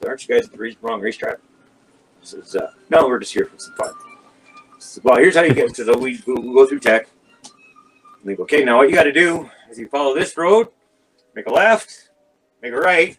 aren't 0.07 0.29
you 0.29 0.35
guys 0.35 0.47
at 0.47 0.53
the 0.53 0.59
race, 0.59 0.77
wrong 0.81 1.01
racetrack? 1.01 1.39
I 2.21 2.25
says, 2.25 2.57
uh, 2.57 2.73
no, 2.91 3.07
we're 3.07 3.19
just 3.19 3.33
here 3.33 3.47
for 3.47 3.59
some 3.59 3.75
fun. 3.75 3.93
Said, 4.79 5.05
well, 5.05 5.17
here's 5.17 5.37
how 5.37 5.43
you 5.43 5.55
get. 5.55 5.75
So 5.75 5.97
we, 5.97 6.21
we 6.27 6.35
go 6.35 6.67
through 6.67 6.81
tech. 6.81 7.09
And 7.45 8.25
they 8.25 8.35
go, 8.35 8.43
okay, 8.45 8.65
now 8.65 8.79
what 8.79 8.89
you 8.89 8.95
got 8.95 9.05
to 9.05 9.13
do 9.13 9.49
is 9.71 9.79
you 9.79 9.89
follow 9.89 10.15
this 10.15 10.37
road, 10.37 10.69
make 11.35 11.47
a 11.47 11.53
left, 11.53 12.11
make 12.63 12.73
a 12.73 12.77
right, 12.77 13.17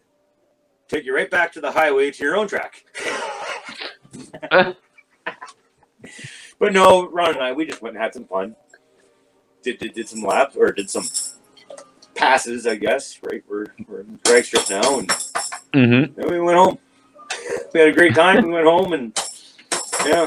take 0.88 1.06
you 1.06 1.16
right 1.16 1.30
back 1.30 1.52
to 1.54 1.62
the 1.62 1.72
highway 1.72 2.12
to 2.12 2.24
your 2.24 2.36
own 2.36 2.48
track. 2.48 2.84
but 4.52 4.76
no, 6.74 7.10
Ron 7.10 7.36
and 7.36 7.44
I, 7.44 7.52
we 7.54 7.66
just 7.66 7.82
went 7.82 7.96
and 7.96 8.04
had 8.04 8.14
some 8.14 8.26
fun. 8.26 8.56
Did, 9.62 9.80
did, 9.80 9.94
did 9.94 10.08
some 10.08 10.22
laps 10.22 10.56
or 10.56 10.72
did 10.72 10.90
some 10.90 11.04
passes, 12.16 12.68
I 12.68 12.76
guess. 12.76 13.20
Right, 13.24 13.44
we're 13.50 13.68
we're 13.88 14.02
in 14.02 14.20
drag 14.24 14.46
strip 14.46 14.70
now, 14.70 15.00
and 15.00 15.12
Mm-hmm. 15.74 16.14
then 16.20 16.30
we 16.30 16.40
went 16.40 16.58
home. 16.58 16.78
We 17.74 17.80
had 17.80 17.90
a 17.90 17.94
great 17.94 18.16
time. 18.16 18.48
We 18.48 18.54
went 18.54 18.66
home, 18.66 18.94
and 18.94 19.16
yeah. 20.06 20.26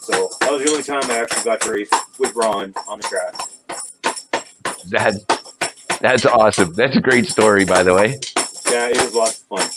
So 0.00 0.30
that 0.40 0.50
was 0.50 0.62
the 0.64 0.70
only 0.70 0.82
time 0.82 1.02
I 1.10 1.18
actually 1.18 1.44
got 1.44 1.60
to 1.62 1.70
race 1.72 1.90
with 2.18 2.34
Ron 2.34 2.74
on 2.88 3.00
the 3.00 3.08
track. 3.08 3.34
That 4.88 5.98
that's 6.00 6.26
awesome. 6.26 6.72
That's 6.74 6.96
a 6.96 7.00
great 7.00 7.26
story, 7.26 7.64
by 7.64 7.82
the 7.82 7.94
way. 7.94 8.18
Yeah, 8.70 8.88
it 8.88 8.96
was 8.96 9.14
lots 9.14 9.42
of 9.42 9.46
fun. 9.46 9.68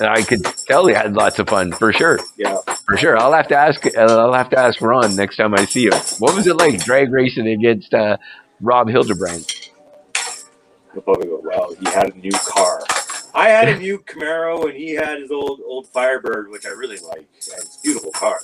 And 0.00 0.08
I 0.08 0.22
could 0.22 0.44
tell 0.66 0.88
you 0.88 0.94
had 0.94 1.14
lots 1.14 1.38
of 1.38 1.48
fun 1.48 1.72
for 1.72 1.92
sure. 1.92 2.18
Yeah, 2.36 2.58
For 2.86 2.96
sure. 2.96 3.16
I'll 3.18 3.32
have 3.32 3.48
to 3.48 3.56
ask. 3.56 3.86
I'll 3.96 4.32
have 4.32 4.50
to 4.50 4.58
ask 4.58 4.80
Ron 4.80 5.14
next 5.14 5.36
time 5.36 5.54
I 5.54 5.64
see 5.66 5.86
him. 5.86 5.92
What 6.18 6.34
was 6.34 6.46
it 6.46 6.56
like 6.56 6.82
drag 6.84 7.12
racing 7.12 7.46
against 7.48 7.92
uh, 7.94 8.16
Rob 8.60 8.88
Hildebrandt? 8.88 9.70
He'll 10.92 11.02
probably 11.02 11.26
go, 11.26 11.40
wow, 11.42 11.74
he 11.78 11.86
had 11.90 12.14
a 12.14 12.18
new 12.18 12.30
car. 12.32 12.80
I 13.34 13.48
had 13.48 13.68
a 13.68 13.78
new 13.78 13.98
Camaro 13.98 14.64
and 14.68 14.74
he 14.76 14.94
had 14.94 15.18
his 15.20 15.30
old 15.30 15.60
old 15.66 15.88
Firebird, 15.88 16.48
which 16.50 16.66
I 16.66 16.70
really 16.70 16.98
like. 16.98 17.28
It's 17.36 17.48
a 17.52 17.82
beautiful 17.82 18.10
car. 18.12 18.38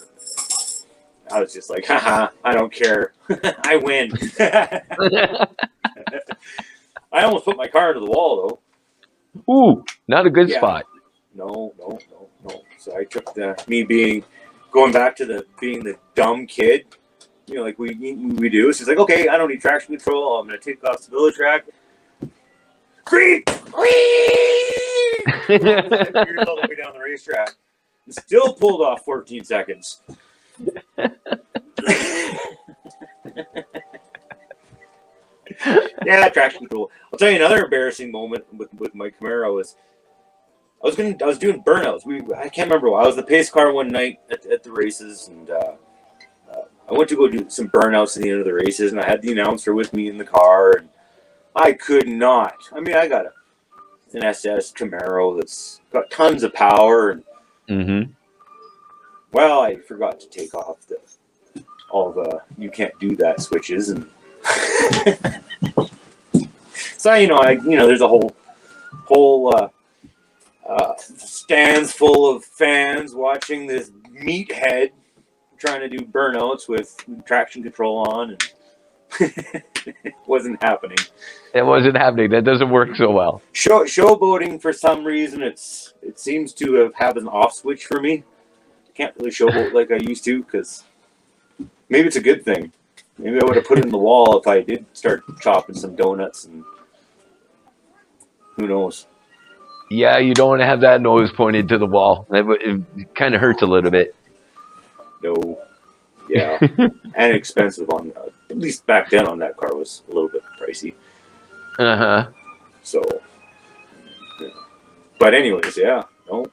I 1.31 1.41
was 1.41 1.53
just 1.55 1.71
like, 1.71 1.87
haha, 1.87 2.29
I 2.45 2.53
don't 2.55 2.73
care. 2.73 3.13
I 3.65 3.77
win. 3.77 4.11
I 7.13 7.23
almost 7.25 7.45
put 7.45 7.57
my 7.57 7.69
car 7.69 7.91
into 7.91 8.01
the 8.01 8.11
wall 8.11 8.59
though. 9.47 9.53
Ooh, 9.53 9.85
not 10.09 10.27
a 10.27 10.31
good 10.31 10.49
Yeah. 10.49 10.59
spot. 10.59 10.87
No, 11.35 11.73
no, 11.79 11.99
no, 12.11 12.29
no. 12.49 12.63
So 12.79 12.97
I 12.97 13.05
took 13.05 13.33
the 13.35 13.63
me 13.69 13.85
being 13.85 14.25
going 14.73 14.93
back 14.93 15.15
to 15.17 15.25
the 15.27 15.47
being 15.61 15.85
the 15.85 15.97
dumb 16.17 16.47
kid, 16.47 16.87
you 17.47 17.55
know, 17.57 17.63
like 17.63 17.79
we 17.79 17.95
we 17.95 18.49
do. 18.49 18.73
She's 18.73 18.89
like, 18.89 18.99
okay, 18.99 19.29
I 19.29 19.37
don't 19.37 19.49
need 19.49 19.61
traction 19.61 19.97
control. 19.97 20.41
I'm 20.41 20.47
gonna 20.47 20.59
take 20.59 20.83
off 20.85 21.03
the 21.03 21.11
village 21.11 21.37
track. 21.37 21.67
Green, 23.05 23.43
green. 23.71 23.91
Here's 25.47 26.47
all 26.47 26.57
the 26.57 26.67
way 26.69 26.77
down 26.77 26.95
the 26.95 27.01
racetrack. 27.03 27.55
And 28.07 28.15
still 28.15 28.55
pulled 28.55 28.81
off 28.83 29.05
14 29.05 29.45
seconds. 29.45 30.01
yeah, 36.05 36.29
traction 36.29 36.61
control. 36.61 36.91
I'll 37.13 37.19
tell 37.19 37.31
you 37.31 37.37
another 37.37 37.65
embarrassing 37.65 38.11
moment 38.11 38.45
with, 38.53 38.73
with 38.75 38.95
my 38.95 39.11
Camaro 39.11 39.55
was 39.55 39.77
I 40.83 40.87
was 40.87 40.97
gonna 40.97 41.17
I 41.21 41.27
was 41.27 41.39
doing 41.39 41.63
burnouts. 41.63 42.07
We 42.07 42.21
I 42.35 42.49
can't 42.49 42.69
remember. 42.69 42.91
Why. 42.91 43.03
I 43.03 43.07
was 43.07 43.17
the 43.17 43.23
pace 43.23 43.51
car 43.51 43.73
one 43.73 43.89
night 43.89 44.21
at, 44.31 44.47
at 44.47 44.63
the 44.63 44.73
races, 44.73 45.29
and 45.29 45.51
uh, 45.51 45.75
uh, 46.51 46.63
I 46.89 46.93
went 46.93 47.09
to 47.11 47.17
go 47.17 47.29
do 47.29 47.49
some 47.51 47.69
burnouts 47.69 48.17
at 48.17 48.23
the 48.23 48.31
end 48.31 48.41
of 48.41 48.47
the 48.47 48.55
races, 48.55 48.93
and 48.93 49.01
I 49.01 49.07
had 49.07 49.21
the 49.21 49.33
announcer 49.33 49.75
with 49.75 49.93
me 49.93 50.09
in 50.09 50.17
the 50.17 50.25
car, 50.25 50.73
and 50.79 50.89
I 51.55 51.73
could 51.73 52.09
not. 52.09 52.55
I 52.73 52.81
mean, 52.81 52.97
I 52.97 53.09
got 53.09 53.27
a, 53.27 53.33
an 54.13 54.25
SS 54.25 54.73
Camaro 54.73 55.37
that's 55.37 55.81
got 55.93 56.11
tons 56.11 56.43
of 56.43 56.55
power, 56.55 57.11
and 57.11 57.25
mm-hmm. 57.69 58.13
well, 59.33 59.61
I 59.61 59.77
forgot 59.77 60.21
to 60.21 60.29
take 60.29 60.55
off 60.55 60.87
the 60.87 60.99
all 61.91 62.13
the 62.13 62.41
you 62.57 62.71
can't 62.71 62.97
do 63.01 63.17
that 63.17 63.41
switches, 63.41 63.91
and 63.91 64.09
so 66.97 67.15
you 67.15 67.27
know, 67.27 67.39
I 67.39 67.53
you 67.53 67.77
know, 67.77 67.87
there's 67.87 68.01
a 68.01 68.09
whole 68.09 68.35
whole 69.07 69.55
uh, 69.57 69.69
uh, 70.69 70.95
stands 70.97 71.93
full 71.93 72.35
of 72.35 72.45
fans 72.45 73.15
watching 73.15 73.67
this 73.67 73.91
meathead 74.13 74.91
trying 75.59 75.81
to 75.81 75.89
do 75.89 75.99
burnouts 75.99 76.69
with 76.69 76.97
traction 77.27 77.63
control 77.63 77.99
on, 78.09 78.31
and 78.31 78.53
wasn't 80.27 80.63
happening. 80.63 80.99
It 81.55 81.63
wasn't 81.63 81.97
happening. 81.97 82.31
That 82.31 82.45
doesn't 82.45 82.71
work 82.71 82.97
so 82.97 83.11
well. 83.11 83.43
Show 83.53 83.85
showboating 83.85 84.61
for 84.61 84.73
some 84.73 85.05
reason 85.05 85.43
it's 85.43 85.95
it 86.03 86.19
seems 86.19 86.53
to 86.55 86.75
have 86.75 86.95
had 86.95 87.17
an 87.17 87.29
off 87.29 87.55
switch 87.55 87.87
for 87.87 88.01
me. 88.01 88.25
Can't 88.95 89.15
really 89.17 89.31
showboat 89.31 89.73
like 89.73 89.91
I 89.91 89.97
used 89.97 90.25
to 90.25 90.43
because 90.43 90.85
maybe 91.89 92.07
it's 92.07 92.17
a 92.17 92.23
good 92.23 92.45
thing. 92.45 92.73
Maybe 93.19 93.41
I 93.41 93.45
would 93.45 93.57
have 93.57 93.67
put 93.67 93.79
it 93.79 93.85
in 93.85 93.91
the 93.91 93.99
wall 94.09 94.39
if 94.39 94.47
I 94.47 94.63
did 94.63 94.87
start 94.93 95.23
chopping 95.41 95.75
some 95.75 95.95
donuts 95.97 96.45
and 96.45 96.65
who 98.57 98.67
knows. 98.67 99.07
Yeah, 99.91 100.19
you 100.19 100.35
don't 100.35 100.49
want 100.49 100.61
to 100.61 100.67
have 100.67 100.83
that 100.83 101.01
nose 101.01 101.33
pointed 101.33 101.69
to 101.71 101.79
the 101.79 101.87
wall. 101.87 102.27
It, 102.31 102.47
it 102.97 103.15
kind 103.15 103.35
of 103.35 103.41
hurts 103.41 103.63
a 103.63 103.67
little 103.67 103.91
bit. 103.91 104.15
No, 105.23 105.61
yeah, 106.29 106.59
and 107.17 107.35
expensive 107.35 107.91
on 107.91 108.13
at 108.51 108.59
least 108.59 108.87
back 108.87 109.11
then 109.11 109.27
on 109.27 109.39
that 109.39 109.57
car 109.57 109.75
was 109.75 110.03
a 110.11 110.15
little 110.15 110.29
bit 110.29 110.43
pricey. 110.61 110.95
Uh 111.79 111.97
huh. 111.97 112.29
So, 112.83 113.03
yeah. 114.41 114.49
but 115.19 115.35
anyways, 115.35 115.77
yeah, 115.77 116.03
no, 116.31 116.47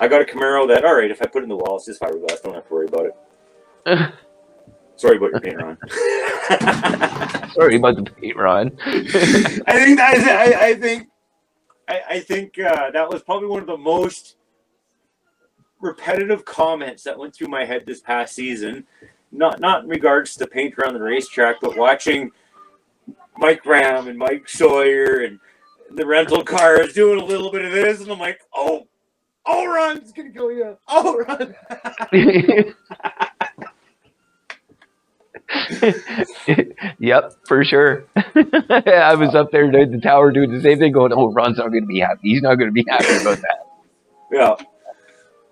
I 0.00 0.08
got 0.08 0.20
a 0.20 0.24
Camaro 0.24 0.66
that 0.68 0.84
all 0.84 0.94
right. 0.94 1.10
If 1.10 1.22
I 1.22 1.26
put 1.26 1.40
it 1.40 1.44
in 1.44 1.48
the 1.48 1.56
wall, 1.56 1.76
it's 1.76 1.86
just 1.86 2.00
fiberglass. 2.00 2.42
Don't 2.42 2.54
have 2.54 2.66
to 2.66 2.74
worry 2.74 2.86
about 2.86 3.06
it. 3.06 3.14
Sorry 4.96 5.16
about 5.16 5.30
your 5.30 5.40
paint, 5.40 5.56
Ron. 5.56 5.78
Sorry 7.54 7.76
about 7.76 7.96
the 7.96 8.10
paint, 8.20 8.36
Ron. 8.36 8.72
I 8.86 9.84
think 9.84 10.00
I, 10.00 10.68
I 10.68 10.74
think 10.74 11.08
I, 11.88 12.00
I 12.10 12.20
think 12.20 12.58
uh, 12.58 12.90
that 12.90 13.08
was 13.10 13.22
probably 13.22 13.48
one 13.48 13.60
of 13.60 13.66
the 13.66 13.76
most 13.76 14.36
repetitive 15.80 16.44
comments 16.44 17.02
that 17.02 17.18
went 17.18 17.34
through 17.34 17.48
my 17.48 17.64
head 17.64 17.84
this 17.86 18.00
past 18.00 18.34
season. 18.34 18.86
Not 19.32 19.60
not 19.60 19.84
in 19.84 19.88
regards 19.88 20.36
to 20.36 20.46
paint 20.46 20.74
around 20.78 20.94
the 20.94 21.00
racetrack, 21.00 21.56
but 21.60 21.76
watching 21.76 22.30
Mike 23.38 23.64
Ram 23.64 24.08
and 24.08 24.18
Mike 24.18 24.48
Sawyer 24.48 25.24
and 25.24 25.40
the 25.90 26.06
rental 26.06 26.44
cars 26.44 26.92
doing 26.92 27.20
a 27.20 27.24
little 27.24 27.50
bit 27.50 27.64
of 27.64 27.72
this, 27.72 28.00
and 28.00 28.10
I'm 28.10 28.18
like, 28.18 28.40
oh, 28.54 28.86
oh, 29.46 29.66
Ron's 29.66 30.12
gonna 30.12 30.30
kill 30.30 30.52
you. 30.52 30.76
Oh, 30.88 31.24
Ron. 31.26 31.54
yep, 36.98 37.32
for 37.46 37.64
sure. 37.64 38.04
I 38.16 39.14
was 39.14 39.34
up 39.34 39.50
there 39.50 39.64
at 39.64 39.90
the 39.90 40.00
tower 40.02 40.30
doing 40.30 40.50
the 40.50 40.60
same 40.60 40.78
thing, 40.78 40.92
going, 40.92 41.12
"Oh, 41.12 41.32
Ron's 41.32 41.58
not 41.58 41.68
going 41.68 41.82
to 41.82 41.86
be 41.86 42.00
happy. 42.00 42.20
He's 42.22 42.42
not 42.42 42.54
going 42.54 42.68
to 42.68 42.72
be 42.72 42.84
happy 42.88 43.16
about 43.20 43.38
that." 43.38 43.58
Yeah, 44.30 44.54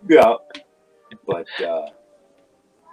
yeah. 0.08 0.34
But 1.26 1.46
uh, 1.62 1.86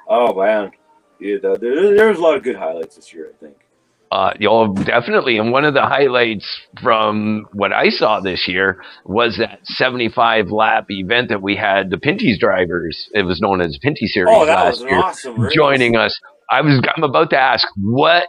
oh 0.07 0.33
man, 0.33 0.71
yeah, 1.19 1.37
there, 1.41 1.95
there 1.95 2.09
was 2.09 2.17
a 2.19 2.21
lot 2.21 2.37
of 2.37 2.43
good 2.43 2.55
highlights 2.55 2.95
this 2.95 3.13
year. 3.13 3.31
I 3.33 3.37
think. 3.43 3.57
Uh, 4.09 4.31
you 4.39 4.47
definitely. 4.85 5.37
And 5.37 5.51
one 5.51 5.65
of 5.65 5.73
the 5.73 5.81
highlights 5.81 6.47
from 6.81 7.45
what 7.51 7.73
I 7.73 7.89
saw 7.89 8.21
this 8.21 8.47
year 8.47 8.81
was 9.05 9.37
that 9.37 9.59
75 9.63 10.49
lap 10.49 10.85
event 10.89 11.27
that 11.29 11.41
we 11.41 11.57
had 11.57 11.89
the 11.89 11.97
Pinty's 11.97 12.39
drivers. 12.39 13.09
It 13.13 13.23
was 13.23 13.41
known 13.41 13.59
as 13.59 13.77
Pinty 13.83 14.07
Series 14.07 14.33
Oh, 14.33 14.45
that 14.45 14.63
last 14.63 14.81
was 14.81 14.89
year. 14.89 14.99
awesome 14.99 15.35
race. 15.41 15.53
joining 15.53 15.97
us. 15.97 16.17
I 16.49 16.61
was 16.61 16.81
I'm 16.95 17.03
about 17.03 17.31
to 17.31 17.37
ask 17.37 17.67
what 17.75 18.27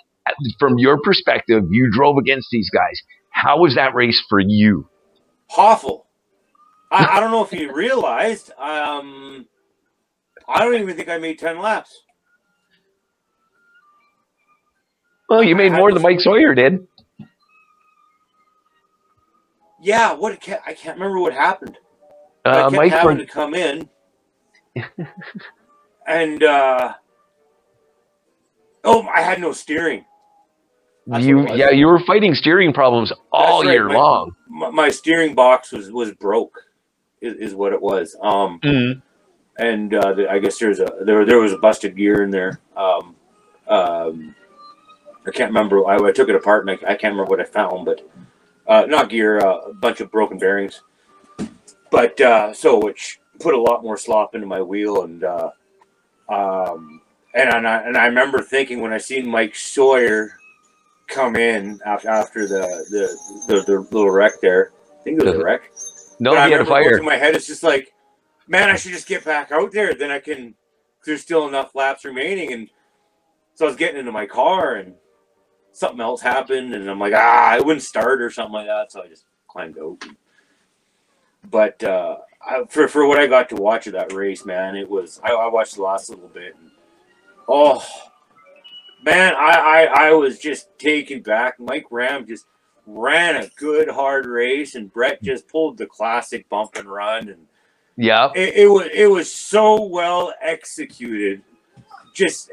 from 0.58 0.78
your 0.78 1.00
perspective 1.00 1.62
you 1.70 1.90
drove 1.92 2.16
against 2.18 2.48
these 2.50 2.70
guys. 2.70 3.00
How 3.30 3.60
was 3.60 3.76
that 3.76 3.94
race 3.94 4.20
for 4.28 4.40
you? 4.40 4.88
Awful. 5.56 6.06
I, 6.90 7.06
I 7.18 7.20
don't 7.20 7.30
know 7.30 7.44
if 7.44 7.52
you 7.52 7.72
realized. 7.72 8.50
Um, 8.58 9.46
I 10.48 10.64
don't 10.64 10.74
even 10.74 10.96
think 10.96 11.08
I 11.08 11.18
made 11.18 11.38
ten 11.38 11.60
laps. 11.60 12.02
Well, 15.28 15.42
you 15.42 15.54
made 15.56 15.72
more 15.72 15.92
than 15.92 16.02
Mike 16.02 16.20
Sawyer 16.20 16.54
did. 16.54 16.86
Yeah, 19.80 20.12
what 20.14 20.32
I 20.66 20.72
can't 20.74 20.96
remember 20.98 21.20
what 21.20 21.32
happened. 21.32 21.78
I 22.44 22.48
Uh, 22.50 22.62
kept 22.70 22.76
Mike, 22.76 22.92
having 22.92 23.18
for, 23.18 23.24
to 23.24 23.30
come 23.30 23.54
in, 23.54 23.88
and 26.06 26.42
uh, 26.42 26.94
oh, 28.84 29.02
I 29.06 29.20
had 29.20 29.40
no 29.40 29.52
steering. 29.52 30.04
That's 31.06 31.24
you 31.24 31.36
what 31.38 31.44
it 31.46 31.50
was. 31.52 31.58
yeah, 31.58 31.70
you 31.70 31.86
were 31.86 32.00
fighting 32.00 32.34
steering 32.34 32.72
problems 32.72 33.12
all 33.32 33.62
right, 33.62 33.72
year 33.72 33.88
my- 33.88 33.94
long. 33.94 34.32
My, 34.48 34.70
my 34.70 34.88
steering 34.90 35.34
box 35.34 35.70
was 35.72 35.92
was 35.92 36.12
broke, 36.12 36.58
is, 37.20 37.34
is 37.50 37.54
what 37.54 37.72
it 37.72 37.80
was. 37.80 38.16
Um, 38.20 38.60
and 39.58 39.94
uh, 39.94 40.12
the- 40.14 40.30
I 40.30 40.38
guess 40.38 40.58
there's 40.58 40.80
a 40.80 40.88
there 41.02 41.24
there 41.24 41.38
was 41.38 41.52
a 41.52 41.58
busted 41.58 41.96
gear 41.96 42.22
in 42.24 42.30
there. 42.30 42.60
Um, 42.76 43.14
um, 43.68 44.34
I 45.28 45.30
can't 45.32 45.50
remember. 45.50 45.86
I, 45.86 45.96
I 45.96 46.12
took 46.12 46.28
it 46.28 46.34
apart 46.34 46.66
and 46.68 46.70
I, 46.70 46.92
I 46.92 46.94
can't 46.94 47.12
remember 47.14 47.30
what 47.30 47.40
I 47.40 47.44
found, 47.44 47.84
but 47.84 48.08
uh, 48.66 48.84
not 48.86 49.08
gear, 49.08 49.38
uh, 49.40 49.58
a 49.70 49.74
bunch 49.74 50.00
of 50.00 50.10
broken 50.10 50.38
bearings. 50.38 50.82
But 51.90 52.20
uh, 52.20 52.52
so 52.52 52.78
which 52.78 53.20
put 53.40 53.54
a 53.54 53.60
lot 53.60 53.82
more 53.82 53.96
slop 53.96 54.34
into 54.34 54.46
my 54.46 54.60
wheel 54.60 55.04
and 55.04 55.24
uh, 55.24 55.50
um, 56.28 57.00
and 57.34 57.48
and 57.50 57.66
I, 57.68 57.82
and 57.82 57.96
I 57.96 58.06
remember 58.06 58.42
thinking 58.42 58.80
when 58.80 58.92
I 58.92 58.98
seen 58.98 59.28
Mike 59.28 59.54
Sawyer 59.54 60.32
come 61.08 61.36
in 61.36 61.80
after 61.86 62.08
after 62.08 62.46
the 62.46 62.60
the, 62.90 63.54
the, 63.54 63.62
the 63.62 63.80
little 63.80 64.10
wreck 64.10 64.32
there. 64.42 64.72
I 65.00 65.02
think 65.02 65.20
it 65.20 65.24
was 65.26 65.34
a 65.34 65.42
wreck. 65.42 65.70
No, 66.20 66.32
But 66.32 66.38
I 66.38 66.48
had 66.48 66.60
a 66.60 66.64
fire. 66.66 67.02
my 67.02 67.16
head, 67.16 67.34
it's 67.34 67.46
just 67.46 67.62
like, 67.62 67.94
man, 68.48 68.68
I 68.68 68.76
should 68.76 68.92
just 68.92 69.06
get 69.06 69.24
back 69.24 69.52
out 69.52 69.72
there. 69.72 69.94
Then 69.94 70.10
I 70.10 70.18
can. 70.18 70.54
There's 71.06 71.22
still 71.22 71.46
enough 71.48 71.74
laps 71.74 72.04
remaining, 72.04 72.52
and 72.52 72.68
so 73.54 73.64
I 73.64 73.68
was 73.68 73.76
getting 73.76 73.98
into 73.98 74.12
my 74.12 74.26
car, 74.26 74.74
and 74.74 74.94
something 75.78 76.00
else 76.00 76.22
happened, 76.22 76.74
and 76.74 76.90
I'm 76.90 77.00
like, 77.00 77.14
ah, 77.16 77.56
it 77.56 77.64
wouldn't 77.66 77.82
start 77.84 78.22
or 78.22 78.30
something 78.30 78.54
like 78.54 78.66
that. 78.68 78.92
So 78.92 79.02
I 79.02 79.08
just 79.08 79.24
climbed 79.48 79.78
out. 79.78 80.04
But 81.50 81.82
uh, 81.84 82.18
I, 82.46 82.64
for 82.68 82.88
for 82.88 83.06
what 83.06 83.18
I 83.20 83.26
got 83.26 83.50
to 83.50 83.56
watch 83.56 83.86
of 83.88 83.94
that 83.94 84.12
race, 84.12 84.44
man, 84.46 84.76
it 84.76 84.88
was. 84.88 85.20
I, 85.24 85.32
I 85.32 85.48
watched 85.48 85.76
the 85.76 85.82
last 85.82 86.10
little 86.10 86.28
bit, 86.28 86.56
and 86.60 86.70
oh, 87.48 87.84
man, 89.04 89.34
I, 89.36 89.88
I 89.92 90.08
I 90.08 90.12
was 90.12 90.38
just 90.38 90.68
taken 90.78 91.22
back. 91.22 91.60
Mike 91.60 91.86
Ram 91.90 92.26
just 92.26 92.46
ran 92.86 93.36
a 93.36 93.48
good 93.56 93.88
hard 93.90 94.26
race, 94.26 94.74
and 94.76 94.92
Brett 94.92 95.22
just 95.22 95.48
pulled 95.48 95.78
the 95.78 95.86
classic 95.86 96.48
bump 96.48 96.76
and 96.76 96.88
run, 96.88 97.28
and 97.28 97.46
Yeah. 97.96 98.34
it, 98.34 98.54
it 98.56 98.68
was 98.68 98.88
it 98.94 99.10
was 99.10 99.32
so 99.32 99.84
well 99.86 100.34
executed, 100.42 101.42
just 102.14 102.50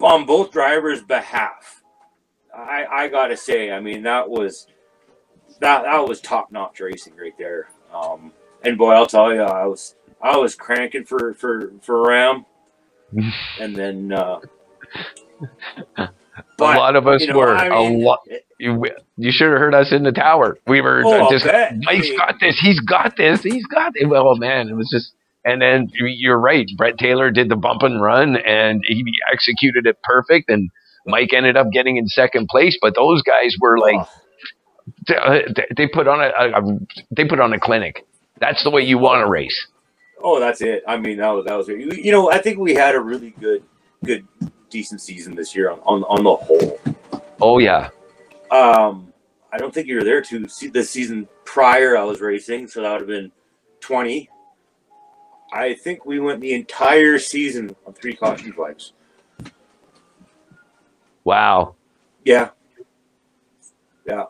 on 0.00 0.26
both 0.26 0.52
drivers' 0.52 1.02
behalf. 1.02 1.82
I 2.56 2.86
I 2.90 3.08
gotta 3.08 3.36
say, 3.36 3.70
I 3.70 3.80
mean 3.80 4.02
that 4.04 4.28
was 4.30 4.66
that 5.60 5.82
that 5.84 6.08
was 6.08 6.20
top 6.20 6.50
notch 6.50 6.80
racing 6.80 7.16
right 7.16 7.36
there. 7.38 7.68
Um, 7.92 8.32
and 8.62 8.76
boy, 8.78 8.92
I'll 8.92 9.06
tell 9.06 9.32
you, 9.34 9.42
I 9.42 9.66
was 9.66 9.94
I 10.22 10.36
was 10.36 10.54
cranking 10.54 11.04
for 11.04 11.34
for 11.34 11.72
for 11.82 12.06
Ram, 12.08 12.46
and 13.60 13.76
then. 13.76 14.12
Uh, 14.12 14.40
a 15.98 16.08
lot 16.58 16.96
of 16.96 17.06
us 17.06 17.22
you 17.22 17.28
know, 17.28 17.38
were. 17.38 17.54
I 17.56 17.66
a 17.66 17.70
mean, 17.70 18.02
lot. 18.02 18.20
You, 18.58 18.84
you 19.16 19.32
should 19.32 19.50
have 19.50 19.58
heard 19.58 19.74
us 19.74 19.92
in 19.92 20.02
the 20.02 20.12
tower. 20.12 20.58
We 20.66 20.80
were 20.80 21.02
Oh, 21.04 21.30
just 21.30 21.44
bet. 21.44 21.72
I 21.72 21.76
Mike's 21.82 22.08
mean- 22.08 22.18
got 22.18 22.34
this. 22.40 22.58
He's 22.58 22.80
got 22.80 23.16
this. 23.16 23.42
He's 23.42 23.66
got 23.66 23.92
it. 23.96 24.06
Well, 24.08 24.34
man, 24.36 24.68
it 24.68 24.74
was 24.74 24.88
just. 24.90 25.12
And 25.44 25.62
then 25.62 25.88
you're 25.94 26.38
right. 26.40 26.66
Brett 26.76 26.98
Taylor 26.98 27.30
did 27.30 27.48
the 27.48 27.54
bump 27.56 27.82
and 27.82 28.02
run, 28.02 28.36
and 28.36 28.82
he 28.84 29.04
executed 29.32 29.86
it 29.86 29.96
perfect. 30.02 30.50
And 30.50 30.70
Mike 31.06 31.32
ended 31.32 31.56
up 31.56 31.70
getting 31.72 31.96
in 31.96 32.06
second 32.08 32.48
place. 32.48 32.76
But 32.80 32.94
those 32.94 33.22
guys 33.22 33.56
were 33.60 33.78
like, 33.78 34.06
oh, 35.18 35.40
they- 35.56 35.66
they 35.76 35.86
put 35.88 36.08
on 36.08 36.20
a, 36.20 36.32
a, 36.38 36.62
a 36.62 36.78
they 37.10 37.24
put 37.24 37.40
on 37.40 37.52
a 37.52 37.60
clinic. 37.60 38.04
That's 38.38 38.62
the 38.64 38.70
way 38.70 38.82
you 38.82 38.98
want 38.98 39.20
to 39.22 39.26
race. 39.28 39.66
Oh, 40.22 40.40
that's 40.40 40.60
it. 40.60 40.82
I 40.88 40.96
mean, 40.96 41.18
that 41.18 41.28
was 41.30 41.44
that 41.46 41.56
was 41.56 41.68
you 41.68 41.90
you 41.92 42.12
know. 42.12 42.30
I 42.30 42.38
think 42.38 42.58
we 42.58 42.74
had 42.74 42.94
a 42.94 43.00
really 43.00 43.30
good, 43.40 43.62
good, 44.04 44.26
decent 44.70 45.00
season 45.00 45.34
this 45.34 45.54
year 45.54 45.70
on 45.70 45.80
on, 45.80 46.04
on 46.04 46.24
the 46.24 46.34
whole. 46.36 46.80
Oh 47.40 47.58
yeah, 47.58 47.90
Um, 48.50 49.12
I 49.52 49.58
don't 49.58 49.72
think 49.74 49.86
you 49.88 49.96
were 49.96 50.04
there 50.04 50.22
to 50.22 50.48
see 50.48 50.68
the 50.68 50.82
season 50.84 51.28
prior. 51.44 51.96
I 51.98 52.04
was 52.04 52.20
racing, 52.20 52.68
so 52.68 52.80
that 52.82 52.92
would 52.92 53.00
have 53.02 53.08
been 53.08 53.30
twenty. 53.80 54.30
I 55.52 55.74
think 55.74 56.04
we 56.06 56.18
went 56.18 56.40
the 56.40 56.54
entire 56.54 57.18
season 57.18 57.76
on 57.86 57.92
three 57.92 58.14
caution 58.14 58.52
flags. 58.52 58.92
Wow. 61.26 61.74
Yeah, 62.24 62.50
yeah. 64.06 64.24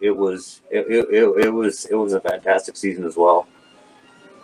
It 0.00 0.16
was 0.16 0.60
it, 0.70 0.86
it, 0.88 1.08
it, 1.46 1.50
was 1.50 1.86
it 1.86 1.94
was 1.94 2.12
a 2.12 2.20
fantastic 2.20 2.76
season 2.76 3.04
as 3.04 3.16
well. 3.16 3.46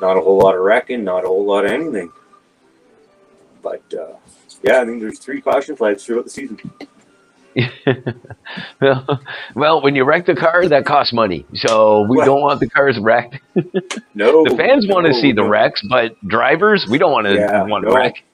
Not 0.01 0.17
a 0.17 0.21
whole 0.21 0.39
lot 0.39 0.55
of 0.57 0.63
wrecking, 0.63 1.05
not 1.05 1.25
a 1.25 1.29
whole 1.29 1.45
lot 1.47 1.67
of 1.67 1.71
anything. 1.71 2.11
But 3.63 3.83
uh, 3.95 4.15
yeah, 4.63 4.81
I 4.81 4.87
think 4.87 5.01
there's 5.01 5.19
three 5.19 5.41
caution 5.43 5.77
flags 5.77 6.05
throughout 6.05 6.25
the 6.25 6.31
season. 6.31 6.59
well, 8.81 9.21
well, 9.55 9.83
when 9.83 9.95
you 9.97 10.05
wreck 10.05 10.25
the 10.27 10.37
car, 10.37 10.67
that 10.69 10.87
costs 10.87 11.13
money. 11.13 11.45
So 11.55 12.07
we 12.09 12.17
Well- 12.17 12.27
don't 12.27 12.41
want 12.41 12.61
the 12.61 12.69
cars 12.71 12.99
wrecked. 12.99 13.39
No, 14.15 14.45
The 14.45 14.57
fans 14.57 14.87
want 14.89 15.07
to 15.07 15.13
no, 15.13 15.21
see 15.21 15.33
the 15.33 15.43
no. 15.43 15.49
wrecks, 15.49 15.83
but 15.89 16.17
drivers, 16.27 16.87
we 16.91 16.99
don't 16.99 17.13
want 17.13 17.27
to 17.27 17.35
Yeah, 17.35 17.63
want 17.65 17.85
no. 17.85 17.91
to 17.91 17.97
wreck. 17.97 18.15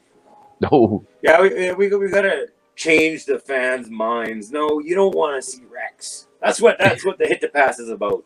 No. 0.61 1.05
Yeah, 1.23 1.43
we, 1.43 1.73
we, 1.75 1.95
we 1.97 2.09
gotta 2.09 2.47
change 2.77 3.25
the 3.25 3.39
fans' 3.39 3.91
minds. 3.91 4.53
No, 4.53 4.79
you 4.81 4.95
don't 4.95 5.15
want 5.15 5.43
to 5.43 5.51
see 5.51 5.65
wrecks. 5.65 6.29
That's 6.41 6.61
what 6.61 6.79
that's 6.79 7.05
what 7.05 7.19
the 7.19 7.27
hit 7.27 7.41
to 7.41 7.49
pass 7.49 7.79
is 7.81 7.89
about. 7.89 8.25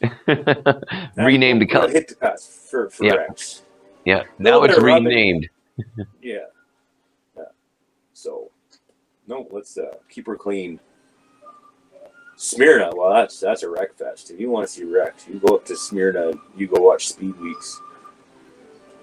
That's 0.26 1.16
renamed 1.16 1.62
the 1.62 1.66
color. 1.66 1.88
hit 1.88 2.08
to 2.08 2.16
pass 2.16 2.44
for 2.68 2.90
for 2.90 3.04
Yeah. 3.04 3.14
wrecks. 3.14 3.62
Yeah, 4.04 4.24
now 4.38 4.64
it's 4.64 4.78
renamed. 4.78 5.48
Yeah. 6.20 6.38
yeah. 7.36 7.44
So, 8.12 8.50
no, 9.26 9.46
let's 9.50 9.78
uh, 9.78 9.94
keep 10.08 10.26
her 10.26 10.36
clean. 10.36 10.78
Smyrna, 12.36 12.90
well, 12.96 13.12
that's 13.14 13.38
that's 13.40 13.62
a 13.62 13.70
wreck 13.70 13.94
fest. 13.96 14.30
If 14.30 14.40
you 14.40 14.50
want 14.50 14.66
to 14.66 14.72
see 14.72 14.84
wrecks, 14.84 15.26
you 15.28 15.38
go 15.38 15.56
up 15.56 15.64
to 15.66 15.76
Smyrna. 15.76 16.32
You 16.56 16.66
go 16.66 16.80
watch 16.82 17.08
Speed 17.08 17.38
Weeks. 17.40 17.80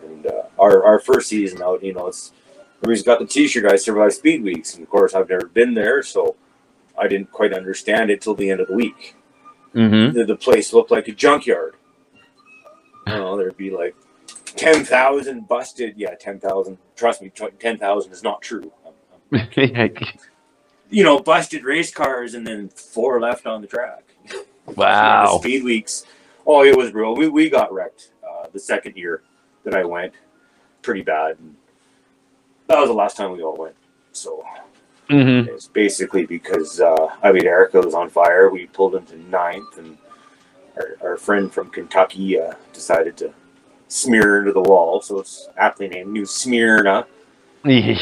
And 0.03 0.27
uh, 0.27 0.43
our 0.59 0.83
our 0.83 0.99
first 0.99 1.29
season 1.29 1.61
out, 1.61 1.83
you 1.83 1.93
know, 1.93 2.07
it's 2.07 2.33
everybody's 2.79 3.03
got 3.03 3.19
the 3.19 3.25
T-shirt. 3.25 3.65
I 3.65 3.75
survived 3.75 4.13
Speed 4.13 4.43
Weeks, 4.43 4.73
and 4.73 4.83
of 4.83 4.89
course, 4.89 5.13
I've 5.13 5.29
never 5.29 5.47
been 5.47 5.73
there, 5.73 6.01
so 6.01 6.35
I 6.97 7.07
didn't 7.07 7.31
quite 7.31 7.53
understand 7.53 8.09
it 8.09 8.21
till 8.21 8.35
the 8.35 8.49
end 8.49 8.59
of 8.59 8.67
the 8.67 8.73
week. 8.73 9.15
Mm-hmm. 9.75 10.17
The, 10.17 10.25
the 10.25 10.35
place 10.35 10.73
looked 10.73 10.91
like 10.91 11.07
a 11.07 11.11
junkyard. 11.11 11.75
Oh, 13.07 13.37
there'd 13.37 13.57
be 13.57 13.69
like 13.69 13.95
ten 14.45 14.83
thousand 14.83 15.47
busted. 15.47 15.95
Yeah, 15.97 16.15
ten 16.15 16.39
thousand. 16.39 16.77
Trust 16.95 17.21
me, 17.21 17.31
ten 17.59 17.77
thousand 17.77 18.11
is 18.11 18.23
not 18.23 18.41
true. 18.41 18.71
Um, 18.85 19.47
you 20.89 21.03
know, 21.03 21.19
busted 21.19 21.63
race 21.63 21.91
cars, 21.91 22.33
and 22.33 22.45
then 22.45 22.69
four 22.69 23.19
left 23.19 23.45
on 23.45 23.61
the 23.61 23.67
track. 23.67 24.03
The 24.65 24.75
wow. 24.75 25.39
speed 25.39 25.63
weeks. 25.63 26.05
Oh, 26.45 26.63
it 26.63 26.77
was 26.77 26.93
real. 26.93 27.15
We 27.15 27.27
we 27.27 27.49
got 27.49 27.73
wrecked 27.73 28.11
uh, 28.23 28.45
the 28.53 28.59
second 28.59 28.95
year 28.95 29.23
that 29.63 29.73
I 29.73 29.83
went, 29.83 30.13
pretty 30.83 31.01
bad. 31.01 31.39
And 31.39 31.55
that 32.69 32.79
was 32.79 32.87
the 32.89 32.93
last 32.93 33.17
time 33.17 33.31
we 33.33 33.43
all 33.43 33.57
went. 33.57 33.75
So 34.13 34.43
Mm-hmm. 35.09 35.49
it's 35.49 35.67
basically 35.67 36.27
because 36.27 36.79
uh, 36.79 37.07
I 37.23 37.31
mean 37.31 37.47
Erica 37.47 37.81
was 37.81 37.95
on 37.95 38.09
fire. 38.11 38.51
We 38.51 38.67
pulled 38.67 38.93
into 38.93 39.17
ninth, 39.27 39.79
and 39.79 39.97
our, 40.77 40.97
our 41.01 41.17
friend 41.17 41.51
from 41.51 41.71
Kentucky 41.71 42.39
uh, 42.39 42.53
decided 42.73 43.17
to 43.17 43.33
smear 43.87 44.37
into 44.41 44.53
the 44.53 44.61
wall. 44.61 45.01
So 45.01 45.19
it's 45.19 45.49
aptly 45.57 45.87
named 45.87 46.11
New 46.11 46.27
Smyrna. 46.27 47.07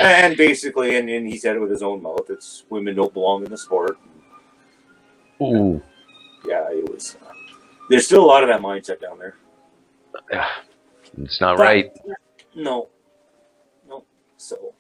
and 0.01 0.36
basically, 0.36 0.97
and, 0.97 1.09
and 1.09 1.26
he 1.26 1.38
said 1.38 1.55
it 1.55 1.59
with 1.59 1.72
his 1.72 1.82
own 1.82 2.03
mouth. 2.03 2.30
It's 2.30 2.65
women 2.70 2.93
don't 2.95 3.13
belong 3.13 3.45
in 3.45 3.51
the 3.51 3.57
sport. 3.57 3.97
Ooh, 5.41 5.82
Yeah, 6.45 6.68
it 6.72 6.91
was. 6.91 7.15
Uh, 7.26 7.32
there's 7.89 8.05
still 8.05 8.24
a 8.24 8.28
lot 8.28 8.43
of 8.43 8.49
that 8.49 8.59
mindset 8.59 8.99
down 8.99 9.18
there. 9.18 9.38
it's 11.18 11.39
not 11.39 11.57
right. 11.57 11.89
No. 12.53 12.89
So, 14.38 14.74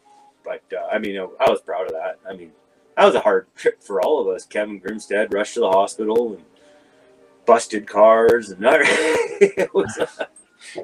but 0.43 0.63
uh, 0.71 0.87
I 0.91 0.99
mean, 0.99 1.17
I 1.17 1.49
was 1.49 1.61
proud 1.61 1.87
of 1.87 1.93
that. 1.93 2.19
I 2.27 2.35
mean, 2.35 2.51
that 2.95 3.05
was 3.05 3.15
a 3.15 3.19
hard 3.19 3.47
trip 3.55 3.83
for 3.83 4.01
all 4.01 4.21
of 4.21 4.27
us. 4.33 4.45
Kevin 4.45 4.79
Grimstead 4.79 5.33
rushed 5.33 5.55
to 5.55 5.61
the 5.61 5.69
hospital 5.69 6.33
and 6.33 6.43
busted 7.45 7.87
cars, 7.87 8.49
and 8.51 8.61
it 8.63 9.73
was. 9.73 9.97
Uh, 9.97 10.25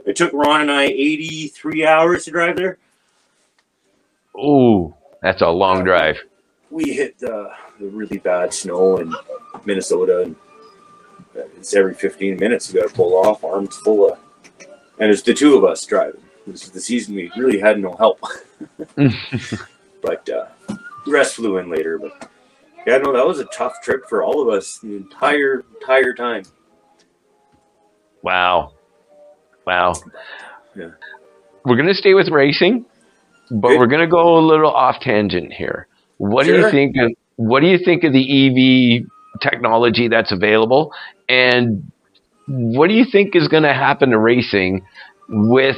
it 0.06 0.16
took 0.16 0.32
Ron 0.34 0.62
and 0.62 0.72
I 0.72 0.84
83 0.84 1.86
hours 1.86 2.26
to 2.26 2.32
drive 2.32 2.56
there. 2.56 2.78
Ooh, 4.38 4.94
that's 5.22 5.42
a 5.42 5.50
long 5.50 5.84
drive. 5.84 6.18
We 6.70 6.94
hit 6.94 7.20
the, 7.20 7.52
the 7.80 7.88
really 7.88 8.18
bad 8.18 8.54
snow 8.54 8.98
in 8.98 9.14
Minnesota, 9.66 10.24
and 10.24 10.36
it's 11.58 11.74
every 11.76 11.94
15 11.94 12.38
minutes 12.38 12.74
you 12.74 12.82
got 12.82 12.90
to 12.90 12.96
pull 12.96 13.16
off, 13.16 13.44
arms 13.44 13.76
full 13.78 14.12
of, 14.12 14.20
and 15.00 15.12
it's 15.12 15.22
the 15.22 15.34
two 15.34 15.56
of 15.56 15.64
us 15.64 15.86
driving. 15.86 16.23
This 16.46 16.64
is 16.64 16.72
the 16.72 16.82
season 16.82 17.16
we 17.16 17.32
really 17.38 17.60
had 17.60 17.80
no 17.80 17.94
help. 17.94 18.20
but 18.96 20.30
uh, 20.30 20.48
the 21.06 21.12
rest 21.12 21.36
flew 21.36 21.58
in 21.58 21.70
later. 21.70 21.98
But 21.98 22.30
yeah, 22.86 22.98
no, 22.98 23.14
that 23.14 23.26
was 23.26 23.40
a 23.40 23.46
tough 23.46 23.82
trip 23.82 24.08
for 24.10 24.24
all 24.24 24.42
of 24.42 24.50
us 24.54 24.80
the 24.80 24.96
entire 24.96 25.64
entire 25.80 26.14
time. 26.14 26.44
Wow. 28.22 28.74
Wow. 29.66 29.94
Yeah. 30.76 30.92
We're 31.66 31.78
going 31.78 31.88
to 31.88 31.94
stay 31.94 32.14
with 32.14 32.30
racing, 32.30 32.86
but 33.50 33.70
Good. 33.70 33.80
we're 33.80 33.88
going 33.88 34.02
to 34.02 34.08
go 34.08 34.38
a 34.38 34.44
little 34.46 34.72
off 34.72 35.00
tangent 35.00 35.54
here. 35.54 35.88
What 36.18 36.46
do 36.46 36.56
you 36.56 36.70
think 36.70 36.96
of 36.98 37.12
what 37.36 37.62
do 37.62 37.68
you 37.68 37.80
think 37.84 38.04
of 38.04 38.14
the 38.14 39.00
EV 39.00 39.42
technology 39.42 40.08
that's 40.08 40.32
available 40.32 40.94
and 41.28 41.92
what 42.48 42.88
do 42.88 42.94
you 42.94 43.06
think 43.06 43.36
is 43.36 43.48
going 43.48 43.64
to 43.64 43.74
happen 43.74 44.12
to 44.12 44.20
racing 44.20 44.86
with 45.30 45.78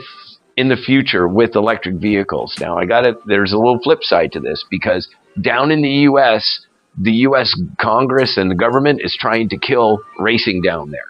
in 0.58 0.70
the 0.70 0.78
future 0.78 1.28
with 1.28 1.56
electric 1.56 1.95
vehicles? 1.95 2.56
Now, 2.60 2.78
I 2.78 2.86
got 2.86 3.06
it 3.08 3.16
there's 3.26 3.53
a 3.53 3.58
little 3.58 3.80
flip 3.80 4.03
side 4.03 4.32
to 4.34 4.39
this 4.39 4.64
because 4.70 5.08
down 5.41 5.72
in 5.72 5.82
the 5.82 5.89
US, 6.12 6.66
the 6.97 7.12
US 7.28 7.53
Congress 7.80 8.38
and 8.38 8.49
the 8.49 8.56
government 8.56 9.01
is 9.03 9.16
trying 9.20 9.49
to 9.49 9.58
kill 9.58 9.99
racing 10.20 10.62
down 10.62 10.91
there. 10.91 11.10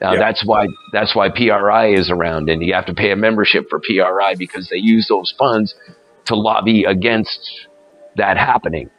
Now 0.00 0.14
that's 0.14 0.44
why 0.44 0.66
that's 0.92 1.14
why 1.16 1.30
PRI 1.30 1.88
is 1.94 2.10
around, 2.10 2.50
and 2.50 2.62
you 2.62 2.74
have 2.74 2.86
to 2.86 2.94
pay 2.94 3.10
a 3.12 3.16
membership 3.16 3.68
for 3.70 3.80
PRI 3.80 4.34
because 4.38 4.68
they 4.68 4.76
use 4.76 5.08
those 5.08 5.34
funds 5.38 5.74
to 6.26 6.34
lobby 6.36 6.84
against 6.84 7.40
that 8.16 8.36
happening. 8.36 8.90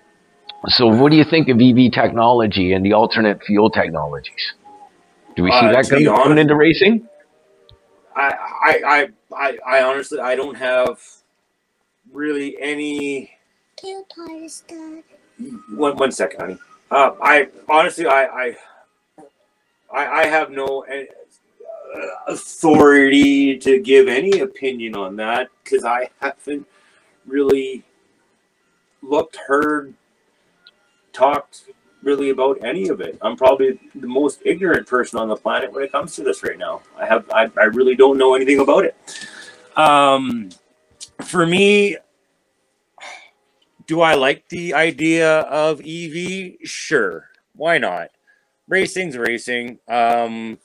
So, 0.69 0.87
what 0.87 1.11
do 1.11 1.17
you 1.17 1.23
think 1.23 1.49
of 1.49 1.61
EV 1.61 1.91
technology 1.91 2.73
and 2.73 2.83
the 2.83 2.93
alternate 2.93 3.43
fuel 3.43 3.69
technologies? 3.69 4.53
Do 5.35 5.43
we 5.43 5.51
see 5.51 5.57
Uh, 5.57 5.71
that 5.73 5.85
to 5.85 5.97
be 5.97 6.05
coming, 6.05 6.05
coming 6.07 6.31
honest- 6.31 6.41
into 6.41 6.55
racing? 6.55 7.07
I, 8.17 8.79
I, 8.85 9.09
I, 9.35 9.57
I, 9.65 9.83
honestly, 9.83 10.19
I 10.19 10.35
don't 10.35 10.55
have 10.55 10.99
really 12.11 12.59
any. 12.59 13.31
One, 15.75 15.95
one 15.97 16.11
second, 16.11 16.39
honey. 16.39 16.57
Uh, 16.89 17.11
I 17.21 17.49
honestly, 17.69 18.07
I, 18.07 18.25
I, 18.25 18.57
I, 19.93 20.07
I 20.21 20.25
have 20.25 20.49
no 20.49 20.83
uh, 20.85 21.01
authority 22.27 23.57
to 23.59 23.79
give 23.79 24.07
any 24.07 24.39
opinion 24.39 24.95
on 24.95 25.15
that 25.17 25.49
because 25.63 25.85
I 25.85 26.09
haven't 26.19 26.65
really 27.27 27.83
looked, 29.03 29.35
heard, 29.35 29.93
talked 31.13 31.65
really 32.03 32.29
about 32.29 32.63
any 32.63 32.89
of 32.89 33.01
it. 33.01 33.17
I'm 33.21 33.35
probably 33.35 33.79
the 33.95 34.07
most 34.07 34.39
ignorant 34.45 34.87
person 34.87 35.19
on 35.19 35.27
the 35.27 35.35
planet 35.35 35.71
when 35.71 35.83
it 35.83 35.91
comes 35.91 36.15
to 36.15 36.23
this 36.23 36.43
right 36.43 36.57
now. 36.57 36.81
I 36.97 37.05
have, 37.05 37.29
I, 37.31 37.49
I 37.59 37.65
really 37.65 37.95
don't 37.95 38.17
know 38.17 38.35
anything 38.35 38.59
about 38.59 38.85
it. 38.85 38.95
Um, 39.75 40.49
for 41.23 41.45
me, 41.45 41.97
do 43.87 44.01
I 44.01 44.15
like 44.15 44.49
the 44.49 44.73
idea 44.73 45.39
of 45.41 45.81
EV? 45.81 46.55
Sure. 46.63 47.29
Why 47.55 47.77
not? 47.77 48.09
Racing's 48.67 49.17
racing. 49.17 49.79
Um, 49.87 50.59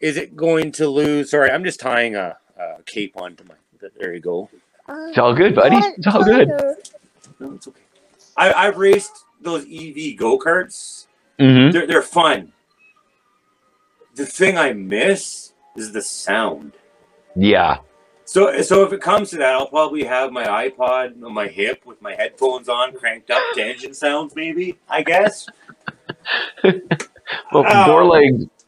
is 0.00 0.16
it 0.16 0.36
going 0.36 0.72
to 0.72 0.88
lose? 0.88 1.30
Sorry, 1.30 1.50
I'm 1.50 1.64
just 1.64 1.80
tying 1.80 2.14
a, 2.14 2.36
a 2.58 2.82
cape 2.84 3.16
onto 3.16 3.44
my. 3.44 3.54
There 3.98 4.14
you 4.14 4.20
go. 4.20 4.50
It's 4.88 5.18
all 5.18 5.34
good, 5.34 5.54
buddy. 5.54 5.76
It's 5.76 6.06
all 6.06 6.24
good. 6.24 6.48
No, 7.40 7.52
it's 7.52 7.68
okay. 7.68 7.80
I, 8.36 8.52
I've 8.52 8.76
raced 8.76 9.24
those 9.40 9.64
EV 9.64 10.16
go 10.16 10.38
karts. 10.38 11.06
hmm 11.38 11.70
They're, 11.70 11.86
they're 11.86 12.02
fun. 12.02 12.52
The 14.14 14.26
thing 14.26 14.58
I 14.58 14.72
miss 14.72 15.52
is 15.76 15.92
the 15.92 16.02
sound. 16.02 16.72
Yeah. 17.36 17.78
So, 18.24 18.60
so 18.62 18.84
if 18.84 18.92
it 18.92 19.00
comes 19.00 19.30
to 19.30 19.36
that, 19.38 19.54
I'll 19.54 19.68
probably 19.68 20.04
have 20.04 20.32
my 20.32 20.44
iPod 20.68 21.22
on 21.24 21.32
my 21.32 21.46
hip 21.46 21.86
with 21.86 22.02
my 22.02 22.14
headphones 22.14 22.68
on, 22.68 22.92
cranked 22.92 23.30
up 23.30 23.42
to 23.54 23.64
engine 23.64 23.94
sounds. 23.94 24.34
Maybe 24.36 24.78
I 24.88 25.02
guess. 25.02 25.46
Well, 27.52 27.64
Oh. 27.68 27.86
Borla, 27.86 28.22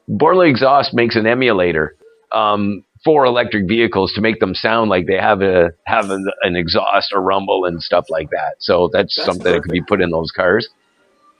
Borla 0.07 0.47
Exhaust 0.47 0.93
makes 0.93 1.17
an 1.17 1.27
emulator 1.27 1.97
um, 2.33 2.85
for 3.05 3.25
electric 3.25 3.67
vehicles 3.67 4.13
to 4.13 4.21
make 4.21 4.41
them 4.41 4.55
sound 4.55 4.91
like 4.91 5.07
they 5.07 5.17
have 5.17 5.41
a 5.43 5.73
have 5.87 6.11
an, 6.11 6.27
an 6.43 6.57
exhaust 6.57 7.13
or 7.13 7.21
rumble 7.21 7.65
and 7.65 7.83
stuff 7.83 8.07
like 8.11 8.31
that. 8.31 8.57
So 8.59 8.91
that's, 8.93 9.17
That's 9.17 9.27
something 9.27 9.53
that 9.53 9.63
could 9.63 9.73
be 9.73 9.83
put 9.83 10.01
in 10.01 10.11
those 10.11 10.31
cars. 10.31 10.69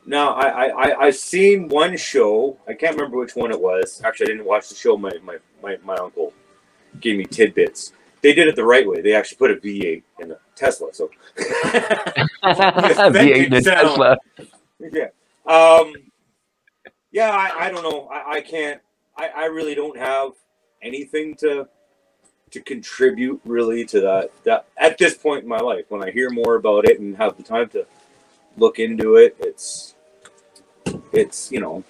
Now, 0.07 0.33
I, 0.33 0.49
I, 0.49 0.67
I, 0.69 1.01
I've 1.07 1.17
seen 1.17 1.69
one 1.69 1.97
show. 1.97 2.57
I 2.67 2.73
can't 2.73 2.97
remember 2.97 3.19
which 3.19 3.37
one 3.37 3.51
it 3.51 3.61
was. 3.61 4.01
Actually, 4.03 4.27
I 4.27 4.29
didn't 4.29 4.47
watch 4.47 4.69
the 4.71 4.75
show. 4.75 4.97
My, 4.97 5.13
my, 5.23 5.37
my, 5.63 5.77
my 5.85 5.95
uncle 5.97 6.33
gave 7.01 7.19
me 7.19 7.25
tidbits. 7.25 7.93
They 8.23 8.33
did 8.33 8.49
it 8.49 8.57
the 8.57 8.65
right 8.65 8.87
way. 8.89 9.03
They 9.03 9.15
actually 9.15 9.37
put 9.37 9.51
a 9.51 9.57
V8 9.57 10.03
in 10.21 10.33
a 10.33 10.39
Tesla. 10.57 10.93
So, 10.93 11.11
V8 12.43 13.47
in 13.47 13.53
a. 13.53 13.63
Tesla. 13.63 14.17
yeah. 14.81 15.09
Um, 15.47 15.93
yeah, 17.13 17.31
I, 17.31 17.67
I 17.67 17.71
don't 17.71 17.83
know. 17.83 18.09
I, 18.09 18.37
I 18.37 18.41
can't. 18.41 18.81
I, 19.17 19.29
I 19.29 19.45
really 19.47 19.75
don't 19.75 19.99
have 19.99 20.33
anything 20.83 21.35
to 21.37 21.69
to 22.51 22.61
contribute 22.61 23.41
really 23.45 23.85
to 23.87 24.01
that. 24.01 24.31
That 24.45 24.67
at 24.77 24.99
this 24.99 25.15
point 25.15 25.45
in 25.45 25.49
my 25.49 25.61
life, 25.61 25.85
when 25.89 26.03
I 26.03 26.11
hear 26.11 26.31
more 26.31 26.57
about 26.57 26.89
it 26.89 27.01
and 27.01 27.17
have 27.17 27.37
the 27.37 27.43
time 27.43 27.69
to 27.71 27.87
look 28.57 28.79
into 28.79 29.17
it, 29.17 29.37
it's 29.41 29.95
it's 31.13 31.51
you 31.53 31.61
know. 31.61 31.85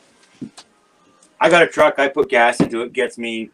I 1.42 1.48
got 1.48 1.62
a 1.62 1.66
truck. 1.66 1.98
I 1.98 2.08
put 2.08 2.28
gas 2.28 2.60
into 2.60 2.82
it. 2.82 2.92
Gets 2.92 3.16
me 3.16 3.50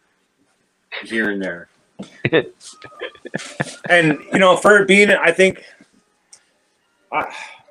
here 1.05 1.31
and 1.31 1.41
there. 1.41 1.69
and 3.89 4.19
you 4.33 4.39
know, 4.39 4.57
for 4.57 4.85
being, 4.85 5.11
I 5.11 5.31
think 5.31 5.65
uh, 7.13 7.27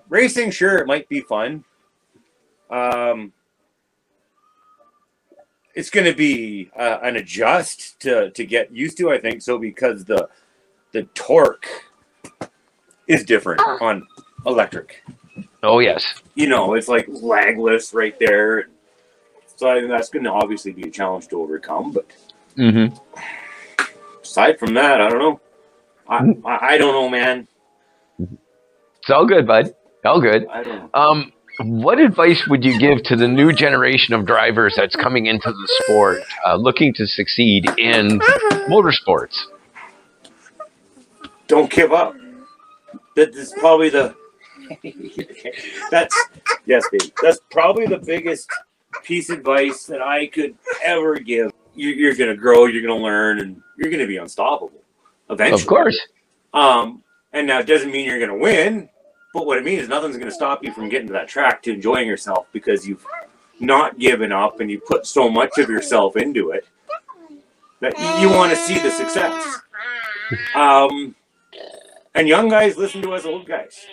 racing, 0.09 0.51
sure, 0.51 0.77
it 0.77 0.87
might 0.87 1.09
be 1.09 1.21
fun. 1.21 1.63
Um, 2.69 3.33
it's 5.75 5.89
going 5.89 6.05
to 6.05 6.15
be 6.15 6.71
uh, 6.77 6.99
an 7.03 7.17
adjust 7.17 7.99
to 8.01 8.31
to 8.31 8.45
get 8.45 8.71
used 8.71 8.97
to. 8.97 9.11
I 9.11 9.19
think 9.19 9.41
so 9.41 9.57
because 9.59 10.05
the 10.05 10.29
the 10.93 11.03
torque 11.13 11.67
is 13.07 13.23
different 13.23 13.61
on 13.81 14.07
electric. 14.45 15.03
Oh 15.61 15.79
yes. 15.79 16.03
You 16.35 16.47
know, 16.47 16.73
it's 16.73 16.87
like 16.87 17.07
lagless 17.07 17.93
right 17.93 18.17
there. 18.19 18.69
So 19.57 19.69
I 19.69 19.75
think 19.75 19.89
that's 19.89 20.09
going 20.09 20.25
to 20.25 20.31
obviously 20.31 20.71
be 20.71 20.83
a 20.83 20.91
challenge 20.91 21.27
to 21.29 21.41
overcome. 21.41 21.91
But 21.91 22.05
hmm 22.55 22.87
aside 24.23 24.59
from 24.59 24.73
that, 24.73 25.01
I 25.01 25.09
don't 25.09 25.19
know. 25.19 25.41
I 26.07 26.49
I, 26.49 26.67
I 26.73 26.77
don't 26.77 26.93
know, 26.93 27.09
man. 27.09 27.47
It's 28.19 29.09
all 29.09 29.25
good, 29.25 29.45
bud. 29.45 29.75
All 30.03 30.21
good. 30.21 30.47
I 30.47 30.63
don't 30.63 30.77
know. 30.77 30.89
Um, 30.93 31.31
what 31.59 31.99
advice 31.99 32.47
would 32.47 32.63
you 32.63 32.77
give 32.79 33.03
to 33.03 33.15
the 33.15 33.27
new 33.27 33.51
generation 33.53 34.13
of 34.13 34.25
drivers 34.25 34.73
that's 34.75 34.95
coming 34.95 35.25
into 35.27 35.51
the 35.51 35.67
sport, 35.83 36.19
uh, 36.45 36.55
looking 36.55 36.93
to 36.95 37.05
succeed 37.05 37.65
in 37.77 38.19
motorsports? 38.67 39.35
don't 41.47 41.69
give 41.69 41.93
up. 41.93 42.15
That 43.15 43.35
is 43.35 43.53
probably 43.59 43.89
the. 43.89 44.15
that's 45.91 46.15
yes. 46.65 46.83
That's 47.21 47.39
probably 47.51 47.85
the 47.85 47.99
biggest 47.99 48.49
piece 49.03 49.29
of 49.29 49.39
advice 49.39 49.85
that 49.85 50.01
I 50.01 50.27
could 50.27 50.55
ever 50.83 51.15
give. 51.19 51.51
You, 51.75 51.89
you're 51.89 52.15
gonna 52.15 52.35
grow. 52.35 52.65
You're 52.65 52.81
gonna 52.81 53.01
learn, 53.01 53.39
and 53.39 53.61
you're 53.77 53.91
gonna 53.91 54.07
be 54.07 54.17
unstoppable. 54.17 54.81
Eventually, 55.29 55.61
Of 55.61 55.67
course. 55.67 55.99
Um, 56.53 57.03
and 57.33 57.47
now 57.47 57.59
it 57.59 57.67
doesn't 57.67 57.91
mean 57.91 58.05
you're 58.05 58.19
gonna 58.19 58.37
win, 58.37 58.89
but 59.35 59.45
what 59.45 59.57
it 59.59 59.63
means 59.65 59.83
is 59.83 59.89
nothing's 59.89 60.17
gonna 60.17 60.31
stop 60.31 60.63
you 60.63 60.71
from 60.73 60.87
getting 60.89 61.07
to 61.07 61.13
that 61.13 61.27
track 61.27 61.61
to 61.63 61.73
enjoying 61.73 62.07
yourself 62.07 62.47
because 62.53 62.87
you've 62.87 63.05
not 63.59 63.99
given 63.99 64.31
up 64.31 64.61
and 64.61 64.71
you 64.71 64.79
put 64.79 65.05
so 65.05 65.29
much 65.29 65.57
of 65.59 65.69
yourself 65.69 66.15
into 66.15 66.51
it 66.51 66.65
that 67.81 67.93
you, 67.99 68.27
you 68.29 68.33
want 68.35 68.49
to 68.49 68.55
see 68.55 68.79
the 68.79 68.89
success. 68.89 69.59
Um, 70.55 71.13
And 72.15 72.27
young 72.29 72.47
guys 72.47 72.77
listen 72.77 73.01
to 73.01 73.11
us 73.11 73.25
old 73.25 73.45
guys. 73.45 73.85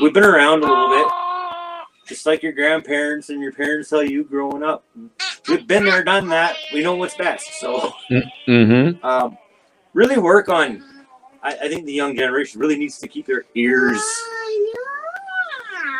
We've 0.00 0.14
been 0.14 0.24
around 0.24 0.64
a 0.64 0.66
little 0.66 0.88
bit, 0.88 1.06
just 2.06 2.24
like 2.24 2.42
your 2.42 2.52
grandparents 2.52 3.28
and 3.28 3.42
your 3.42 3.52
parents 3.52 3.90
tell 3.90 4.02
you 4.02 4.24
growing 4.24 4.62
up. 4.62 4.82
We've 5.46 5.66
been 5.66 5.84
there, 5.84 6.02
done 6.02 6.28
that. 6.30 6.56
We 6.72 6.82
know 6.82 6.94
what's 6.96 7.14
best. 7.16 7.60
So, 7.60 7.92
Mm-hmm. 8.48 9.04
um, 9.04 9.36
really 9.92 10.16
work 10.18 10.48
on. 10.48 10.82
I, 11.42 11.54
I 11.54 11.68
think 11.68 11.86
the 11.86 11.92
young 11.92 12.16
generation 12.16 12.60
really 12.60 12.76
needs 12.76 12.98
to 12.98 13.08
keep 13.08 13.26
their 13.26 13.44
ears 13.54 14.02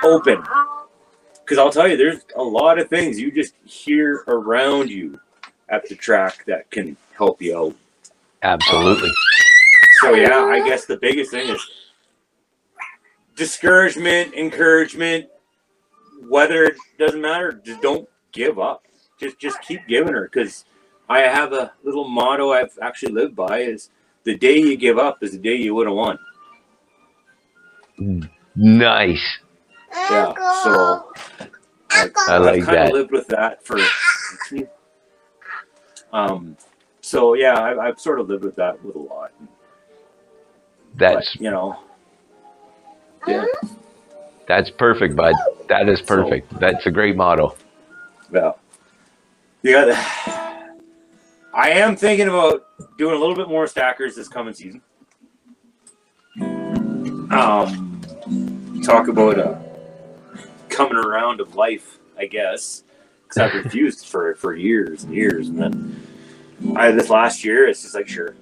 open. 0.05 0.43
Because 1.43 1.59
I'll 1.59 1.73
tell 1.73 1.89
you, 1.89 1.97
there's 1.97 2.21
a 2.37 2.43
lot 2.43 2.79
of 2.79 2.89
things 2.89 3.19
you 3.19 3.33
just 3.33 3.55
hear 3.65 4.25
around 4.29 4.91
you 4.91 5.19
at 5.69 5.89
the 5.89 5.95
track 5.95 6.45
that 6.47 6.71
can 6.71 6.97
help 7.17 7.41
you 7.43 7.59
out. 7.59 7.77
Absolutely. 8.43 9.11
So 10.01 10.15
yeah, 10.15 10.45
I 10.45 10.67
guess 10.67 10.87
the 10.87 10.97
biggest 10.97 11.31
thing 11.31 11.49
is 11.49 11.61
discouragement, 13.37 14.35
encouragement. 14.35 15.27
Whether 16.29 16.65
it 16.65 16.77
doesn't 16.99 17.21
matter, 17.21 17.53
just 17.53 17.83
don't 17.83 18.09
give 18.33 18.59
up. 18.59 18.85
Just 19.19 19.39
just 19.39 19.61
keep 19.63 19.87
giving 19.89 20.13
her. 20.13 20.31
Because 20.33 20.65
I 21.09 21.21
have 21.21 21.53
a 21.53 21.73
little 21.83 22.09
motto 22.09 22.53
I've 22.53 22.79
actually 22.81 23.13
lived 23.13 23.37
by: 23.37 23.61
is 23.61 23.91
the 24.25 24.37
day 24.37 24.59
you 24.59 24.77
give 24.77 24.99
up 24.99 25.23
is 25.23 25.33
the 25.33 25.39
day 25.39 25.57
you 25.57 25.75
would 25.75 25.87
have 25.87 25.97
won. 25.97 26.19
Nice. 28.57 29.39
Yeah. 29.93 30.33
So 30.63 31.13
I, 31.91 32.09
I 32.29 32.39
like 32.39 32.65
kind 32.65 32.77
that. 32.77 32.93
lived 32.93 33.11
with 33.11 33.27
that 33.29 33.65
for. 33.65 33.79
Um. 36.13 36.57
So 37.01 37.35
yeah, 37.35 37.61
I've, 37.61 37.79
I've 37.79 38.01
sort 38.01 38.21
of 38.21 38.29
lived 38.29 38.45
with 38.45 38.57
that 38.57 38.83
with 38.85 38.97
a 38.97 38.99
lot. 38.99 39.33
That's 40.97 41.35
But, 41.35 41.43
you 41.43 41.51
know. 41.51 41.79
Yeah. 43.27 43.45
that's 44.49 44.71
perfect, 44.71 45.15
bud. 45.15 45.35
That 45.69 45.89
is 45.89 46.01
perfect. 46.01 46.59
That's 46.59 46.87
a 46.87 46.91
great 46.91 47.17
motto. 47.17 47.57
Yeah. 48.33 48.53
Yeah. 49.63 50.37
I 51.53 51.71
am 51.71 51.97
thinking 51.97 52.29
about 52.29 52.67
doing 52.97 53.17
a 53.17 53.19
little 53.19 53.35
bit 53.35 53.49
more 53.49 53.67
stackers 53.67 54.15
this 54.17 54.29
coming 54.29 54.55
season. 54.55 54.83
Um, 57.31 58.01
talk 58.85 59.09
about 59.09 59.39
uh, 59.39 59.59
coming 60.69 60.97
around 60.97 61.41
of 61.41 61.57
life, 61.57 61.99
I 62.19 62.27
guess. 62.27 62.85
Because 63.23 63.39
I've 63.39 63.55
refused 63.65 64.07
for 64.07 64.35
for 64.35 64.55
years 64.55 65.05
and 65.05 65.15
years, 65.15 65.49
and 65.49 65.59
then 65.59 66.07
I 66.77 66.91
this 66.93 67.11
last 67.11 67.45
year, 67.45 67.67
it's 67.69 67.83
just 67.83 67.95
like 67.95 68.09
sure, 68.09 68.35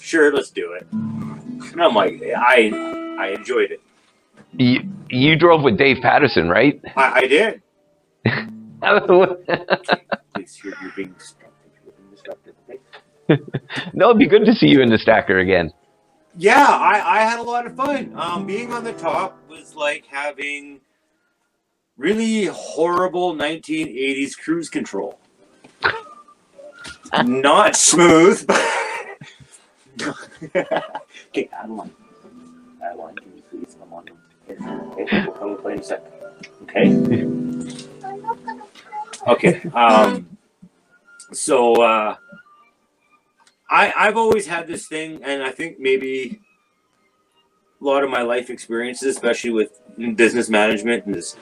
sure, 0.00 0.32
let's 0.32 0.50
do 0.50 0.72
it. 0.72 0.86
And 0.92 1.82
I'm 1.82 1.94
like, 1.94 2.22
I 2.22 2.70
I 3.18 3.28
enjoyed 3.28 3.70
it. 3.70 3.80
You, 4.52 4.80
you 5.10 5.36
drove 5.36 5.62
with 5.62 5.76
Dave 5.76 5.98
Patterson, 6.00 6.48
right? 6.48 6.80
I, 6.96 7.12
I 7.12 7.26
did. 7.26 7.62
Please, 10.34 10.60
you're, 10.64 10.74
you're 10.80 10.92
being 10.96 11.14
disruptive. 12.28 12.54
You're 12.68 12.76
being 12.78 12.80
disruptive. 13.28 13.68
Okay? 13.68 13.90
no, 13.94 14.10
it'd 14.10 14.18
be 14.18 14.26
good 14.26 14.44
to 14.46 14.54
see 14.54 14.68
you 14.68 14.80
in 14.80 14.90
the 14.90 14.98
stacker 14.98 15.38
again. 15.38 15.72
Yeah, 16.36 16.66
I, 16.66 17.18
I 17.18 17.20
had 17.20 17.38
a 17.38 17.42
lot 17.42 17.66
of 17.66 17.74
fun. 17.76 18.12
Um, 18.14 18.46
being 18.46 18.72
on 18.72 18.84
the 18.84 18.92
top 18.92 19.38
was 19.48 19.74
like 19.74 20.06
having 20.06 20.80
really 21.96 22.46
horrible 22.46 23.34
1980s 23.34 24.38
cruise 24.38 24.68
control. 24.68 25.18
Not 27.24 27.76
smooth. 27.76 28.46
but- 28.46 28.64
okay, 31.28 31.48
can 33.14 33.32
you 33.34 33.42
please 33.50 33.76
come 33.78 33.92
on? 33.92 34.04
Okay, 34.48 35.24
we'll 35.26 35.32
come 35.32 35.48
and 35.50 35.58
play 35.58 35.72
in 35.72 35.80
a 35.80 35.82
second. 35.82 36.12
Okay. 36.62 36.88
Okay. 39.26 39.68
Um, 39.70 40.37
so 41.32 41.82
uh, 41.82 42.16
I 43.70 43.92
I've 43.96 44.16
always 44.16 44.46
had 44.46 44.66
this 44.66 44.86
thing, 44.86 45.20
and 45.22 45.42
I 45.42 45.50
think 45.50 45.78
maybe 45.78 46.40
a 47.80 47.84
lot 47.84 48.02
of 48.04 48.10
my 48.10 48.22
life 48.22 48.50
experiences, 48.50 49.14
especially 49.16 49.50
with 49.50 49.80
business 50.16 50.48
management, 50.48 51.04
is 51.14 51.36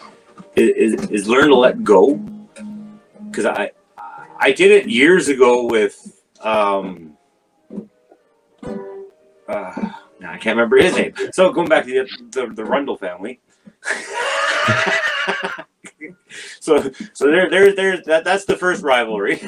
is, 0.57 1.11
is 1.11 1.29
learn 1.29 1.49
to 1.49 1.57
let 1.57 1.85
go. 1.85 2.15
Because 3.31 3.47
I 3.47 3.71
I 4.39 4.53
did 4.53 4.71
it 4.71 4.89
years 4.89 5.29
ago 5.29 5.67
with 5.67 6.23
um. 6.41 7.17
Uh, 9.49 9.93
now 10.19 10.33
I 10.33 10.39
can't 10.39 10.57
remember 10.57 10.77
his 10.79 10.97
name. 10.97 11.15
So 11.33 11.53
going 11.53 11.69
back 11.69 11.85
to 11.85 11.91
the 11.91 12.09
the, 12.31 12.55
the 12.55 12.65
Rundle 12.65 12.97
family. 12.97 13.41
so 16.61 16.91
so 17.13 17.27
there 17.27 17.51
there 17.51 17.75
there's 17.75 18.05
that 18.07 18.25
that's 18.25 18.45
the 18.45 18.57
first 18.57 18.83
rivalry. 18.83 19.43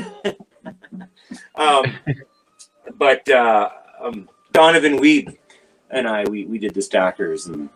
um, 1.54 1.84
but 2.96 3.28
uh, 3.28 3.70
um, 4.00 4.28
Donovan 4.52 4.98
Weeb 4.98 5.36
and 5.90 6.06
I 6.06 6.24
we, 6.24 6.44
we 6.44 6.58
did 6.58 6.74
the 6.74 6.82
stackers 6.82 7.46
and 7.46 7.68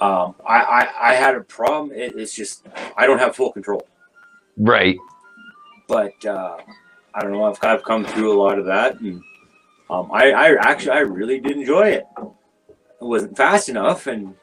um, 0.00 0.34
I, 0.46 0.58
I 0.60 1.10
I 1.10 1.14
had 1.14 1.34
a 1.34 1.40
problem. 1.40 1.92
It, 1.92 2.14
it's 2.16 2.34
just 2.34 2.66
I 2.96 3.06
don't 3.06 3.18
have 3.18 3.36
full 3.36 3.52
control. 3.52 3.86
Right. 4.56 4.96
But 5.88 6.24
uh, 6.24 6.58
I 7.14 7.22
don't 7.22 7.32
know. 7.32 7.44
I've 7.44 7.58
I've 7.62 7.84
come 7.84 8.04
through 8.04 8.32
a 8.32 8.38
lot 8.40 8.58
of 8.58 8.66
that 8.66 9.00
and 9.00 9.22
um, 9.90 10.10
I 10.12 10.32
I 10.32 10.70
actually 10.70 10.92
I 10.92 11.00
really 11.00 11.40
did 11.40 11.56
enjoy 11.56 11.88
it. 11.88 12.04
It 12.18 13.04
wasn't 13.04 13.36
fast 13.36 13.68
enough 13.68 14.06
and 14.06 14.34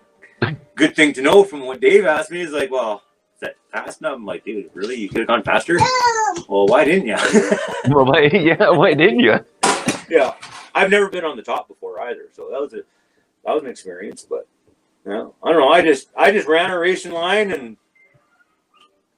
good 0.75 0.95
thing 0.95 1.13
to 1.13 1.21
know 1.21 1.43
from 1.43 1.65
what 1.65 1.81
Dave 1.81 2.05
asked 2.05 2.31
me 2.31 2.41
is 2.41 2.51
like, 2.51 2.71
well, 2.71 3.03
that 3.41 3.55
fast 3.71 4.01
enough? 4.01 4.15
I'm 4.15 4.25
like, 4.25 4.45
dude, 4.45 4.69
really? 4.73 4.95
You 4.95 5.09
could 5.09 5.19
have 5.19 5.27
gone 5.27 5.43
faster? 5.43 5.77
Well, 6.47 6.67
why 6.67 6.85
didn't 6.85 7.07
you? 7.07 7.17
Well, 7.87 8.05
why, 8.05 8.23
yeah, 8.33 8.69
why 8.71 8.93
didn't 8.93 9.19
you? 9.21 9.35
yeah, 10.09 10.33
I've 10.75 10.91
never 10.91 11.09
been 11.09 11.25
on 11.25 11.37
the 11.37 11.43
top 11.43 11.67
before 11.67 11.99
either, 12.01 12.29
so 12.33 12.49
that 12.51 12.61
was 12.61 12.73
a 12.73 12.83
that 13.45 13.53
was 13.53 13.63
an 13.63 13.69
experience. 13.69 14.25
But 14.29 14.47
yeah, 15.05 15.27
I 15.43 15.51
don't 15.51 15.61
know. 15.61 15.69
I 15.69 15.81
just 15.81 16.09
I 16.17 16.31
just 16.31 16.47
ran 16.47 16.71
a 16.71 16.79
racing 16.79 17.11
line, 17.13 17.51
and 17.51 17.77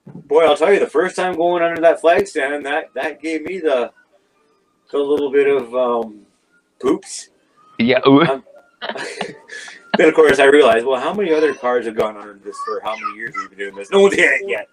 boy, 0.08 0.46
I'll 0.46 0.58
tell 0.58 0.74
you, 0.74 0.80
the 0.80 0.88
first 0.88 1.16
time 1.16 1.36
going 1.36 1.64
under 1.64 1.82
that 1.82 2.02
flag 2.02 2.28
stand, 2.28 2.66
that 2.66 2.94
that 2.96 3.22
gave 3.22 3.44
me 3.44 3.60
the 3.60 3.92
the 4.92 4.98
little 5.00 5.32
bit 5.32 5.48
of 5.48 5.76
um, 5.76 6.26
poops. 6.80 7.30
Yeah. 7.80 8.02
then 9.98 10.08
of 10.10 10.16
course 10.16 10.40
I 10.40 10.46
realized, 10.46 10.86
well, 10.86 11.00
how 11.00 11.14
many 11.14 11.32
other 11.34 11.54
cars 11.54 11.86
have 11.86 11.96
gone 11.96 12.18
under 12.18 12.34
this 12.44 12.58
for 12.66 12.80
how 12.84 12.96
many 12.96 13.18
years 13.18 13.34
we've 13.36 13.50
been 13.50 13.60
doing 13.60 13.76
this? 13.76 13.90
No 13.92 14.02
one's 14.02 14.16
hit 14.16 14.42
it 14.42 14.50
yet. 14.50 14.68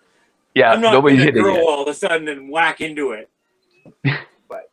Yeah. 0.54 0.72
I'm 0.72 0.80
not 0.80 0.92
Nobody's 0.92 1.30
grow 1.30 1.56
it. 1.56 1.60
all 1.62 1.82
of 1.82 1.88
a 1.88 1.94
sudden 1.94 2.28
and 2.28 2.48
whack 2.50 2.80
into 2.80 3.12
it. 3.12 3.28
But 4.48 4.70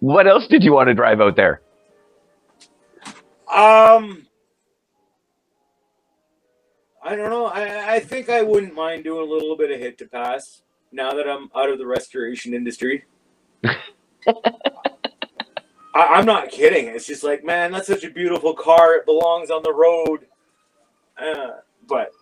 What 0.00 0.26
else 0.26 0.46
did 0.46 0.64
you 0.64 0.72
want 0.72 0.88
to 0.88 0.94
drive 0.94 1.20
out 1.20 1.36
there? 1.36 1.60
um, 3.52 4.26
I 7.02 7.16
don't 7.16 7.30
know. 7.30 7.46
I 7.46 7.94
I 7.94 8.00
think 8.00 8.28
I 8.28 8.42
wouldn't 8.42 8.74
mind 8.74 9.04
doing 9.04 9.20
a 9.28 9.30
little 9.30 9.56
bit 9.56 9.70
of 9.70 9.80
hit 9.80 9.98
to 9.98 10.06
pass 10.06 10.62
now 10.92 11.12
that 11.14 11.28
I'm 11.28 11.50
out 11.54 11.68
of 11.70 11.78
the 11.78 11.86
restoration 11.86 12.54
industry. 12.54 13.04
I, 14.26 14.32
I'm 15.94 16.26
not 16.26 16.50
kidding. 16.50 16.86
It's 16.86 17.06
just 17.06 17.24
like, 17.24 17.44
man, 17.44 17.72
that's 17.72 17.86
such 17.88 18.04
a 18.04 18.10
beautiful 18.10 18.54
car. 18.54 18.94
It 18.94 19.06
belongs 19.06 19.50
on 19.50 19.62
the 19.62 19.72
road. 19.72 20.26
Uh, 21.18 21.58
but 21.88 22.12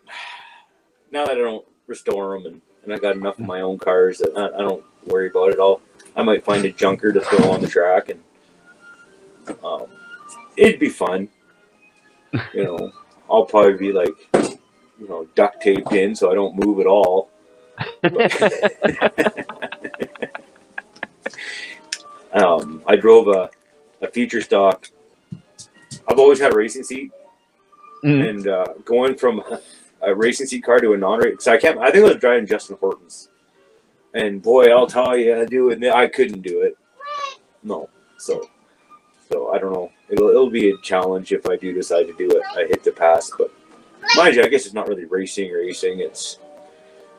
now 1.12 1.24
that 1.26 1.36
I 1.36 1.40
don't 1.40 1.66
restore 1.86 2.38
them 2.38 2.46
and, 2.46 2.60
and 2.84 2.92
I 2.92 2.98
got 2.98 3.16
enough 3.16 3.38
of 3.38 3.46
my 3.46 3.60
own 3.60 3.78
cars 3.78 4.18
that 4.18 4.32
I, 4.36 4.46
I 4.56 4.60
don't 4.62 4.84
worry 5.06 5.28
about 5.28 5.50
it 5.50 5.58
all. 5.58 5.80
I 6.16 6.22
might 6.22 6.44
find 6.44 6.64
a 6.64 6.72
junker 6.72 7.12
to 7.12 7.20
throw 7.20 7.50
on 7.52 7.60
the 7.60 7.68
track 7.68 8.08
and 8.10 8.22
um, 9.64 9.86
it'd 10.56 10.80
be 10.80 10.88
fun. 10.88 11.28
You 12.52 12.64
know, 12.64 12.92
I'll 13.30 13.46
probably 13.46 13.78
be 13.78 13.92
like, 13.92 14.12
you 15.00 15.08
know, 15.08 15.26
duct 15.34 15.62
taped 15.62 15.90
in 15.92 16.14
so 16.14 16.30
I 16.30 16.34
don't 16.34 16.62
move 16.62 16.78
at 16.78 16.86
all. 16.86 17.30
um, 22.32 22.82
I 22.86 22.96
drove 22.96 23.28
a, 23.28 23.50
a 24.02 24.08
feature 24.10 24.40
stock. 24.40 24.88
I've 26.06 26.18
always 26.18 26.38
had 26.40 26.52
a 26.52 26.56
racing 26.56 26.84
seat, 26.84 27.10
Mm. 28.04 28.28
and 28.30 28.46
uh, 28.48 28.66
going 28.84 29.16
from 29.16 29.42
a 30.02 30.14
racing 30.14 30.46
seat 30.46 30.62
car 30.62 30.78
to 30.78 30.92
a 30.92 30.96
non-racing. 30.96 31.40
So 31.40 31.52
I 31.52 31.56
can't. 31.56 31.78
I 31.78 31.90
think 31.90 32.04
I 32.04 32.08
was 32.08 32.16
driving 32.18 32.46
Justin 32.46 32.76
Hortons, 32.78 33.28
and 34.14 34.40
boy, 34.40 34.70
I'll 34.70 34.86
tell 34.86 35.16
you, 35.16 35.40
I 35.40 35.44
do 35.44 35.70
it. 35.70 35.82
I 35.84 36.06
couldn't 36.06 36.42
do 36.42 36.62
it. 36.62 36.76
No. 37.64 37.88
So, 38.18 38.48
so 39.28 39.50
I 39.50 39.58
don't 39.58 39.72
know. 39.72 39.90
It'll 40.08 40.28
it'll 40.28 40.48
be 40.50 40.70
a 40.70 40.76
challenge 40.78 41.32
if 41.32 41.44
I 41.48 41.56
do 41.56 41.72
decide 41.72 42.06
to 42.06 42.12
do 42.14 42.30
it. 42.30 42.42
I 42.56 42.66
hit 42.68 42.84
the 42.84 42.92
pass, 42.92 43.32
but 43.36 43.50
mind 44.16 44.36
you, 44.36 44.44
I 44.44 44.48
guess 44.48 44.64
it's 44.64 44.74
not 44.74 44.86
really 44.86 45.04
racing 45.06 45.50
racing. 45.52 45.98
It's 45.98 46.38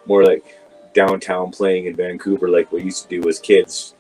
more 0.06 0.24
like 0.24 0.46
downtown 0.94 1.52
playing 1.52 1.88
in 1.88 1.96
Vancouver 1.96 2.48
like 2.48 2.72
we 2.72 2.84
used 2.84 3.10
to 3.10 3.22
do 3.22 3.28
as 3.28 3.38
kids. 3.40 3.96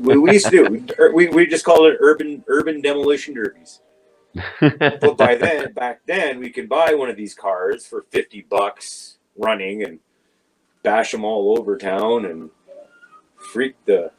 We, 0.00 0.16
we 0.18 0.32
used 0.32 0.46
to 0.46 0.50
do. 0.50 0.86
er, 0.98 1.12
We, 1.12 1.28
we 1.28 1.46
just 1.46 1.64
called 1.64 1.86
it 1.86 1.98
urban 2.00 2.44
urban 2.48 2.80
demolition 2.80 3.34
derbies. 3.34 3.80
But 4.60 5.16
by 5.16 5.34
then, 5.34 5.72
back 5.72 6.02
then, 6.06 6.38
we 6.38 6.50
could 6.50 6.68
buy 6.68 6.94
one 6.94 7.08
of 7.10 7.16
these 7.16 7.34
cars 7.34 7.86
for 7.86 8.04
fifty 8.10 8.42
bucks 8.42 9.18
running 9.36 9.82
and 9.84 9.98
bash 10.82 11.10
them 11.12 11.24
all 11.24 11.58
over 11.58 11.76
town 11.76 12.26
and 12.26 12.50
freak 13.52 13.74
the 13.86 14.10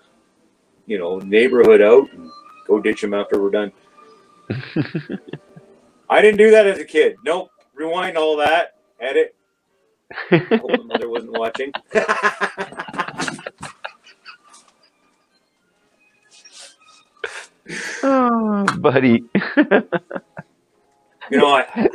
you 0.85 0.97
know 0.97 1.19
neighborhood 1.19 1.81
out 1.81 2.11
and 2.13 2.29
go 2.67 2.79
ditch 2.79 3.01
them 3.01 3.13
after 3.13 3.41
we're 3.41 3.51
done. 3.51 3.71
I 6.09 6.21
didn't 6.21 6.37
do 6.37 6.51
that 6.51 6.65
as 6.67 6.79
a 6.79 6.85
kid. 6.85 7.17
Nope. 7.23 7.51
Rewind 7.75 8.17
all 8.17 8.37
that. 8.37 8.75
Edit. 8.99 9.35
Hope 10.29 10.69
my 10.69 10.83
mother 10.85 11.07
wasn't 11.09 11.37
watching. 11.37 11.71
Oh, 18.03 18.65
buddy. 18.79 19.23
you 21.29 21.37
know, 21.37 21.47
I 21.53 21.89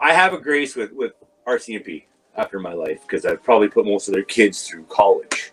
I 0.00 0.12
have 0.12 0.32
a 0.32 0.38
grace 0.38 0.74
with 0.76 0.92
with 0.92 1.12
RCMP 1.46 2.04
after 2.36 2.58
my 2.58 2.72
life 2.72 3.02
because 3.02 3.26
I've 3.26 3.42
probably 3.42 3.68
put 3.68 3.84
most 3.84 4.08
of 4.08 4.14
their 4.14 4.22
kids 4.24 4.66
through 4.66 4.84
college. 4.84 5.52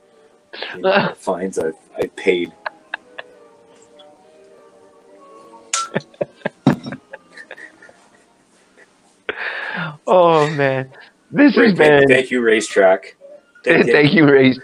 You 0.75 0.81
know, 0.81 1.09
the 1.09 1.15
fines 1.17 1.59
I've 1.59 1.75
I 1.97 2.07
paid. 2.15 2.51
Oh 10.11 10.49
man, 10.55 10.91
this 11.31 11.55
has 11.55 11.77
Thank, 11.77 11.77
been. 11.77 12.07
thank 12.07 12.31
you, 12.31 12.41
racetrack. 12.41 13.15
Thank, 13.63 13.85
you. 13.85 13.93
Thank 13.93 14.13
you, 14.13 14.25
Ray. 14.27 14.55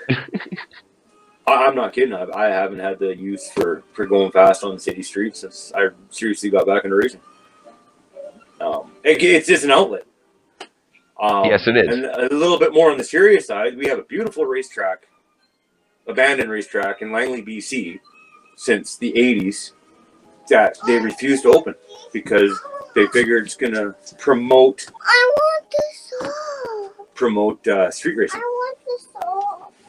I- 1.48 1.66
I'm 1.66 1.76
not 1.76 1.94
kidding. 1.94 2.14
I, 2.14 2.26
I 2.34 2.46
haven't 2.48 2.80
had 2.80 3.00
the 3.00 3.16
use 3.16 3.50
for, 3.52 3.84
for 3.94 4.06
going 4.06 4.32
fast 4.32 4.64
on 4.64 4.74
the 4.76 4.80
city 4.80 5.04
streets 5.04 5.42
since 5.42 5.72
I 5.76 5.90
seriously 6.10 6.50
got 6.50 6.66
back 6.68 6.84
into 6.86 6.96
racing. 6.96 7.22
Um, 8.62 8.92
it, 9.04 9.22
it's 9.22 9.48
just 9.48 9.64
an 9.64 9.72
outlet. 9.72 10.06
Um, 11.20 11.46
Yes, 11.46 11.68
it 11.68 11.78
is. 11.78 11.96
And 11.96 12.06
a 12.06 12.34
little 12.36 12.60
bit 12.60 12.74
more 12.74 12.92
on 12.92 12.98
the 12.98 13.04
serious 13.04 13.48
side, 13.48 13.78
we 13.78 13.88
have 13.88 14.00
a 14.00 14.04
beautiful 14.04 14.46
racetrack, 14.46 15.08
abandoned 16.08 16.50
racetrack 16.50 17.02
in 17.02 17.12
Langley, 17.12 17.42
BC, 17.42 18.00
since 18.58 18.98
the 18.98 19.12
80s 19.14 19.72
that 20.50 20.78
they 20.86 21.00
refused 21.00 21.44
to 21.44 21.50
open 21.50 21.74
because 22.14 22.58
they 22.94 23.08
figured 23.08 23.46
it's 23.46 23.56
going 23.56 23.74
to 23.74 23.96
promote 24.18 24.90
I 25.02 25.32
want 25.36 25.74
the 26.22 26.92
promote 27.14 27.68
uh, 27.68 27.90
street 27.92 28.16
I 28.16 28.22
racing. 28.22 28.42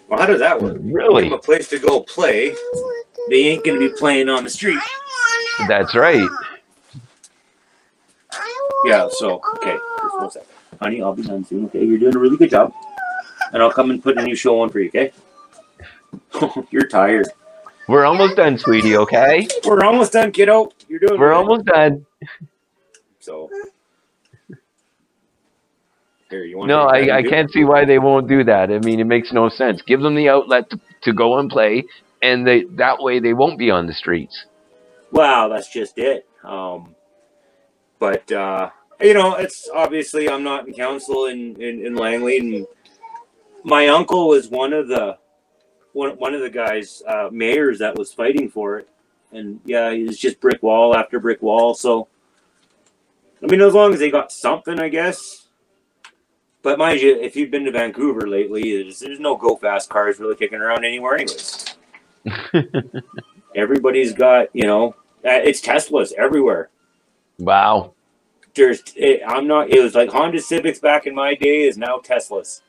Want 0.09 0.19
the 0.19 0.19
song. 0.19 0.19
Well, 0.19 0.19
how 0.21 0.27
does 0.27 0.41
that 0.41 0.63
work? 0.63 0.77
Really? 0.81 1.31
a 1.33 1.39
place 1.39 1.69
to 1.69 1.79
go 1.79 2.01
play. 2.01 2.51
I 2.51 2.55
want 2.55 3.07
the 3.15 3.23
They 3.31 3.45
ain't 3.47 3.65
going 3.65 3.81
to 3.81 3.89
be 3.91 3.95
playing 3.97 4.29
on 4.29 4.45
the 4.45 4.51
street. 4.51 4.79
I 4.79 4.89
want 5.59 5.61
it 5.61 5.69
That's 5.69 5.95
right. 5.95 6.21
all. 6.21 6.39
I 8.33 8.37
want 8.39 8.89
Yeah, 8.89 9.09
so, 9.11 9.41
okay. 9.57 9.73
Just 9.77 10.15
all. 10.15 10.21
one 10.21 10.31
sec. 10.31 10.43
Honey, 10.81 11.03
I'll 11.03 11.15
be 11.15 11.23
done 11.23 11.45
soon, 11.45 11.67
okay? 11.67 11.85
You're 11.85 11.99
doing 11.99 12.15
a 12.17 12.19
really 12.19 12.37
good 12.37 12.51
job. 12.51 12.73
And 13.53 13.63
I'll 13.63 13.73
come 13.73 13.91
and 13.91 14.03
put 14.03 14.19
a 14.19 14.23
new 14.23 14.35
show 14.35 14.61
on 14.61 14.71
for 14.71 14.81
you, 14.81 14.89
okay? 14.89 15.13
You're 16.71 16.87
tired. 16.87 17.29
We're 17.89 18.05
almost 18.05 18.37
done, 18.37 18.59
sweetie. 18.59 18.97
Okay, 18.97 19.47
We're 19.65 19.85
almost 19.85 20.13
done, 20.13 20.33
kiddo. 20.33 20.73
You're 20.89 20.99
doing 20.99 21.21
we're 21.21 21.33
almost 21.33 21.65
done. 21.67 22.05
So. 23.21 23.49
Here, 26.31 26.45
you 26.45 26.59
want 26.59 26.69
No, 26.69 26.83
I, 26.83 27.19
I 27.19 27.23
can't 27.23 27.51
see 27.51 27.65
why 27.65 27.85
they 27.85 27.99
won't 27.99 28.29
do 28.29 28.43
that. 28.45 28.71
I 28.71 28.79
mean, 28.79 28.99
it 28.99 29.05
makes 29.05 29.33
no 29.33 29.49
sense. 29.49 29.81
Give 29.83 30.01
them 30.01 30.17
the 30.17 30.29
outlet 30.29 30.69
to, 30.71 30.81
to 31.03 31.13
go 31.13 31.39
and 31.39 31.49
play, 31.49 31.85
and 32.23 32.47
they 32.47 32.65
that 32.77 33.01
way 33.01 33.21
they 33.21 33.33
won't 33.33 33.59
be 33.59 33.71
on 33.71 33.87
the 33.87 33.95
streets. 33.95 34.47
Wow, 35.13 35.49
that's 35.49 35.73
just 35.73 35.99
it. 35.99 36.27
Um, 36.43 36.95
but 37.99 38.31
uh, 38.33 38.71
you 39.01 39.15
know, 39.15 39.35
it's 39.35 39.69
obviously 39.73 40.29
I'm 40.29 40.43
not 40.43 40.67
in 40.67 40.75
council 40.75 41.27
in, 41.27 41.61
in, 41.61 41.87
in 41.87 41.95
Langley, 41.95 42.39
and 42.39 42.67
my 43.63 43.89
uncle 43.89 44.29
was 44.29 44.49
one 44.49 44.73
of 44.73 44.89
the 44.89 45.19
one 45.93 46.11
one 46.19 46.35
of 46.35 46.41
the 46.41 46.51
guys 46.51 47.03
uh, 47.07 47.29
mayors 47.31 47.79
that 47.79 47.97
was 47.97 48.13
fighting 48.13 48.51
for 48.51 48.79
it, 48.79 48.89
and 49.33 49.61
yeah, 49.65 49.91
it 49.91 50.07
was 50.07 50.19
just 50.19 50.41
brick 50.41 50.63
wall 50.63 50.97
after 50.97 51.21
brick 51.21 51.41
wall. 51.41 51.75
So, 51.75 52.09
I 53.43 53.47
mean, 53.47 53.61
as 53.61 53.75
long 53.75 53.93
as 53.93 54.01
they 54.01 54.11
got 54.11 54.33
something, 54.33 54.81
I 54.81 54.89
guess. 54.89 55.46
But 56.67 56.79
mind 56.79 57.01
you, 57.01 57.15
if 57.21 57.37
you've 57.37 57.53
been 57.53 57.65
to 57.67 57.71
Vancouver 57.71 58.27
lately, 58.27 58.83
there's, 58.83 58.99
there's 58.99 59.21
no 59.21 59.37
go 59.37 59.55
fast 59.55 59.89
cars 59.89 60.19
really 60.19 60.35
kicking 60.35 60.59
around 60.59 60.85
anywhere, 60.85 61.15
anyways. 61.15 61.77
Everybody's 63.55 64.13
got, 64.13 64.49
you 64.53 64.65
know, 64.65 64.97
uh, 65.25 65.31
it's 65.31 65.61
Teslas 65.61 66.13
everywhere. 66.15 66.71
Wow. 67.39 67.93
There's, 68.57 68.83
it, 68.97 69.23
I'm 69.25 69.47
not. 69.47 69.71
It 69.71 69.81
was 69.81 69.95
like 69.95 70.11
Honda 70.11 70.41
Civics 70.41 70.81
back 70.81 71.07
in 71.07 71.15
my 71.15 71.37
day 71.37 71.69
is 71.69 71.79
now 71.79 71.99
Teslas. 71.99 72.63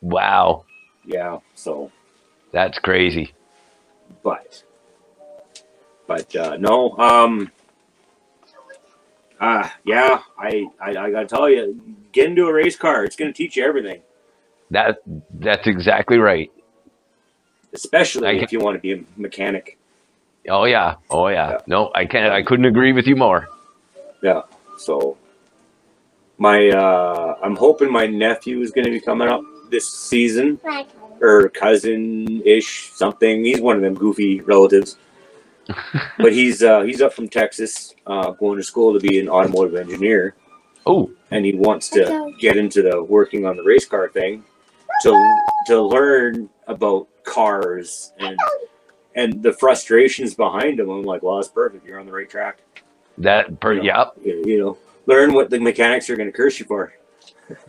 Wow. 0.00 0.64
Yeah. 1.04 1.40
So, 1.54 1.92
That's 2.52 2.78
crazy. 2.78 3.34
but, 4.22 4.62
but 6.06 6.34
uh, 6.34 6.56
no. 6.56 6.96
Um. 6.96 7.52
Ah, 9.40 9.74
yeah. 9.84 10.22
I, 10.38 10.66
I 10.80 10.90
I 10.96 11.10
gotta 11.10 11.26
tell 11.26 11.48
you, 11.48 11.78
get 12.12 12.26
into 12.30 12.46
a 12.46 12.52
race 12.52 12.76
car. 12.76 13.04
It's 13.04 13.16
gonna 13.16 13.32
teach 13.32 13.56
you 13.56 13.64
everything, 13.64 14.00
That 14.70 14.98
that's 15.30 15.66
exactly 15.66 16.18
right. 16.18 16.50
especially 17.72 18.28
I 18.28 18.32
if 18.32 18.52
you 18.52 18.60
want 18.60 18.76
to 18.76 18.80
be 18.80 18.92
a 18.92 19.04
mechanic. 19.16 19.76
Oh 20.48 20.64
yeah. 20.64 20.94
Oh 21.10 21.28
yeah. 21.28 21.50
Yeah. 21.50 21.58
No, 21.66 21.90
I 21.94 22.06
can't. 22.06 22.32
I 22.32 22.42
couldn't 22.42 22.64
agree 22.66 22.92
with 22.92 23.06
you 23.06 23.16
more. 23.16 23.48
Yeah. 24.22 24.42
So, 24.78 25.16
my 26.38 26.68
uh, 26.70 27.36
I'm 27.42 27.56
hoping 27.56 27.90
my 27.92 28.06
nephew 28.06 28.60
is 28.60 28.70
gonna 28.70 28.90
be 28.90 29.00
coming 29.00 29.28
up 29.28 29.42
this 29.70 29.88
season. 29.88 30.58
Right. 30.62 30.88
or 31.20 31.48
cousin 31.48 32.42
ish 32.44 32.90
something. 32.92 33.44
He's 33.44 33.60
one 33.60 33.76
of 33.76 33.82
them 33.82 33.94
goofy 33.94 34.40
relatives. 34.42 34.96
but 36.18 36.32
he's 36.32 36.62
uh, 36.62 36.82
he's 36.82 37.00
up 37.02 37.12
from 37.12 37.28
Texas, 37.28 37.94
uh, 38.06 38.30
going 38.32 38.56
to 38.58 38.62
school 38.64 38.92
to 38.92 39.00
be 39.00 39.18
an 39.20 39.28
automotive 39.28 39.74
engineer, 39.74 40.34
Oh, 40.86 41.10
and 41.30 41.44
he 41.44 41.54
wants 41.54 41.88
to 41.90 42.32
get 42.40 42.56
into 42.56 42.82
the 42.82 43.02
working 43.02 43.44
on 43.46 43.56
the 43.56 43.62
race 43.64 43.84
car 43.86 44.08
thing 44.08 44.44
to 45.02 45.40
to 45.66 45.82
learn 45.82 46.48
about 46.68 47.08
cars 47.24 48.12
and 48.18 48.38
and 49.16 49.42
the 49.42 49.52
frustrations 49.52 50.34
behind 50.34 50.78
them. 50.78 50.88
I'm 50.90 51.02
like, 51.02 51.22
well, 51.22 51.36
that's 51.36 51.48
perfect. 51.48 51.84
You're 51.86 51.98
on 51.98 52.06
the 52.06 52.12
right 52.12 52.28
track. 52.30 52.60
that. 53.18 53.58
Per, 53.60 53.72
Yeah. 53.74 53.82
Yep. 53.98 54.12
You, 54.24 54.42
you 54.46 54.58
know, 54.60 54.78
learn 55.06 55.32
what 55.34 55.50
the 55.50 55.58
mechanics 55.58 56.08
are 56.10 56.16
going 56.16 56.28
to 56.30 56.36
curse 56.36 56.60
you 56.60 56.66
for, 56.66 56.92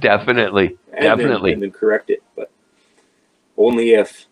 Definitely. 0.00 0.76
and 0.92 1.02
Definitely. 1.02 1.50
then, 1.50 1.54
and 1.54 1.62
then 1.62 1.70
correct 1.70 2.10
it. 2.10 2.22
But 2.34 2.50
only 3.56 3.90
if 3.94 4.26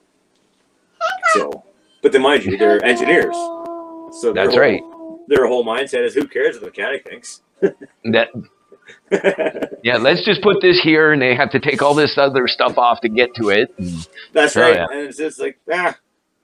so. 1.35 1.65
But 2.03 2.13
then, 2.13 2.23
mind 2.23 2.45
you, 2.45 2.57
they're 2.57 2.85
engineers. 2.85 3.35
So 4.21 4.33
That's 4.35 4.51
whole- 4.51 4.61
right. 4.61 4.83
Their 5.29 5.47
whole 5.47 5.65
mindset 5.65 6.05
is, 6.05 6.15
who 6.15 6.27
cares 6.29 6.55
what 6.57 6.61
the 6.61 6.67
mechanic 6.67 7.09
thinks? 7.09 7.41
That 8.05 8.29
yeah. 9.83 9.97
Let's 9.97 10.25
just 10.25 10.43
put 10.43 10.61
this 10.61 10.79
here, 10.81 11.13
and 11.13 11.23
they 11.23 11.35
have 11.35 11.51
to 11.53 11.61
take 11.61 11.81
all 11.81 11.95
this 11.95 12.19
other 12.19 12.47
stuff 12.47 12.77
off 12.77 13.01
to 13.01 13.09
get 13.09 13.35
to 13.37 13.49
it. 13.49 13.75
That's 14.33 14.57
Oh, 14.57 14.61
right. 14.61 14.75
yeah. 14.77 14.87
And 14.91 15.01
it's 15.01 15.17
just 15.17 15.41
like, 15.41 15.59
ah, 15.73 15.97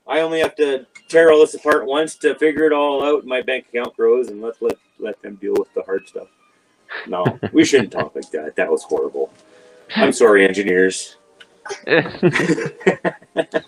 I 0.08 0.20
only 0.20 0.40
have 0.40 0.54
to 0.56 0.86
tear 1.08 1.30
all 1.30 1.40
this 1.40 1.52
apart 1.54 1.84
once 1.86 2.14
to 2.16 2.34
figure 2.36 2.64
it 2.64 2.72
all 2.72 3.04
out. 3.04 3.26
My 3.26 3.42
bank 3.42 3.66
account 3.68 3.94
grows, 3.96 4.28
and 4.28 4.40
let's 4.40 4.62
let 4.62 4.78
let 4.98 5.20
them 5.22 5.34
deal 5.36 5.54
with 5.58 5.72
the 5.74 5.82
hard 5.82 6.08
stuff. 6.08 6.28
No, 7.06 7.24
we 7.52 7.64
shouldn't 7.64 7.92
talk 7.92 8.14
like 8.14 8.30
that. 8.30 8.56
That 8.56 8.70
was 8.70 8.82
horrible. 8.82 9.30
I'm 9.96 10.12
sorry, 10.12 10.46
engineers. 10.46 11.16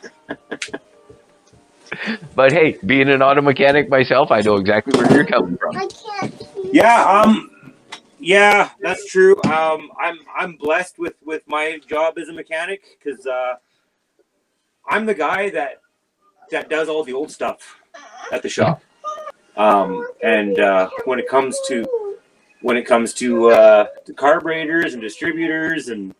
but 2.34 2.52
hey, 2.52 2.78
being 2.84 3.08
an 3.08 3.22
auto 3.22 3.42
mechanic 3.42 3.88
myself, 3.88 4.30
I 4.30 4.40
know 4.40 4.56
exactly 4.56 4.98
where 4.98 5.12
you're 5.12 5.26
coming 5.26 5.56
from. 5.56 5.76
I 5.76 5.86
can't. 5.86 6.42
Yeah, 6.72 7.04
um, 7.04 7.50
yeah, 8.18 8.70
that's 8.80 9.06
true. 9.06 9.36
Um, 9.44 9.90
I'm 10.00 10.18
I'm 10.36 10.56
blessed 10.56 10.98
with 10.98 11.14
with 11.24 11.42
my 11.46 11.78
job 11.86 12.18
as 12.18 12.28
a 12.28 12.32
mechanic 12.32 12.82
because 12.98 13.26
uh, 13.26 13.54
I'm 14.88 15.06
the 15.06 15.14
guy 15.14 15.50
that 15.50 15.80
that 16.50 16.68
does 16.68 16.88
all 16.88 17.04
the 17.04 17.12
old 17.12 17.30
stuff 17.30 17.76
at 18.30 18.42
the 18.42 18.48
shop. 18.48 18.82
Um, 19.56 20.06
and 20.22 20.58
uh, 20.58 20.88
when 21.04 21.18
it 21.18 21.28
comes 21.28 21.58
to 21.68 21.86
when 22.62 22.76
it 22.76 22.86
comes 22.86 23.12
to 23.14 23.50
uh, 23.50 23.86
the 24.06 24.14
carburetors 24.14 24.94
and 24.94 25.02
distributors 25.02 25.88
and 25.88 26.14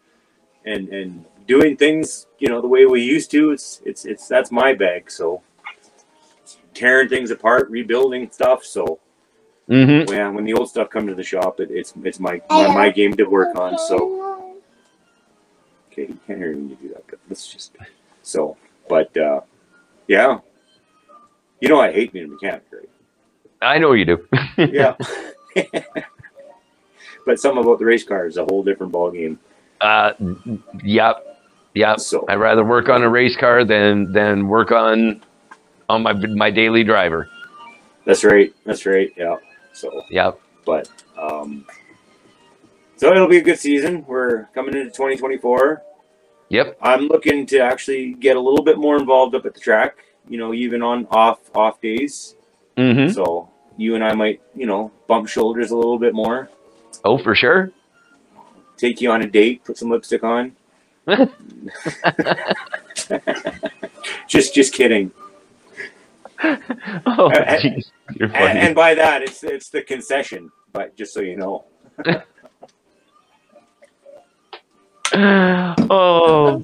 and 0.65 0.89
and 0.89 1.25
doing 1.47 1.77
things, 1.77 2.27
you 2.39 2.49
know, 2.49 2.61
the 2.61 2.69
way 2.69 2.87
we 2.87 3.03
used 3.03 3.31
to, 3.33 3.51
it's 3.51 3.81
it's 3.85 4.05
it's 4.05 4.29
that's 4.29 4.51
my 4.51 4.75
bag. 4.75 5.11
So 5.11 5.43
tearing 6.75 7.09
things 7.09 7.31
apart, 7.31 7.71
rebuilding 7.71 8.31
stuff. 8.31 8.65
So 8.65 8.99
Mm-hmm. 9.69 10.13
yeah, 10.13 10.29
when 10.29 10.45
the 10.45 10.53
old 10.55 10.69
stuff 10.69 10.91
comes 10.91 11.09
to 11.09 11.15
the 11.15 11.23
shop, 11.23 11.61
it, 11.61 11.71
it's 11.71 11.95
it's 12.05 12.19
my, 12.21 12.43
my 12.51 12.69
my 12.75 12.91
game 12.91 13.15
to 13.15 13.25
work 13.25 13.57
on. 13.57 13.79
So 13.79 14.19
Okay, 15.91 16.03
you 16.09 16.19
can't 16.27 16.39
hear 16.39 16.55
me 16.55 16.75
when 16.75 16.83
do 16.83 16.89
that, 16.89 17.07
but 17.09 17.19
let's 17.29 17.51
just 17.53 17.77
so. 18.23 18.57
But 18.89 19.17
uh, 19.17 19.41
yeah, 20.09 20.41
you 21.61 21.69
know 21.69 21.81
I 21.81 21.93
hate 21.93 22.13
being 22.13 22.27
a 22.27 22.29
mechanic, 22.29 22.65
right? 22.73 22.89
I 23.63 23.79
know 23.79 23.93
you 23.93 24.05
do. 24.05 24.29
Yeah. 24.59 24.97
but 27.27 27.39
something 27.39 27.63
about 27.63 27.79
the 27.79 27.85
race 27.85 28.05
car 28.05 28.27
is 28.27 28.37
a 28.37 28.45
whole 28.45 28.63
different 28.63 28.93
ballgame. 28.93 29.39
Uh, 29.81 30.13
yep, 30.83 31.32
yep. 31.75 32.01
So 32.01 32.25
I'd 32.29 32.37
rather 32.37 32.65
work 32.65 32.89
on 32.89 33.03
a 33.03 33.09
race 33.09 33.37
car 33.37 33.65
than 33.65 34.13
than 34.13 34.49
work 34.49 34.71
on 34.73 35.23
on 35.89 36.03
my 36.03 36.13
my 36.13 36.51
daily 36.51 36.85
driver. 36.85 37.29
that's 38.07 38.25
right. 38.25 38.53
That's 38.65 38.87
right. 38.87 39.13
Yeah. 39.17 39.37
So, 39.73 40.03
Yep. 40.11 40.39
but 40.67 40.89
um, 41.17 41.65
so 42.97 43.11
it'll 43.11 43.27
be 43.29 43.39
a 43.39 43.43
good 43.43 43.59
season. 43.59 44.05
We're 44.07 44.45
coming 44.55 44.75
into 44.77 44.91
2024. 44.91 45.83
Yep. 46.51 46.77
I'm 46.83 47.07
looking 47.09 47.47
to 47.47 47.59
actually 47.61 48.13
get 48.15 48.37
a 48.37 48.41
little 48.41 48.63
bit 48.63 48.77
more 48.79 48.97
involved 48.99 49.35
up 49.35 49.47
at 49.47 49.55
the 49.55 49.61
track. 49.61 49.97
You 50.29 50.39
know, 50.39 50.53
even 50.55 50.83
on 50.83 51.07
off 51.11 51.39
off 51.55 51.81
days. 51.81 52.37
Mm-hmm. 52.77 53.13
So 53.13 53.49
you 53.77 53.95
and 53.95 54.05
I 54.05 54.13
might, 54.15 54.41
you 54.55 54.67
know, 54.67 54.93
bump 55.09 55.29
shoulders 55.29 55.71
a 55.71 55.77
little 55.77 55.99
bit 55.99 56.15
more. 56.15 56.51
Oh, 57.05 57.17
for 57.19 57.35
sure. 57.35 57.71
Take 58.77 59.01
you 59.01 59.11
on 59.11 59.23
a 59.23 59.27
date. 59.29 59.65
Put 59.65 59.79
some 59.79 59.89
lipstick 59.91 60.23
on. 60.23 60.55
just 64.29 64.55
just 64.55 64.73
kidding. 64.73 65.11
Oh, 67.07 67.31
Uh. 67.31 67.83
You're 68.15 68.35
And, 68.37 68.59
and 68.59 68.75
by 68.75 68.95
that, 68.95 69.23
it's 69.23 69.43
it's 69.45 69.71
the 69.71 69.83
concession. 69.83 70.51
But 70.73 70.97
just 70.97 71.15
so 71.15 71.21
you 71.21 71.37
know. 71.37 71.65
oh, 75.15 76.63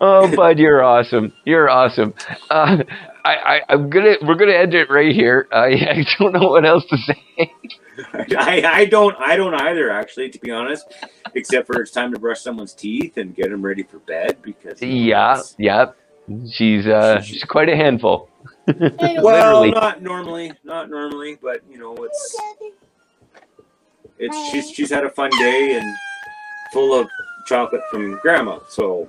oh, 0.00 0.36
bud, 0.36 0.58
you're 0.58 0.82
awesome. 0.82 1.32
You're 1.44 1.68
awesome. 1.68 2.14
Uh, 2.50 2.82
I, 3.24 3.34
I, 3.34 3.60
I'm 3.68 3.90
gonna, 3.90 4.16
we're 4.22 4.34
gonna 4.34 4.52
end 4.52 4.74
it 4.74 4.90
right 4.90 5.14
here. 5.14 5.48
I, 5.52 5.66
I 5.66 6.04
don't 6.18 6.32
know 6.32 6.48
what 6.48 6.64
else 6.64 6.84
to 6.86 6.96
say. 6.98 7.18
I, 8.36 8.62
I 8.64 8.84
don't 8.86 9.14
I 9.18 9.36
don't 9.36 9.54
either 9.54 9.90
actually 9.90 10.30
to 10.30 10.38
be 10.40 10.50
honest, 10.50 10.86
except 11.34 11.66
for 11.66 11.80
it's 11.80 11.90
time 11.90 12.12
to 12.14 12.18
brush 12.18 12.40
someone's 12.40 12.72
teeth 12.72 13.16
and 13.18 13.34
get 13.34 13.50
them 13.50 13.62
ready 13.62 13.82
for 13.82 13.98
bed 13.98 14.38
because 14.42 14.80
you 14.80 14.88
know, 14.88 14.94
Yeah, 14.94 15.42
yep. 15.58 15.96
She's, 16.50 16.86
uh, 16.86 17.20
she's 17.20 17.42
quite 17.44 17.68
a 17.68 17.76
handful. 17.76 18.28
Well, 18.68 19.66
not 19.70 20.02
normally, 20.02 20.52
not 20.64 20.88
normally, 20.88 21.36
but 21.40 21.62
you 21.68 21.78
know 21.78 21.94
it's 21.96 22.36
it's 24.18 24.50
she's 24.50 24.70
she's 24.70 24.90
had 24.90 25.04
a 25.04 25.10
fun 25.10 25.30
day 25.38 25.76
and 25.76 25.96
full 26.72 26.98
of 26.98 27.08
chocolate 27.46 27.82
from 27.90 28.18
grandma. 28.18 28.58
So 28.68 29.08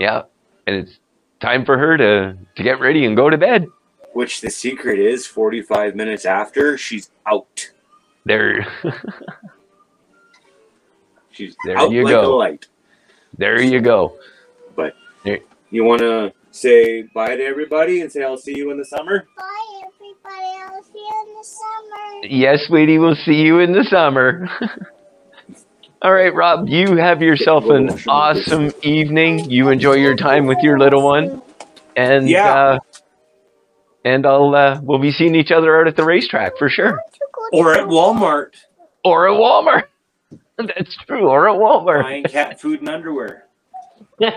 Yeah, 0.00 0.22
and 0.66 0.76
it's 0.76 0.98
time 1.40 1.64
for 1.64 1.78
her 1.78 1.96
to 1.96 2.36
to 2.56 2.62
get 2.62 2.80
ready 2.80 3.04
and 3.04 3.16
go 3.16 3.30
to 3.30 3.38
bed. 3.38 3.66
which 4.12 4.40
the 4.40 4.50
secret 4.50 4.98
is, 4.98 5.26
forty 5.26 5.62
five 5.62 5.94
minutes 5.94 6.24
after 6.24 6.76
she's 6.78 7.10
out. 7.26 7.70
There, 8.24 8.66
She's 11.32 11.56
There 11.64 11.78
out 11.78 11.90
you 11.90 12.04
like 12.04 12.12
go. 12.12 12.34
a 12.34 12.36
light. 12.36 12.66
there 13.38 13.60
you 13.60 13.80
go. 13.80 14.16
But 14.76 14.94
you 15.70 15.82
want 15.84 16.00
to 16.02 16.32
say 16.50 17.02
bye 17.14 17.34
to 17.36 17.42
everybody 17.44 18.02
and 18.02 18.12
say 18.12 18.22
I'll 18.22 18.36
see 18.36 18.54
you 18.56 18.70
in 18.70 18.76
the 18.78 18.84
summer. 18.84 19.26
Bye, 19.36 19.80
everybody. 19.82 20.58
I'll 20.66 20.82
see 20.82 20.98
you 20.98 21.24
in 21.26 21.34
the 21.34 21.44
summer. 21.44 22.28
Yes, 22.28 22.66
sweetie, 22.66 22.98
we'll 22.98 23.16
see 23.16 23.40
you 23.42 23.58
in 23.60 23.72
the 23.72 23.84
summer. 23.84 24.48
All 26.02 26.12
right, 26.12 26.34
Rob, 26.34 26.68
you 26.68 26.96
have 26.96 27.22
yourself 27.22 27.64
an 27.66 27.90
awesome 28.08 28.72
evening. 28.82 29.48
You 29.50 29.68
enjoy 29.68 29.94
your 29.94 30.16
time 30.16 30.46
with 30.46 30.58
your 30.60 30.76
little 30.78 31.02
one, 31.02 31.40
and 31.96 32.28
Yeah. 32.28 32.52
uh, 32.52 32.78
and 34.04 34.26
I'll 34.26 34.52
uh, 34.54 34.80
we'll 34.82 34.98
be 34.98 35.12
seeing 35.12 35.36
each 35.36 35.52
other 35.52 35.80
out 35.80 35.86
at 35.86 35.94
the 35.94 36.04
racetrack 36.04 36.58
for 36.58 36.68
sure, 36.68 37.00
Or 37.52 37.72
at 37.74 37.86
Walmart 37.86 38.54
or 39.04 39.28
at 39.28 39.34
Walmart. 39.38 39.84
That's 40.58 40.96
true, 41.06 41.28
or 41.28 41.48
at 41.48 41.54
Walmart. 41.56 42.02
buying 42.02 42.24
cat 42.24 42.60
food 42.60 42.80
and 42.80 42.88
underwear, 42.88 43.46
which 44.18 44.32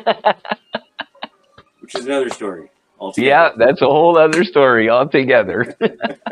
is 1.96 2.06
another 2.06 2.30
story. 2.30 2.70
Altogether. 2.98 3.28
yeah, 3.28 3.50
that's 3.58 3.82
a 3.82 3.86
whole 3.88 4.18
other 4.18 4.46
story 4.46 4.90
altogether. 4.90 5.76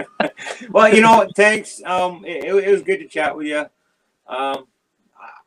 well, 0.69 0.91
you 0.93 1.01
know, 1.01 1.27
thanks. 1.35 1.81
Um, 1.85 2.23
it, 2.25 2.45
it 2.45 2.71
was 2.71 2.81
good 2.83 2.99
to 2.99 3.07
chat 3.07 3.35
with 3.35 3.47
you. 3.47 3.65
Um, 4.27 4.65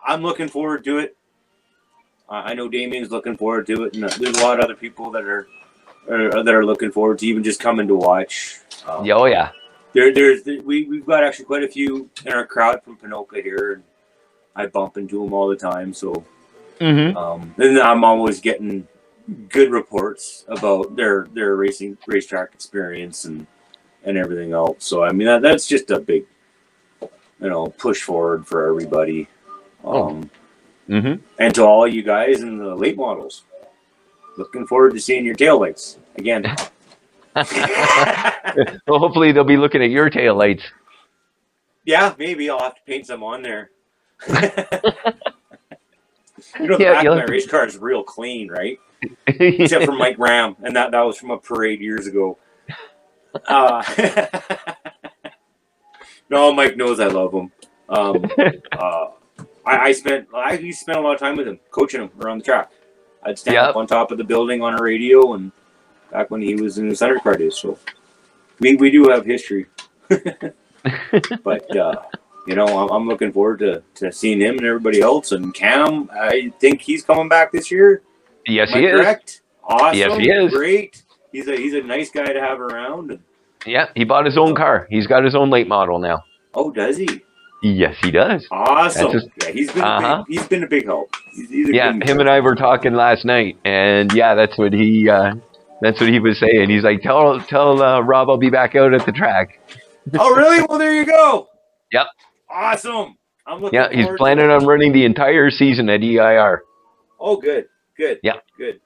I'm 0.07 0.22
looking 0.22 0.48
forward 0.48 0.84
to 0.84 0.98
it. 0.98 1.16
I 2.28 2.52
I 2.52 2.54
know 2.54 2.68
Damien's 2.68 3.11
looking 3.11 3.36
forward 3.36 3.66
to 3.66 3.84
it, 3.84 3.94
and 3.94 4.04
there's 4.04 4.38
a 4.38 4.42
lot 4.42 4.59
of 4.59 4.64
other 4.64 4.74
people 4.74 5.11
that 5.11 5.24
are, 5.24 5.48
are 6.11 6.42
that 6.42 6.54
are 6.54 6.64
looking 6.64 6.92
forward 6.92 7.18
to 7.20 7.26
even 7.26 7.42
just 7.42 7.61
coming 7.61 7.88
to 7.88 7.94
watch. 7.94 8.61
Um, 8.86 9.11
oh 9.11 9.26
yeah, 9.26 9.50
there, 9.92 10.12
there's 10.12 10.44
we 10.44 10.84
we've 10.84 11.07
got 11.07 11.24
actually 11.24 11.46
quite 11.46 11.64
a 11.64 11.68
few 11.68 12.09
in 12.24 12.32
our 12.32 12.46
crowd 12.46 12.82
from 12.82 12.96
Ponoka 12.96 13.42
here, 13.42 13.72
and 13.74 13.82
I 14.54 14.66
bump 14.66 14.96
into 14.96 15.22
them 15.22 15.32
all 15.32 15.48
the 15.48 15.57
time. 15.57 15.92
So, 15.92 16.24
hmm 16.80 17.16
um, 17.16 17.54
and 17.59 17.78
I'm 17.78 18.04
always 18.04 18.40
getting 18.40 18.86
good 19.48 19.70
reports 19.70 20.44
about 20.48 20.94
their 20.94 21.26
their 21.32 21.57
racing 21.57 21.98
racetrack 22.07 22.54
experience 22.54 23.24
and 23.24 23.46
and 24.04 24.16
everything 24.16 24.52
else. 24.52 24.84
So 24.84 25.02
I 25.02 25.12
mean 25.12 25.26
that, 25.26 25.42
that's 25.42 25.66
just 25.66 25.90
a 25.90 25.98
big 25.98 26.26
you 27.00 27.48
know 27.48 27.68
push 27.68 28.02
forward 28.02 28.46
for 28.46 28.68
everybody. 28.68 29.28
Um, 29.87 30.30
hmm 30.89 31.14
and 31.39 31.55
to 31.55 31.62
all 31.64 31.87
you 31.87 32.03
guys 32.03 32.41
in 32.43 32.59
the 32.59 32.74
late 32.74 32.97
models. 32.97 33.43
Looking 34.39 34.66
forward 34.66 34.93
to 34.95 35.01
seeing 35.01 35.24
your 35.24 35.34
taillights 35.34 35.97
again. 36.16 36.45
well, 38.87 38.99
hopefully 38.99 39.32
they'll 39.32 39.45
be 39.45 39.57
looking 39.57 39.82
at 39.82 39.91
your 39.91 40.09
tail 40.11 40.34
lights. 40.34 40.62
yeah, 41.84 42.14
maybe 42.18 42.49
I'll 42.51 42.61
have 42.61 42.74
to 42.76 42.80
paint 42.87 43.07
some 43.07 43.22
on 43.22 43.43
there. 43.43 43.70
you 44.28 44.34
know, 46.66 46.76
the 46.76 46.82
Yeah, 46.82 46.93
back 46.95 47.05
of 47.07 47.16
my 47.18 47.26
to- 47.26 47.32
race 47.32 47.47
car 47.47 47.66
is 47.66 47.76
real 47.78 48.03
clean, 48.03 48.49
right? 48.51 48.78
Except 49.26 49.84
for 49.84 49.93
Mike 49.93 50.16
Ram, 50.18 50.57
and 50.62 50.74
that 50.76 50.91
that 50.93 51.03
was 51.03 51.18
from 51.18 51.30
a 51.30 51.39
parade 51.39 51.80
years 51.80 52.07
ago. 52.07 52.39
Uh, 53.47 53.82
no, 56.30 56.53
Mike 56.55 56.76
knows 56.76 56.99
I 57.01 57.09
love 57.09 57.32
him. 57.34 57.53
Um, 57.91 58.25
uh, 58.72 59.07
I, 59.67 59.79
I 59.88 59.93
spent 59.93 60.29
I 60.34 60.53
used 60.55 60.79
to 60.80 60.83
spend 60.84 60.99
a 60.99 61.01
lot 61.03 61.14
of 61.14 61.21
time 61.21 61.37
with 61.37 61.49
him, 61.49 61.59
coaching 61.71 62.01
him 62.03 62.11
around 62.21 62.38
the 62.38 62.45
track. 62.45 62.71
I'd 63.22 63.38
stand 63.38 63.55
Yep. 63.57 63.64
up 63.71 63.76
on 63.76 63.87
top 63.87 64.11
of 64.13 64.18
the 64.18 64.25
building 64.25 64.63
on 64.63 64.79
a 64.79 64.83
radio, 64.83 65.33
and 65.34 65.51
back 66.13 66.30
when 66.30 66.41
he 66.41 66.55
was 66.55 66.79
in 66.79 66.88
the 66.88 66.95
center 66.97 67.18
car 67.18 67.34
days. 67.37 67.57
So 67.59 67.79
we 68.61 68.76
we 68.76 68.91
do 68.91 69.09
have 69.09 69.25
history, 69.26 69.67
but 71.43 71.76
uh, 71.76 72.03
you 72.47 72.55
know 72.55 72.67
I'm, 72.67 72.91
I'm 72.91 73.09
looking 73.09 73.33
forward 73.33 73.59
to, 73.61 73.83
to 73.97 74.13
seeing 74.13 74.41
him 74.41 74.57
and 74.59 74.67
everybody 74.67 75.01
else. 75.01 75.33
And 75.33 75.53
Cam, 75.55 76.09
I 76.13 76.53
think 76.61 76.80
he's 76.83 77.05
coming 77.05 77.29
back 77.29 77.53
this 77.53 77.71
year. 77.71 78.03
yes, 78.47 78.71
he 78.72 78.84
is. 78.84 79.01
correct? 79.01 79.43
Awesome. 79.64 79.99
Yes, 79.99 80.17
he 80.17 80.30
is. 80.30 80.53
Great. 80.53 81.03
He's 81.33 81.49
a 81.49 81.57
he's 81.57 81.75
a 81.75 81.83
nice 81.83 82.11
guy 82.11 82.33
to 82.33 82.41
have 82.41 82.61
around. 82.61 83.18
Yeah, 83.67 83.88
he 83.97 84.05
bought 84.05 84.25
his 84.25 84.38
own 84.38 84.55
car. 84.55 84.87
He's 84.91 85.07
got 85.09 85.25
his 85.25 85.34
own 85.34 85.51
late 85.51 85.67
model 85.67 85.99
now. 85.99 86.22
oh, 86.55 86.71
does 86.71 86.97
he? 86.97 87.22
Yes, 87.62 87.96
he 88.03 88.11
does. 88.11 88.46
Awesome. 88.50 89.12
That's 89.12 89.26
yeah, 89.42 89.50
he's 89.50 89.72
been 89.72 89.83
Uh-huh. 89.83 90.07
a 90.07 90.24
big, 90.28 90.38
he's 90.38 90.49
been 90.49 90.62
a 90.62 90.68
big 90.68 90.84
help. 90.84 91.11
He's, 91.33 91.49
he's 91.50 91.68
Yeah, 91.70 91.92
him 91.92 92.20
and 92.20 92.28
I 92.28 92.41
were 92.41 92.54
talking 92.54 92.95
last 92.95 93.24
night, 93.24 93.57
and 93.64 94.12
yeah, 94.12 94.34
that's 94.34 94.57
what 94.58 94.72
he 94.72 95.08
uh, 95.08 95.34
that's 95.80 96.00
what 96.00 96.11
he 96.11 96.20
was 96.20 96.38
saying. 96.38 96.68
He's 96.70 96.84
like, 96.84 97.03
tell 97.03 97.41
tell 97.41 97.83
uh, 97.83 98.00
Rob 98.00 98.28
I'll 98.28 98.37
be 98.38 98.50
back 98.50 98.74
out 98.76 98.92
at 98.95 99.04
the 99.07 99.12
track. 99.12 99.58
oh, 100.18 100.34
really? 100.34 100.64
Well, 100.68 100.78
there 100.78 100.95
you 100.95 101.07
go. 101.07 101.49
Yep. 101.92 102.07
Awesome. 102.50 103.16
I'm 103.46 103.62
looking. 103.62 103.78
Yeah, 103.78 103.88
he's 103.92 104.08
planning 104.16 104.50
on 104.50 104.66
running 104.66 104.92
the 104.92 105.04
entire 105.04 105.50
season 105.50 105.88
at 105.88 106.03
EIR. 106.03 106.62
Oh, 107.20 107.37
good, 107.37 107.68
good. 107.96 108.18
Yeah. 108.24 108.34
good. 108.58 108.80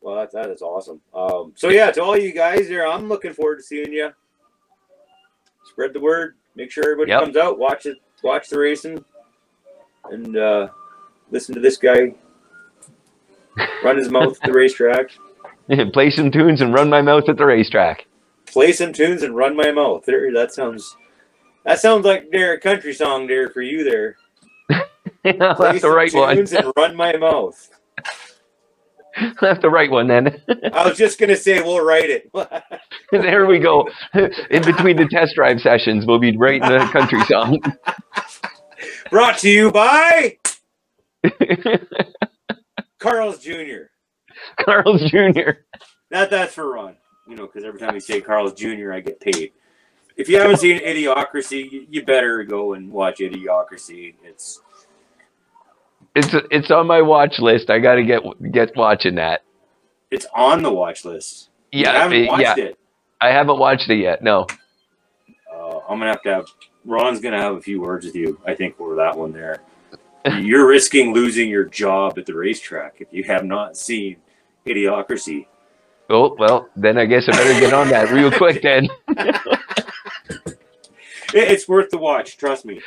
Well, 0.00 0.14
that 0.14 0.30
that 0.32 0.48
is 0.48 0.62
awesome. 0.62 1.00
Um, 1.12 1.52
so 1.56 1.68
yeah, 1.70 1.90
to 1.90 2.02
all 2.02 2.16
you 2.16 2.32
guys 2.32 2.68
there, 2.68 2.86
I'm 2.86 3.08
looking 3.08 3.32
forward 3.34 3.56
to 3.56 3.62
seeing 3.64 3.92
you. 3.92 4.10
Spread 5.64 5.92
the 5.92 5.98
word. 6.00 6.36
Make 6.56 6.70
sure 6.70 6.84
everybody 6.84 7.10
Yep. 7.10 7.22
comes 7.22 7.36
out, 7.36 7.58
watch 7.58 7.86
it, 7.86 7.98
watch 8.22 8.48
the 8.48 8.58
racing, 8.58 9.04
and 10.10 10.36
uh, 10.36 10.68
listen 11.30 11.54
to 11.54 11.60
this 11.60 11.76
guy 11.76 12.14
run 13.84 13.96
his 13.96 14.10
mouth 14.10 14.36
at 14.42 14.46
the 14.48 14.52
racetrack. 14.52 15.10
Play 15.92 16.10
some 16.10 16.30
tunes 16.30 16.60
and 16.60 16.74
run 16.74 16.90
my 16.90 17.00
mouth 17.02 17.28
at 17.28 17.36
the 17.36 17.46
racetrack. 17.46 18.06
Play 18.46 18.72
some 18.72 18.92
tunes 18.92 19.22
and 19.22 19.36
run 19.36 19.54
my 19.56 19.70
mouth. 19.70 20.04
There, 20.04 20.32
that 20.32 20.52
sounds. 20.52 20.96
That 21.64 21.78
sounds 21.78 22.04
like 22.04 22.30
there 22.32 22.54
a 22.54 22.60
country 22.60 22.92
song 22.92 23.26
there 23.28 23.50
for 23.50 23.62
you 23.62 23.84
there. 23.84 24.16
Play 25.22 25.36
have 25.38 25.56
to 25.74 25.78
some 25.80 25.94
write 25.94 26.12
one. 26.14 26.34
tunes 26.36 26.52
and 26.52 26.72
run 26.76 26.96
my 26.96 27.16
mouth. 27.16 27.68
I'll 29.16 29.32
have 29.40 29.60
to 29.60 29.70
write 29.70 29.90
one 29.90 30.08
then. 30.08 30.42
I 30.72 30.88
was 30.88 30.98
just 30.98 31.18
gonna 31.18 31.36
say 31.36 31.60
we'll 31.60 31.84
write 31.84 32.10
it. 32.10 32.30
there 33.12 33.46
we 33.46 33.58
go. 33.58 33.88
In 34.14 34.64
between 34.64 34.96
the 34.96 35.08
test 35.10 35.34
drive 35.34 35.60
sessions, 35.60 36.06
we'll 36.06 36.18
be 36.18 36.36
writing 36.36 36.70
a 36.70 36.90
country 36.90 37.22
song. 37.24 37.60
Brought 39.10 39.38
to 39.38 39.50
you 39.50 39.70
by 39.72 40.38
Carl's 42.98 43.38
Jr. 43.38 43.88
Carl's 44.60 45.02
Jr. 45.10 45.50
That 46.10 46.30
that's 46.30 46.54
for 46.54 46.72
Ron. 46.72 46.96
You 47.28 47.36
know, 47.36 47.46
because 47.46 47.64
every 47.64 47.80
time 47.80 47.94
we 47.94 48.00
say 48.00 48.20
Carl's 48.20 48.54
Jr., 48.54 48.92
I 48.92 49.00
get 49.00 49.20
paid. 49.20 49.52
If 50.16 50.28
you 50.28 50.38
haven't 50.38 50.58
seen 50.58 50.80
Idiocracy, 50.80 51.86
you 51.88 52.04
better 52.04 52.42
go 52.44 52.74
and 52.74 52.90
watch 52.90 53.18
Idiocracy. 53.18 54.14
It's 54.24 54.60
It's 56.14 56.28
it's 56.50 56.70
on 56.70 56.86
my 56.86 57.02
watch 57.02 57.38
list. 57.38 57.70
I 57.70 57.78
got 57.78 57.94
to 57.96 58.02
get 58.02 58.22
get 58.52 58.76
watching 58.76 59.14
that. 59.16 59.42
it's 60.10 60.26
on 60.34 60.62
the 60.62 60.72
watch 60.72 61.04
list. 61.04 61.50
Yeah, 61.72 61.92
haven't 61.92 62.18
it- 62.18 62.28
watched 62.28 62.42
yeah. 62.42 62.64
it. 62.64 62.78
I 63.20 63.28
haven't 63.28 63.58
watched 63.58 63.90
it 63.90 63.96
yet. 63.96 64.22
No. 64.22 64.46
Uh, 65.52 65.78
I'm 65.88 65.98
gonna 65.98 66.06
have 66.06 66.22
to 66.22 66.34
have 66.34 66.46
Ron's 66.84 67.20
gonna 67.20 67.40
have 67.40 67.54
a 67.56 67.60
few 67.60 67.80
words 67.80 68.06
with 68.06 68.14
you. 68.16 68.40
I 68.46 68.54
think 68.54 68.80
over 68.80 68.94
that 68.96 69.16
one 69.16 69.32
there. 69.32 69.62
You're 70.40 70.66
risking 70.66 71.12
losing 71.14 71.48
your 71.48 71.64
job 71.64 72.18
at 72.18 72.26
the 72.26 72.34
racetrack 72.34 72.96
if 73.00 73.08
you 73.12 73.24
have 73.24 73.44
not 73.44 73.76
seen 73.76 74.16
Idiocracy. 74.66 75.46
Oh 76.08 76.34
well, 76.38 76.68
then 76.76 76.98
I 76.98 77.04
guess 77.04 77.28
I 77.28 77.32
better 77.32 77.60
get 77.60 77.72
on 77.72 77.88
that 77.90 78.10
real 78.10 78.30
quick. 78.32 78.62
Then 78.62 78.88
it's 81.34 81.68
worth 81.68 81.90
the 81.90 81.98
watch. 81.98 82.36
Trust 82.36 82.64
me. 82.64 82.80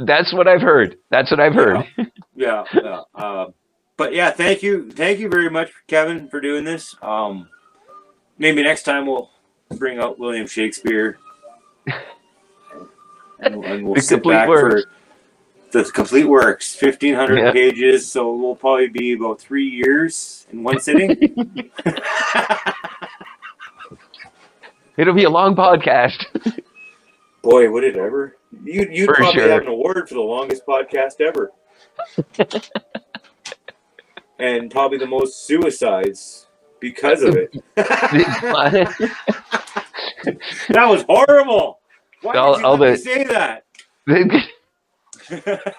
That's 0.00 0.32
what 0.32 0.48
I've 0.48 0.60
heard. 0.62 0.96
That's 1.10 1.30
what 1.30 1.40
I've 1.40 1.54
heard. 1.54 1.84
Yeah, 2.34 2.64
yeah. 2.74 3.00
Uh, 3.14 3.46
but 3.96 4.14
yeah, 4.14 4.30
thank 4.30 4.62
you, 4.62 4.90
thank 4.90 5.18
you 5.18 5.28
very 5.28 5.50
much, 5.50 5.70
Kevin, 5.88 6.28
for 6.28 6.40
doing 6.40 6.64
this. 6.64 6.94
Um, 7.02 7.48
maybe 8.38 8.62
next 8.62 8.84
time 8.84 9.06
we'll 9.06 9.30
bring 9.76 9.98
out 9.98 10.18
William 10.18 10.46
Shakespeare, 10.46 11.18
and, 13.40 13.64
and 13.64 13.84
we'll 13.84 13.94
The 13.94 14.00
sit 14.00 14.14
complete 14.16 14.34
back 14.34 14.48
works. 14.48 14.84
for 14.84 14.90
the 15.70 15.84
complete 15.90 16.24
works, 16.24 16.74
fifteen 16.74 17.14
hundred 17.14 17.38
Yeah. 17.38 17.52
pages. 17.52 18.10
So 18.10 18.34
we'll 18.34 18.56
probably 18.56 18.88
be 18.88 19.12
about 19.14 19.40
three 19.40 19.66
years 19.68 20.46
in 20.52 20.62
one 20.62 20.80
sitting. 20.80 21.10
It'll 24.96 25.14
be 25.14 25.24
a 25.24 25.30
long 25.30 25.54
podcast. 25.54 26.24
Boy, 27.48 27.70
would 27.70 27.84
it 27.84 27.96
ever! 27.96 28.36
You 28.62 28.86
you'd 28.90 29.08
probably 29.08 29.40
sure. 29.40 29.48
have 29.48 29.62
an 29.62 29.68
award 29.68 30.06
for 30.06 30.14
the 30.14 30.20
longest 30.20 30.66
podcast 30.66 31.18
ever, 31.20 31.50
and 34.38 34.70
probably 34.70 34.98
the 34.98 35.06
most 35.06 35.46
suicides 35.46 36.46
because 36.78 37.22
of 37.22 37.36
it. 37.36 37.56
That 40.70 40.86
was 40.88 41.04
horrible. 41.08 41.78
Why 42.22 42.34
All- 42.34 42.54
did 42.54 42.60
you 42.60 42.66
all 42.66 42.76
let 42.76 42.90
me 42.90 42.96
the- 42.96 43.02
say 43.02 43.24
that? 43.24 43.64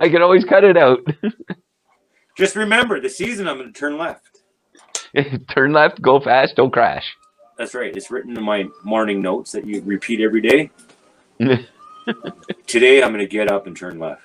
I 0.00 0.08
can 0.10 0.20
always 0.20 0.44
cut 0.44 0.64
it 0.64 0.76
out. 0.76 0.98
Just 2.36 2.54
remember, 2.56 3.00
the 3.00 3.08
season 3.08 3.48
I'm 3.48 3.56
going 3.56 3.72
to 3.72 3.78
turn 3.78 3.96
left. 3.96 4.40
Turn 5.48 5.72
left, 5.72 6.02
go 6.02 6.20
fast, 6.20 6.56
don't 6.56 6.70
crash. 6.72 7.04
That's 7.60 7.74
right. 7.74 7.94
It's 7.94 8.10
written 8.10 8.34
in 8.38 8.42
my 8.42 8.66
morning 8.84 9.20
notes 9.20 9.52
that 9.52 9.66
you 9.66 9.82
repeat 9.82 10.22
every 10.22 10.40
day. 10.40 10.70
Today 12.66 13.02
I'm 13.02 13.12
going 13.12 13.18
to 13.18 13.26
get 13.26 13.52
up 13.52 13.66
and 13.66 13.76
turn 13.76 13.98
left. 13.98 14.22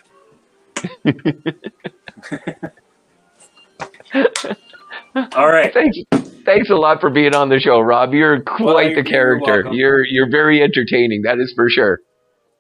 All 5.36 5.52
right. 5.52 5.74
Thanks, 5.74 5.98
thanks 6.45 6.70
a 6.70 6.76
lot 6.76 7.02
for 7.02 7.10
being 7.10 7.36
on 7.36 7.49
the 7.49 7.60
show, 7.60 7.82
Rob. 7.82 8.14
You're 8.14 8.40
quite 8.41 8.91
you're- 8.91 9.03
the 9.03 9.10
you're 9.10 9.41
character. 9.41 9.74
You're 9.74 10.06
you're 10.06 10.30
very 10.32 10.64
entertaining. 10.64 11.24
That 11.24 11.38
is 11.40 11.52
for 11.53 11.70
sure. 11.70 11.99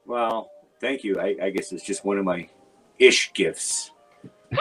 Well, 0.05 0.51
thank 0.81 1.05
you. 1.05 1.21
I, 1.21 1.37
I 1.41 1.51
guess 1.51 1.71
it's 1.71 1.85
just 1.85 2.03
one 2.03 2.17
of 2.17 2.25
my 2.25 2.49
ish 2.99 3.31
gifts. 3.31 3.91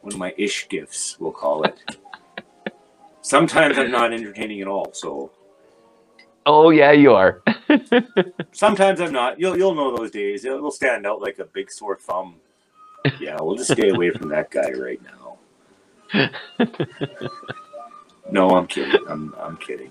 One 0.00 0.12
of 0.12 0.18
my 0.18 0.34
ish 0.36 0.68
gifts, 0.68 1.16
we'll 1.20 1.30
call 1.32 1.62
it. 1.64 1.78
Sometimes 3.26 3.76
I'm 3.76 3.90
not 3.90 4.12
entertaining 4.12 4.60
at 4.60 4.68
all, 4.68 4.92
so 4.92 5.32
Oh 6.46 6.70
yeah, 6.70 6.92
you 6.92 7.12
are. 7.12 7.42
Sometimes 8.52 9.00
I'm 9.00 9.12
not. 9.12 9.40
You'll 9.40 9.58
you'll 9.58 9.74
know 9.74 9.96
those 9.96 10.12
days. 10.12 10.44
It'll 10.44 10.70
stand 10.70 11.08
out 11.08 11.20
like 11.20 11.40
a 11.40 11.44
big 11.44 11.68
sore 11.72 11.96
thumb. 11.96 12.36
Yeah, 13.18 13.36
we'll 13.40 13.56
just 13.56 13.72
stay 13.72 13.88
away 13.88 14.10
from 14.10 14.28
that 14.28 14.52
guy 14.52 14.70
right 14.70 15.00
now. 15.02 16.28
No, 18.30 18.50
I'm 18.50 18.68
kidding. 18.68 19.00
I'm 19.08 19.34
I'm 19.40 19.56
kidding. 19.56 19.90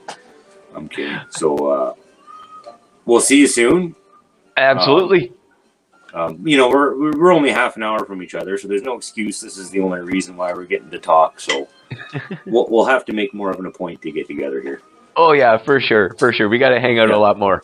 I'm 0.74 0.88
kidding. 0.88 1.20
So 1.30 1.58
uh, 1.68 1.94
we'll 3.04 3.20
see 3.20 3.42
you 3.42 3.48
soon. 3.48 3.98
Absolutely. 4.56 5.34
Um, 6.14 6.48
you 6.48 6.56
know, 6.56 6.70
we're 6.70 7.18
we're 7.18 7.34
only 7.34 7.52
half 7.52 7.76
an 7.76 7.84
hour 7.84 8.06
from 8.06 8.24
each 8.24 8.34
other, 8.34 8.58
so 8.58 8.70
there's 8.70 8.84
no 8.84 8.96
excuse. 8.96 9.42
This 9.42 9.58
is 9.58 9.72
the 9.72 9.82
only 9.82 10.00
reason 10.00 10.38
why 10.38 10.54
we're 10.54 10.64
getting 10.64 10.90
to 10.92 11.00
talk. 11.00 11.42
So 11.42 11.68
we'll 12.46 12.68
we'll 12.70 12.86
have 12.86 13.06
to 13.06 13.14
make 13.14 13.34
more 13.34 13.52
of 13.52 13.60
an 13.60 13.66
a 13.66 13.72
point 13.72 14.02
to 14.04 14.12
get 14.12 14.28
together 14.28 14.62
here. 14.62 14.82
oh 15.16 15.32
yeah, 15.34 15.58
for 15.58 15.80
sure, 15.80 16.14
for 16.20 16.34
sure. 16.34 16.50
We 16.50 16.58
got 16.58 16.70
to 16.70 16.80
hang 16.80 17.00
out 17.00 17.10
Yeah. 17.10 17.16
a 17.16 17.18
lot 17.18 17.38
more. 17.40 17.64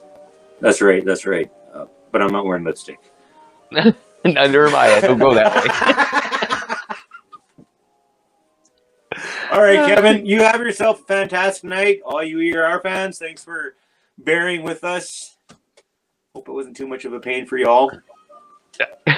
That's 0.60 0.82
right. 0.82 1.04
That's 1.04 1.26
right. 1.26 1.50
Uh, 1.74 1.86
but 2.12 2.22
I'm 2.22 2.32
not 2.32 2.46
wearing 2.46 2.64
lipstick. 2.64 3.00
Neither 3.72 4.68
am 4.68 4.76
I. 4.76 4.94
I 4.96 5.02
don't 5.02 5.18
go 5.18 5.34
that 5.34 5.56
way. 5.56 5.62
All 9.52 9.62
right, 9.62 9.94
Kevin, 9.94 10.26
you 10.26 10.42
have 10.44 10.62
yourself 10.62 11.02
a 11.02 11.04
fantastic 11.04 11.66
night. 11.70 12.00
All 12.06 12.24
you 12.24 12.38
EIR 12.56 12.80
fans, 12.82 13.18
thanks 13.20 13.44
for 13.44 13.76
bearing 14.18 14.64
with 14.64 14.86
us. 14.86 15.36
Hope 16.34 16.48
it 16.48 16.52
wasn't 16.54 16.78
too 16.78 16.88
much 16.88 17.04
of 17.04 17.12
a 17.12 17.20
pain 17.20 17.46
for 17.46 17.58
y'all. 17.58 17.92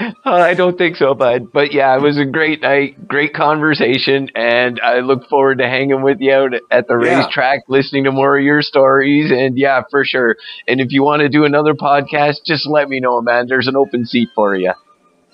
Uh, 0.00 0.12
I 0.24 0.54
don't 0.54 0.78
think 0.78 0.96
so, 0.96 1.14
bud. 1.14 1.52
But 1.52 1.72
yeah, 1.72 1.94
it 1.96 2.00
was 2.02 2.18
a 2.18 2.24
great 2.24 2.60
night, 2.62 3.08
great 3.08 3.34
conversation, 3.34 4.28
and 4.34 4.80
I 4.80 5.00
look 5.00 5.28
forward 5.28 5.58
to 5.58 5.66
hanging 5.66 6.02
with 6.02 6.18
you 6.20 6.32
out 6.32 6.52
at 6.70 6.86
the 6.86 6.96
Yeah. 6.98 7.18
racetrack, 7.22 7.62
listening 7.68 8.04
to 8.04 8.12
more 8.12 8.38
of 8.38 8.44
your 8.44 8.62
stories. 8.62 9.30
And 9.32 9.58
yeah, 9.58 9.82
for 9.90 10.04
sure. 10.04 10.36
And 10.68 10.80
if 10.80 10.92
you 10.92 11.02
want 11.02 11.20
to 11.22 11.28
do 11.28 11.44
another 11.44 11.74
podcast, 11.74 12.44
just 12.46 12.66
let 12.68 12.88
me 12.88 13.00
know, 13.00 13.20
man. 13.20 13.46
There's 13.48 13.66
an 13.66 13.76
open 13.76 14.06
seat 14.06 14.28
for 14.34 14.54
you. 14.54 14.72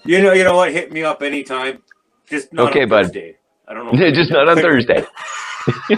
You 0.05 0.23
know, 0.23 0.33
you 0.33 0.45
know 0.45 0.57
what? 0.57 0.73
Hit 0.73 0.93
me 0.93 1.03
up 1.03 1.23
anytime. 1.23 1.83
Just 2.29 2.53
not 2.53 2.71
Okay, 2.71 2.83
on 2.85 2.89
bud. 2.89 3.03
Thursday. 3.07 3.37
I 3.69 3.75
don't 3.75 3.95
know. 3.95 4.11
just 4.13 4.31
not 4.31 4.49
on 4.49 4.57
Thursday. 4.59 5.05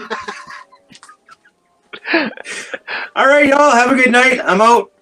All 3.16 3.26
right, 3.26 3.46
y'all. 3.48 3.72
Have 3.72 3.90
a 3.90 3.94
good 3.96 4.12
night. 4.12 4.40
I'm 4.42 4.60
out. 4.60 4.92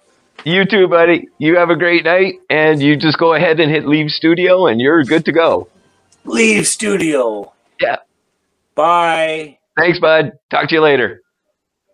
You 0.45 0.63
too, 0.63 0.87
buddy. 0.87 1.27
You 1.39 1.57
have 1.57 1.71
a 1.71 1.75
great 1.75 2.05
night, 2.05 2.35
and 2.51 2.79
you 2.79 2.97
just 2.97 3.17
go 3.17 3.33
ahead 3.33 3.59
and 3.59 3.71
hit 3.71 3.87
leave 3.87 4.11
studio, 4.11 4.67
and 4.67 4.79
you're 4.79 5.03
good 5.03 5.25
to 5.25 5.31
go. 5.31 5.69
Leave 6.23 6.67
studio. 6.67 7.51
Yeah. 7.81 7.97
Bye. 8.75 9.57
Thanks, 9.75 9.99
bud. 9.99 10.33
Talk 10.51 10.69
to 10.69 10.75
you 10.75 10.81
later. 10.81 11.21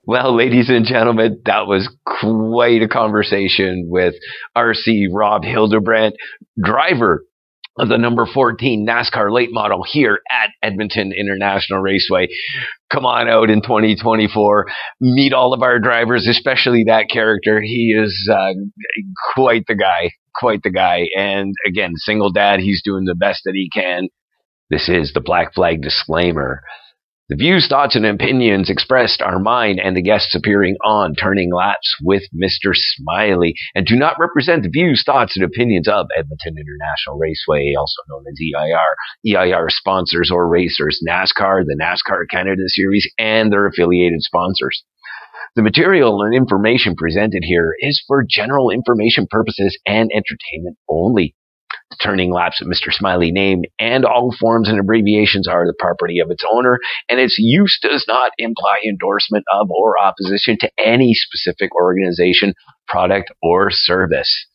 Well, 0.06 0.36
ladies 0.36 0.69
and 0.69 0.86
gentlemen, 0.86 1.41
that 1.45 1.65
was 1.65 1.90
quite 2.06 2.82
a 2.82 2.90
conversation 2.90 3.88
with 3.88 4.15
RC 4.57 5.07
Rob 5.14 5.44
Hildebrandt, 5.44 6.15
driver 6.61 7.23
the 7.77 7.98
number 7.98 8.26
14 8.26 8.85
NASCAR 8.85 9.31
late 9.31 9.49
model 9.52 9.84
here 9.84 10.19
at 10.30 10.49
Edmonton 10.61 11.11
International 11.18 11.80
Raceway. 11.80 12.27
Come 12.91 13.06
on 13.06 13.30
out 13.30 13.49
in 13.49 13.61
2024, 13.61 14.65
meet 14.99 15.34
all 15.34 15.53
of 15.53 15.61
our 15.61 15.80
drivers, 15.80 16.27
especially 16.27 16.84
that 16.88 17.06
character. 17.11 17.61
He 17.61 17.95
is 17.98 18.30
uh, 18.31 18.53
quite 19.34 19.64
the 19.68 19.76
guy, 19.76 20.11
quite 20.35 20.64
the 20.64 20.72
guy. 20.72 21.07
And 21.18 21.53
again, 21.65 21.93
single 21.95 22.31
dad, 22.31 22.60
he's 22.60 22.81
doing 22.84 23.06
the 23.06 23.15
best 23.15 23.41
that 23.45 23.53
he 23.53 23.69
can. 23.73 24.10
This 24.69 24.89
is 24.89 25.14
the 25.14 25.22
Black 25.22 25.53
Flag 25.53 25.81
disclaimer. 25.81 26.61
The 27.31 27.37
views, 27.37 27.65
thoughts, 27.65 27.95
and 27.95 28.05
opinions 28.05 28.69
expressed 28.69 29.21
are 29.21 29.39
mine 29.39 29.79
and 29.79 29.95
the 29.95 30.01
guests 30.01 30.35
appearing 30.35 30.75
on 30.83 31.15
Turning 31.15 31.49
Laps 31.53 31.95
with 32.03 32.23
Mr. 32.35 32.73
Smiley 32.75 33.53
and 33.73 33.85
do 33.87 33.95
not 33.95 34.19
represent 34.19 34.63
the 34.63 34.69
views, 34.69 35.01
thoughts, 35.05 35.37
and 35.37 35.45
opinions 35.45 35.87
of 35.87 36.07
Edmonton 36.13 36.55
International 36.57 37.17
Raceway, 37.17 37.73
also 37.79 38.01
known 38.09 38.25
as 38.29 38.37
EIR, 38.37 38.95
EIR 39.25 39.69
sponsors 39.69 40.29
or 40.29 40.49
racers, 40.49 41.01
NASCAR, 41.07 41.63
the 41.63 41.79
NASCAR 41.81 42.25
Canada 42.29 42.63
Series, 42.67 43.09
and 43.17 43.49
their 43.49 43.65
affiliated 43.65 44.21
sponsors. 44.23 44.83
The 45.55 45.61
material 45.61 46.21
and 46.23 46.35
information 46.35 46.95
presented 46.97 47.43
here 47.45 47.73
is 47.79 48.03
for 48.09 48.25
general 48.29 48.71
information 48.71 49.25
purposes 49.31 49.79
and 49.87 50.11
entertainment 50.13 50.77
only. 50.89 51.33
Turning 51.99 52.31
laps 52.31 52.61
of 52.61 52.68
Mr. 52.68 52.91
Smiley 52.91 53.31
name 53.31 53.63
and 53.80 54.05
all 54.05 54.34
forms 54.39 54.69
and 54.69 54.80
abbreviations 54.80 55.47
are 55.47 55.65
the 55.65 55.76
property 55.77 56.19
of 56.19 56.31
its 56.31 56.43
owner, 56.51 56.80
and 57.09 57.19
its 57.19 57.38
use 57.38 57.77
does 57.81 58.05
not 58.07 58.31
imply 58.38 58.77
endorsement 58.88 59.43
of 59.53 59.69
or 59.69 59.99
opposition 59.99 60.57
to 60.59 60.72
any 60.77 61.13
specific 61.13 61.69
organization, 61.76 62.53
product, 62.88 63.31
or 63.41 63.69
service. 63.72 64.47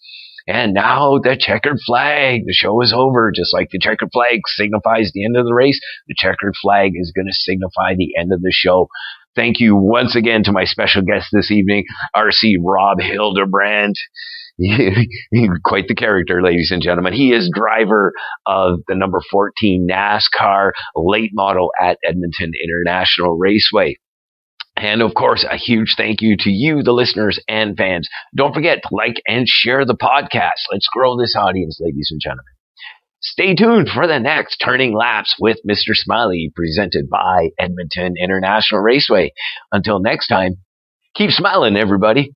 And 0.48 0.74
now 0.74 1.18
the 1.18 1.36
checkered 1.38 1.78
flag. 1.84 2.42
The 2.46 2.52
show 2.52 2.80
is 2.80 2.92
over. 2.96 3.32
Just 3.34 3.52
like 3.52 3.68
the 3.70 3.80
checkered 3.80 4.10
flag 4.12 4.40
signifies 4.46 5.10
the 5.12 5.24
end 5.24 5.36
of 5.36 5.44
the 5.44 5.54
race, 5.54 5.80
the 6.06 6.14
checkered 6.16 6.54
flag 6.62 6.92
is 6.94 7.12
going 7.14 7.26
to 7.26 7.32
signify 7.32 7.94
the 7.96 8.14
end 8.18 8.32
of 8.32 8.42
the 8.42 8.52
show. 8.52 8.88
Thank 9.34 9.58
you 9.60 9.76
once 9.76 10.14
again 10.16 10.44
to 10.44 10.52
my 10.52 10.64
special 10.64 11.02
guest 11.02 11.28
this 11.32 11.50
evening, 11.50 11.84
RC 12.14 12.56
Rob 12.62 13.00
Hildebrandt. 13.00 13.96
quite 15.64 15.86
the 15.88 15.94
character, 15.94 16.42
ladies 16.42 16.70
and 16.72 16.82
gentlemen. 16.82 17.12
He 17.12 17.32
is 17.32 17.50
driver 17.54 18.12
of 18.46 18.80
the 18.88 18.94
number 18.94 19.20
14 19.30 19.86
NASCAR 19.90 20.70
late 20.94 21.30
model 21.34 21.70
at 21.80 21.98
Edmonton 22.02 22.52
International 22.62 23.36
Raceway. 23.36 23.96
And 24.76 25.00
of 25.02 25.14
course, 25.14 25.44
a 25.48 25.56
huge 25.56 25.94
thank 25.96 26.20
you 26.20 26.36
to 26.40 26.50
you, 26.50 26.82
the 26.82 26.92
listeners 26.92 27.40
and 27.48 27.76
fans. 27.76 28.08
Don't 28.34 28.54
forget 28.54 28.82
to 28.82 28.88
like 28.92 29.22
and 29.26 29.46
share 29.48 29.84
the 29.84 29.96
podcast. 29.96 30.68
Let's 30.70 30.88
grow 30.92 31.18
this 31.18 31.34
audience, 31.36 31.78
ladies 31.80 32.08
and 32.10 32.20
gentlemen. 32.20 32.44
Stay 33.20 33.54
tuned 33.54 33.88
for 33.88 34.06
the 34.06 34.20
next 34.20 34.56
Turning 34.58 34.94
Laps 34.94 35.34
with 35.40 35.58
Mr. 35.68 35.94
Smiley, 35.94 36.52
presented 36.54 37.08
by 37.10 37.48
Edmonton 37.58 38.14
International 38.22 38.80
Raceway. 38.80 39.32
Until 39.72 40.00
next 40.00 40.28
time, 40.28 40.56
keep 41.14 41.30
smiling, 41.30 41.76
everybody. 41.76 42.24